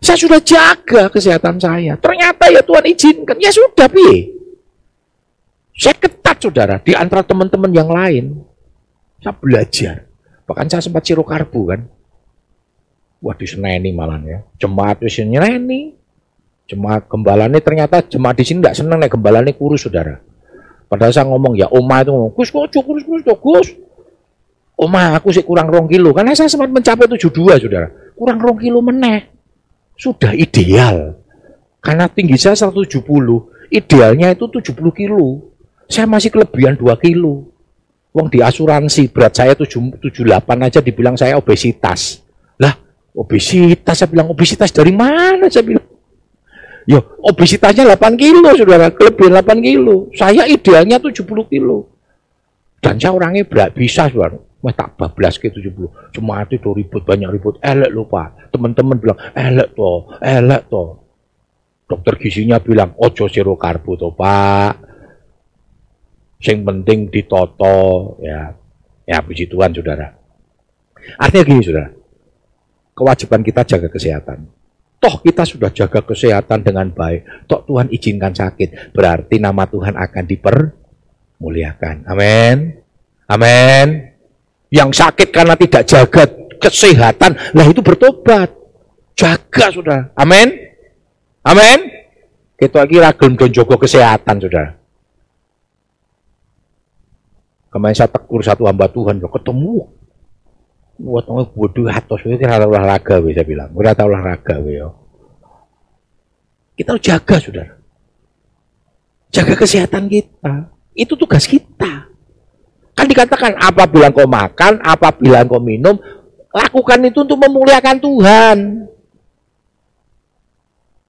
Saya 0.04 0.18
sudah 0.20 0.40
jaga 0.44 1.08
kesehatan 1.08 1.56
saya. 1.56 1.96
Ternyata 1.96 2.52
ya 2.52 2.60
Tuhan 2.60 2.84
izinkan. 2.92 3.36
Ya 3.40 3.48
sudah, 3.48 3.88
piye? 3.88 4.36
Saya 5.80 5.96
ketat 5.96 6.36
saudara, 6.44 6.76
di 6.76 6.92
antara 6.92 7.24
teman-teman 7.24 7.72
yang 7.72 7.88
lain, 7.88 8.44
saya 9.24 9.32
belajar. 9.32 10.04
Bahkan 10.44 10.66
saya 10.68 10.84
sempat 10.84 11.08
karbu 11.08 11.62
kan. 11.72 11.80
Wah 13.20 13.36
di 13.36 13.46
seneni 13.48 13.92
malah 13.92 14.20
ya. 14.24 14.44
Jemaat 14.60 15.00
di 15.00 15.08
sini 15.08 15.36
nyereni. 15.36 15.80
Jemaat 16.68 17.08
gembalanya 17.08 17.60
ternyata 17.64 18.04
jemaat 18.04 18.36
di 18.36 18.44
sini 18.44 18.60
tidak 18.64 18.76
senang 18.76 19.00
nih 19.00 19.08
gembalanya 19.08 19.52
kurus 19.56 19.84
saudara. 19.84 20.29
Padahal 20.90 21.14
saya 21.14 21.30
ngomong 21.30 21.54
ya 21.54 21.70
oma 21.70 22.02
itu 22.02 22.10
ngomong, 22.10 22.34
Gus 22.34 22.50
kok 22.50 22.66
kurus 22.82 23.06
kurus 23.06 23.22
Gus. 23.22 23.68
Oma 24.80 25.14
aku 25.14 25.30
sih 25.30 25.44
kurang 25.44 25.68
rong 25.68 25.86
kilo. 25.86 26.10
Karena 26.16 26.32
saya 26.32 26.48
sempat 26.48 26.72
mencapai 26.72 27.04
72 27.04 27.30
saudara. 27.62 27.92
Kurang 28.16 28.40
rong 28.40 28.58
kilo 28.58 28.80
meneh. 28.80 29.28
Sudah 29.94 30.32
ideal. 30.32 31.20
Karena 31.84 32.08
tinggi 32.08 32.40
saya 32.40 32.56
170. 32.56 33.04
Idealnya 33.68 34.32
itu 34.32 34.48
70 34.48 34.72
kilo. 34.96 35.52
Saya 35.84 36.08
masih 36.08 36.32
kelebihan 36.32 36.80
2 36.80 36.96
kilo. 36.96 37.52
Wong 38.10 38.26
di 38.32 38.40
asuransi 38.42 39.12
berat 39.12 39.36
saya 39.36 39.52
7, 39.54 40.00
78 40.00 40.66
aja 40.66 40.80
dibilang 40.82 41.14
saya 41.14 41.36
obesitas. 41.38 42.24
Lah, 42.58 42.74
obesitas 43.14 44.00
saya 44.00 44.08
bilang 44.08 44.32
obesitas 44.32 44.72
dari 44.72 44.90
mana 44.90 45.46
saya 45.52 45.62
bilang. 45.62 45.84
Ya, 46.88 47.00
obesitasnya 47.20 47.84
8 47.96 48.16
kilo, 48.16 48.52
saudara. 48.56 48.88
Kelebihan 48.92 49.40
8 49.40 49.60
kilo. 49.60 50.08
Saya 50.16 50.48
idealnya 50.48 50.96
70 51.00 51.48
kilo. 51.48 51.90
Dan 52.80 52.96
saya 52.96 53.12
orangnya 53.12 53.44
berat 53.44 53.76
bisa, 53.76 54.08
saudara. 54.08 54.40
Wah 54.60 54.74
tak 54.76 55.00
bablas 55.00 55.40
ke 55.40 55.48
70. 55.48 56.12
Cuma 56.12 56.44
itu 56.44 56.70
ribut, 56.72 57.00
banyak 57.04 57.28
ribut. 57.32 57.56
Elek 57.64 57.92
lupa. 57.92 58.36
Teman-teman 58.52 58.96
bilang, 59.00 59.16
elek 59.32 59.72
toh, 59.72 60.12
elek 60.20 60.68
toh. 60.68 61.00
Dokter 61.88 62.14
gizinya 62.20 62.60
bilang, 62.60 62.92
ojo 63.00 63.24
siro 63.26 63.56
karbo 63.56 63.96
toh, 63.96 64.12
Pak 64.14 64.90
Sing 66.40 66.64
penting 66.64 67.12
ditoto 67.12 68.16
ya. 68.24 68.56
Ya 69.04 69.20
puji 69.20 69.44
Tuhan 69.44 69.76
Saudara. 69.76 70.08
Artinya 71.20 71.44
gini 71.44 71.60
Saudara. 71.60 71.92
Kewajiban 72.96 73.44
kita 73.44 73.60
jaga 73.68 73.88
kesehatan. 73.92 74.48
Toh 75.00 75.16
kita 75.24 75.48
sudah 75.48 75.72
jaga 75.72 76.04
kesehatan 76.04 76.60
dengan 76.60 76.92
baik. 76.92 77.48
Toh 77.48 77.64
Tuhan 77.64 77.88
izinkan 77.88 78.36
sakit. 78.36 78.92
Berarti 78.92 79.40
nama 79.40 79.64
Tuhan 79.64 79.96
akan 79.96 80.24
dipermuliakan. 80.28 82.04
Amin. 82.04 82.84
Amin. 83.24 83.86
Yang 84.68 84.90
sakit 85.00 85.32
karena 85.32 85.56
tidak 85.56 85.88
jaga 85.88 86.28
kesehatan. 86.60 87.32
Lah 87.56 87.64
itu 87.64 87.80
bertobat. 87.80 88.52
Jaga 89.16 89.72
sudah. 89.72 90.00
Amin. 90.12 90.52
Amin. 91.48 91.78
Kita 92.60 92.84
lagi 92.84 93.00
ragam 93.00 93.40
dan 93.40 93.48
jogo 93.48 93.80
kesehatan, 93.80 94.36
saudara. 94.36 94.76
Kemarin 97.72 97.96
saya 97.96 98.12
tekur 98.12 98.44
satu 98.44 98.68
hamba 98.68 98.84
Tuhan, 98.92 99.16
ketemu. 99.16 99.88
Buat 101.00 101.24
orang 101.32 101.48
bodoh 101.56 101.88
atau 101.88 102.20
itu 102.20 102.36
kira 102.36 102.60
olahraga, 102.60 103.24
bisa 103.24 103.40
bilang. 103.40 103.72
Kira 103.72 103.96
tahu 103.96 104.12
olahraga, 104.12 104.60
ya. 104.68 104.92
Kita 106.76 106.96
harus 106.96 107.04
jaga, 107.04 107.36
saudara. 107.40 107.74
Jaga 109.32 109.54
kesehatan 109.56 110.12
kita. 110.12 110.68
Itu 110.92 111.16
tugas 111.16 111.48
kita. 111.48 112.12
Kan 112.92 113.06
dikatakan 113.08 113.56
apabila 113.56 114.12
kau 114.12 114.28
makan, 114.28 114.76
apabila 114.84 115.40
kau 115.48 115.60
minum, 115.60 115.96
lakukan 116.52 117.00
itu 117.08 117.24
untuk 117.24 117.40
memuliakan 117.40 117.96
Tuhan. 117.96 118.56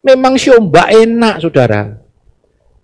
Memang 0.08 0.40
siomba 0.40 0.88
enak, 0.88 1.44
saudara. 1.44 2.00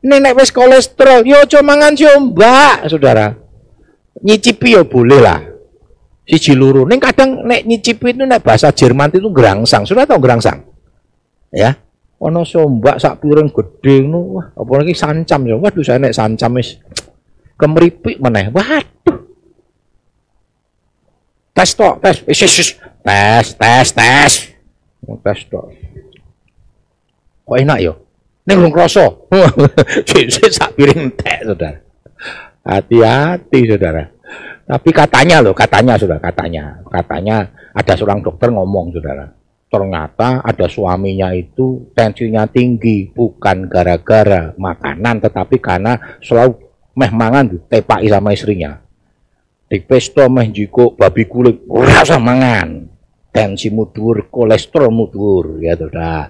Nenek 0.04 0.36
wes 0.36 0.52
kolesterol, 0.52 1.24
yo 1.24 1.40
cuma 1.48 1.74
mangan 1.74 1.96
siomba, 1.96 2.84
saudara 2.86 3.48
nyicipi 4.24 4.74
ya 4.74 4.82
boleh 4.86 5.20
lah 5.22 5.40
si 6.28 6.52
luru 6.52 6.84
neng 6.84 7.00
kadang 7.00 7.48
nek 7.48 7.64
nyicipi 7.64 8.12
itu 8.12 8.28
nek 8.28 8.44
bahasa 8.44 8.68
Jerman 8.76 9.16
itu 9.16 9.32
gerangsang 9.32 9.88
sudah 9.88 10.04
tahu 10.04 10.20
gerangsang 10.20 10.68
ya 11.56 11.72
ono 12.20 12.44
sombak 12.44 13.00
sak 13.00 13.24
piring 13.24 13.48
gede 13.48 14.04
nu 14.04 14.36
wah 14.36 14.52
apalagi 14.60 14.92
sancam 14.92 15.48
ya 15.48 15.56
waduh 15.56 15.84
saya 15.86 16.04
nek 16.04 16.12
sancam 16.12 16.60
wis 16.60 16.76
kemeripik 17.58 18.22
meneh. 18.22 18.54
Waduh. 18.54 19.18
Tes 21.58 21.74
tok, 21.74 21.98
tes. 22.00 22.22
Wis 22.30 22.40
wis 22.46 22.78
tes, 22.78 23.46
tes, 23.58 23.88
tes. 23.92 24.34
Tes 25.02 25.40
tok. 25.50 25.74
Kok 27.50 27.58
enak 27.58 27.80
yo? 27.82 27.94
Ning 28.46 28.62
rung 28.62 28.72
krasa. 28.72 29.10
Sik 30.08 30.54
sak 30.54 30.78
piring 30.78 31.12
entek, 31.12 31.44
Saudara. 31.44 31.80
Hati-hati, 32.64 33.60
Saudara. 33.68 34.04
Tapi 34.68 34.92
katanya 34.92 35.40
loh, 35.40 35.56
katanya 35.56 35.96
sudah 35.96 36.20
katanya, 36.20 36.84
katanya 36.92 37.48
ada 37.72 37.96
seorang 37.96 38.20
dokter 38.20 38.52
ngomong, 38.52 38.92
saudara. 38.92 39.32
Ternyata 39.72 40.44
ada 40.44 40.68
suaminya 40.68 41.32
itu 41.32 41.88
tensinya 41.96 42.44
tinggi, 42.44 43.08
bukan 43.08 43.72
gara-gara 43.72 44.52
makanan, 44.60 45.24
tetapi 45.24 45.64
karena 45.64 46.20
selalu 46.20 46.60
meh 47.00 47.12
mangan 47.16 47.48
ditepaki 47.48 48.12
sama 48.12 48.36
istrinya. 48.36 48.84
Di 49.72 49.80
pesto 49.88 50.28
meh 50.28 50.52
jiko 50.52 51.00
babi 51.00 51.24
kulit, 51.24 51.64
rasa 51.72 52.20
mangan. 52.20 52.92
Tensi 53.32 53.72
mudur, 53.72 54.28
kolesterol 54.28 54.92
mudur, 54.92 55.64
ya 55.64 55.80
sudah. 55.80 56.28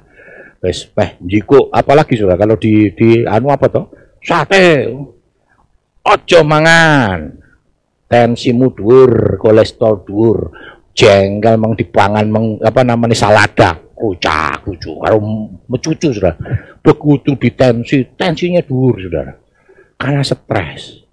Wes 0.61 0.93
meh 0.93 1.17
jiko, 1.25 1.73
apalagi 1.73 2.13
sudah 2.13 2.37
kalau 2.37 2.53
di 2.53 2.93
di 2.93 3.25
anu 3.25 3.49
apa 3.49 3.65
toh? 3.65 3.89
Sate. 4.21 4.93
Ojo 6.05 6.39
mangan 6.45 7.46
tensimu 8.07 8.71
dhuwur, 8.71 9.35
kolesterol 9.37 10.07
dhuwur, 10.07 10.39
jengkel 10.95 11.59
meng 11.59 11.75
dipangan 11.75 12.25
meng 12.25 12.57
apa 12.63 12.81
namanya 12.81 13.13
salada, 13.13 13.75
kucak 13.93 14.63
kucu 14.63 14.95
karo 14.97 15.19
mecucu 15.67 16.09
Saudara. 16.15 16.33
Begitu 16.81 17.35
tensi 17.53 18.07
tensinya 18.15 18.63
dhuwur 18.63 18.95
Saudara. 19.03 19.35
Karena 19.99 20.23
stres. 20.23 21.03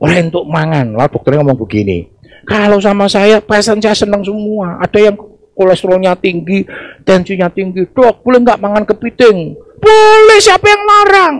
Oleh 0.00 0.24
untuk 0.24 0.48
mangan, 0.48 0.96
lah 0.96 1.12
dokternya 1.12 1.44
ngomong 1.44 1.60
begini, 1.60 2.08
kalau 2.48 2.80
sama 2.80 3.04
saya 3.04 3.36
pasien 3.44 3.84
saya 3.84 3.92
senang 3.92 4.24
semua. 4.24 4.80
Ada 4.80 5.12
yang 5.12 5.16
kolesterolnya 5.52 6.16
tinggi, 6.16 6.64
tensinya 7.04 7.52
tinggi. 7.52 7.84
Dok, 7.84 8.24
boleh 8.24 8.40
nggak 8.40 8.64
mangan 8.64 8.88
kepiting? 8.88 9.52
Boleh, 9.76 10.38
siapa 10.40 10.64
yang 10.64 10.82
larang? 10.88 11.36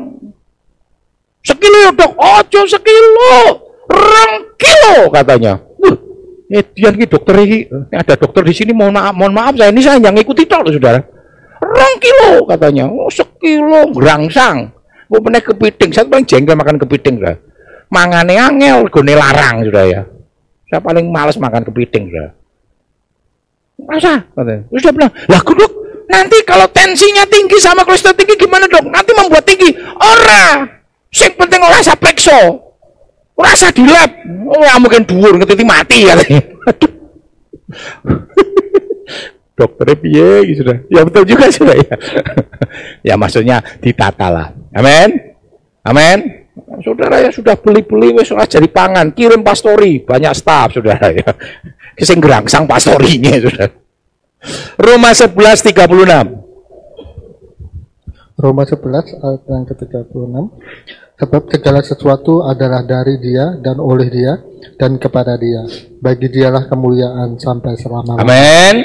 Sekilo 1.40 1.88
ya 1.88 1.92
dok, 1.96 2.12
ojo 2.20 2.60
sekilo 2.68 3.69
rong 3.90 4.34
kilo 4.54 5.10
katanya. 5.10 5.58
Wah, 5.82 5.96
Edian 6.50 6.98
ki 6.98 7.06
dokter 7.06 7.34
ini, 7.46 7.66
ada 7.94 8.14
dokter 8.18 8.42
di 8.42 8.54
sini 8.54 8.74
mohon 8.74 8.94
maaf, 8.94 9.14
mohon 9.14 9.30
maaf 9.30 9.54
saya 9.54 9.70
ini 9.70 9.82
saya 9.82 10.02
yang 10.02 10.18
ikuti 10.18 10.46
tok 10.46 10.66
loh 10.66 10.74
saudara. 10.74 10.98
Rong 11.62 11.96
kilo 12.02 12.42
katanya, 12.50 12.90
oh 12.90 13.06
sekilo 13.06 13.90
gerangsang. 13.94 14.74
Gue 15.10 15.18
pernah 15.22 15.42
kepiting, 15.42 15.90
saya 15.90 16.06
paling 16.06 16.26
jengkel 16.26 16.54
makan 16.54 16.78
kepiting 16.78 17.18
sudah. 17.18 17.38
Mangane 17.90 18.38
angel, 18.38 18.86
gue 18.86 19.14
larang 19.14 19.66
sudah 19.66 19.84
ya. 19.86 20.02
Saya 20.70 20.78
paling 20.82 21.10
males 21.10 21.38
makan 21.38 21.66
kepiting 21.66 22.10
sudah. 22.10 22.30
Masa? 23.86 24.22
Katanya. 24.34 24.62
Dia 24.70 24.90
bilang, 24.94 25.12
lah 25.26 25.40
dok, 25.42 25.72
nanti 26.06 26.38
kalau 26.46 26.66
tensinya 26.70 27.26
tinggi 27.26 27.58
sama 27.58 27.82
kolesterol 27.82 28.14
tinggi 28.14 28.38
gimana 28.38 28.70
dok? 28.70 28.86
Nanti 28.86 29.10
membuat 29.14 29.42
tinggi. 29.46 29.74
Ora, 29.98 30.66
sing 31.10 31.34
penting 31.34 31.62
ora 31.62 31.78
Rasa 33.40 33.72
di 33.72 33.88
lab. 33.88 34.10
Oh, 34.46 34.60
ya 34.60 34.76
mungkin 34.76 35.08
dhuwur 35.08 35.40
ngetiti 35.40 35.64
mati 35.64 36.04
ya. 36.04 36.14
Dokternya 39.58 39.96
piye 40.00 40.30
gitu 40.52 40.64
sudah. 40.64 40.76
Ya 40.88 41.00
betul 41.04 41.24
juga 41.28 41.48
sudah 41.52 41.76
ya. 41.76 41.96
ya 43.12 43.14
maksudnya 43.16 43.64
ditata 43.80 44.28
lah. 44.28 44.52
Amin. 44.76 45.36
Amin. 45.84 46.48
Saudara 46.84 47.20
ya 47.20 47.32
sudah 47.32 47.56
beli-beli 47.56 48.12
wes 48.16 48.32
ora 48.32 48.44
jadi 48.44 48.68
pangan, 48.68 49.12
kirim 49.16 49.40
pastori, 49.40 50.00
banyak 50.04 50.32
staf 50.36 50.76
saudara 50.76 51.12
ya. 51.12 51.32
Sing 52.06 52.20
sang 52.48 52.64
pastorinya 52.64 53.36
sudah. 53.36 53.68
Roma 54.80 55.12
11 55.12 55.36
36. 55.36 56.40
Roma 58.40 58.64
11 58.64 59.20
ayat 59.20 59.42
yang 59.52 59.64
ke-36. 59.68 60.32
Sebab 61.20 61.52
segala 61.52 61.84
sesuatu 61.84 62.40
adalah 62.48 62.80
dari 62.80 63.20
dia 63.20 63.52
dan 63.60 63.76
oleh 63.76 64.08
dia 64.08 64.40
dan 64.80 64.96
kepada 64.96 65.36
dia. 65.36 65.68
Bagi 66.00 66.32
dialah 66.32 66.64
kemuliaan 66.64 67.36
sampai 67.36 67.76
selama-lamanya. 67.76 68.24
Amin. 68.24 68.76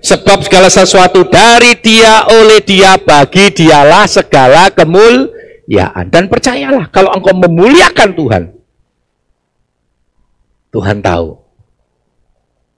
Sebab 0.00 0.48
segala 0.48 0.72
sesuatu 0.72 1.28
dari 1.28 1.76
dia, 1.80 2.28
oleh 2.28 2.64
dia, 2.64 2.96
bagi 2.96 3.52
dialah 3.52 4.08
segala 4.08 4.72
kemuliaan. 4.72 6.08
Dan 6.08 6.28
percayalah, 6.28 6.88
kalau 6.88 7.12
engkau 7.12 7.36
memuliakan 7.36 8.10
Tuhan, 8.16 8.44
Tuhan 10.72 10.98
tahu 11.04 11.36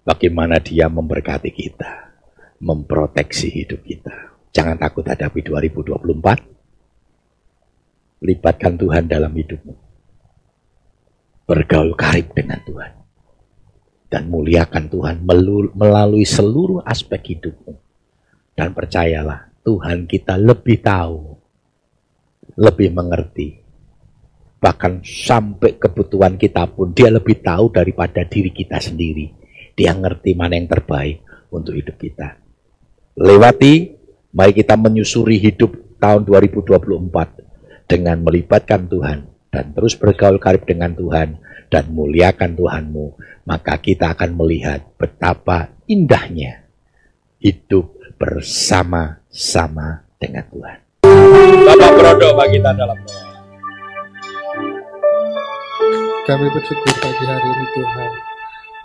bagaimana 0.06 0.58
dia 0.62 0.90
memberkati 0.90 1.50
kita, 1.50 2.14
memproteksi 2.58 3.54
hidup 3.54 3.82
kita. 3.86 4.34
Jangan 4.50 4.78
takut 4.78 5.06
hadapi 5.06 5.42
2024 5.46 6.55
Libatkan 8.16 8.80
Tuhan 8.80 9.04
dalam 9.12 9.28
hidupmu. 9.28 9.74
Bergaul 11.44 11.92
karib 11.92 12.32
dengan 12.32 12.56
Tuhan. 12.64 12.92
Dan 14.08 14.32
muliakan 14.32 14.88
Tuhan 14.88 15.16
melalui 15.76 16.24
seluruh 16.24 16.80
aspek 16.80 17.36
hidupmu. 17.36 17.76
Dan 18.56 18.72
percayalah, 18.72 19.52
Tuhan 19.60 20.08
kita 20.08 20.40
lebih 20.40 20.80
tahu, 20.80 21.36
lebih 22.56 22.88
mengerti. 22.96 23.60
Bahkan 24.64 25.04
sampai 25.04 25.76
kebutuhan 25.76 26.40
kita 26.40 26.64
pun, 26.72 26.96
dia 26.96 27.12
lebih 27.12 27.44
tahu 27.44 27.68
daripada 27.68 28.24
diri 28.24 28.48
kita 28.48 28.80
sendiri. 28.80 29.28
Dia 29.76 29.92
ngerti 29.92 30.32
mana 30.32 30.56
yang 30.56 30.72
terbaik 30.72 31.20
untuk 31.52 31.76
hidup 31.76 32.00
kita. 32.00 32.40
Lewati, 33.20 33.92
mari 34.32 34.56
kita 34.56 34.72
menyusuri 34.80 35.36
hidup 35.36 36.00
tahun 36.00 36.24
2024 36.24 37.45
dengan 37.86 38.22
melibatkan 38.22 38.90
Tuhan 38.90 39.18
dan 39.50 39.72
terus 39.72 39.94
bergaul 39.96 40.42
karib 40.42 40.66
dengan 40.66 40.92
Tuhan 40.92 41.38
dan 41.70 41.84
muliakan 41.90 42.54
Tuhanmu, 42.58 43.06
maka 43.46 43.78
kita 43.78 44.12
akan 44.14 44.36
melihat 44.36 44.84
betapa 44.98 45.70
indahnya 45.86 46.66
hidup 47.40 47.94
bersama-sama 48.18 50.02
dengan 50.18 50.44
Tuhan. 50.50 50.78
Bapak 51.66 51.90
Brodo 51.98 52.28
bagi 52.34 52.58
kita 52.58 52.70
dalam 52.74 52.98
doa. 53.06 53.24
Kami 56.26 56.46
bersyukur 56.50 56.94
pagi 56.98 57.24
hari 57.26 57.48
ini 57.54 57.66
Tuhan. 57.70 58.10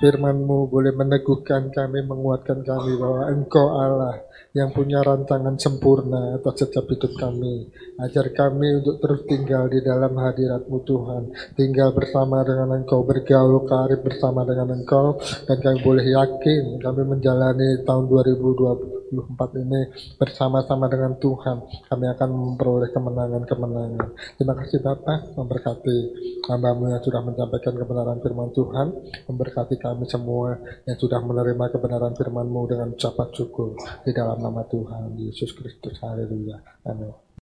Firman-Mu 0.02 0.70
boleh 0.70 0.94
meneguhkan 0.94 1.74
kami, 1.74 2.06
menguatkan 2.06 2.62
kami 2.62 2.98
bahwa 3.02 3.34
Engkau 3.34 3.68
Allah 3.82 4.22
yang 4.52 4.76
punya 4.76 5.00
rantangan 5.00 5.56
sempurna 5.56 6.36
atas 6.36 6.68
setiap 6.68 6.84
hidup 6.92 7.16
kami. 7.16 7.72
Ajar 8.04 8.28
kami 8.36 8.84
untuk 8.84 9.00
terus 9.00 9.24
tinggal 9.24 9.72
di 9.72 9.80
dalam 9.80 10.12
hadiratmu 10.12 10.78
Tuhan. 10.84 11.24
Tinggal 11.56 11.96
bersama 11.96 12.44
dengan 12.44 12.76
Engkau, 12.76 13.08
bergaul 13.08 13.64
karib 13.64 14.04
bersama 14.04 14.44
dengan 14.44 14.76
Engkau. 14.76 15.16
Dan 15.48 15.58
kami 15.64 15.78
boleh 15.80 16.04
yakin 16.04 16.84
kami 16.84 17.02
menjalani 17.08 17.80
tahun 17.88 18.12
2024 18.12 19.64
ini 19.64 19.82
bersama-sama 20.20 20.92
dengan 20.92 21.16
Tuhan. 21.16 21.88
Kami 21.88 22.06
akan 22.12 22.30
memperoleh 22.32 22.92
kemenangan-kemenangan. 22.92 24.08
Terima 24.36 24.56
kasih 24.60 24.84
Bapak 24.84 25.36
memberkati 25.36 25.98
hambamu 26.52 26.92
yang 26.92 27.04
sudah 27.04 27.24
menyampaikan 27.24 27.76
kebenaran 27.80 28.20
firman 28.20 28.52
Tuhan. 28.52 28.88
Memberkati 29.32 29.80
kami 29.80 30.04
semua 30.12 30.60
yang 30.84 31.00
sudah 31.00 31.24
menerima 31.24 31.66
kebenaran 31.72 32.16
firman-Mu 32.20 32.62
dengan 32.68 32.88
ucapan 32.92 33.30
syukur 33.32 33.80
di 34.04 34.12
nama 34.42 34.66
Tuhan 34.66 35.16
Yesus 35.22 35.54
Kristus. 35.54 36.02
Haleluya. 36.02 36.58
Amin. 36.90 37.22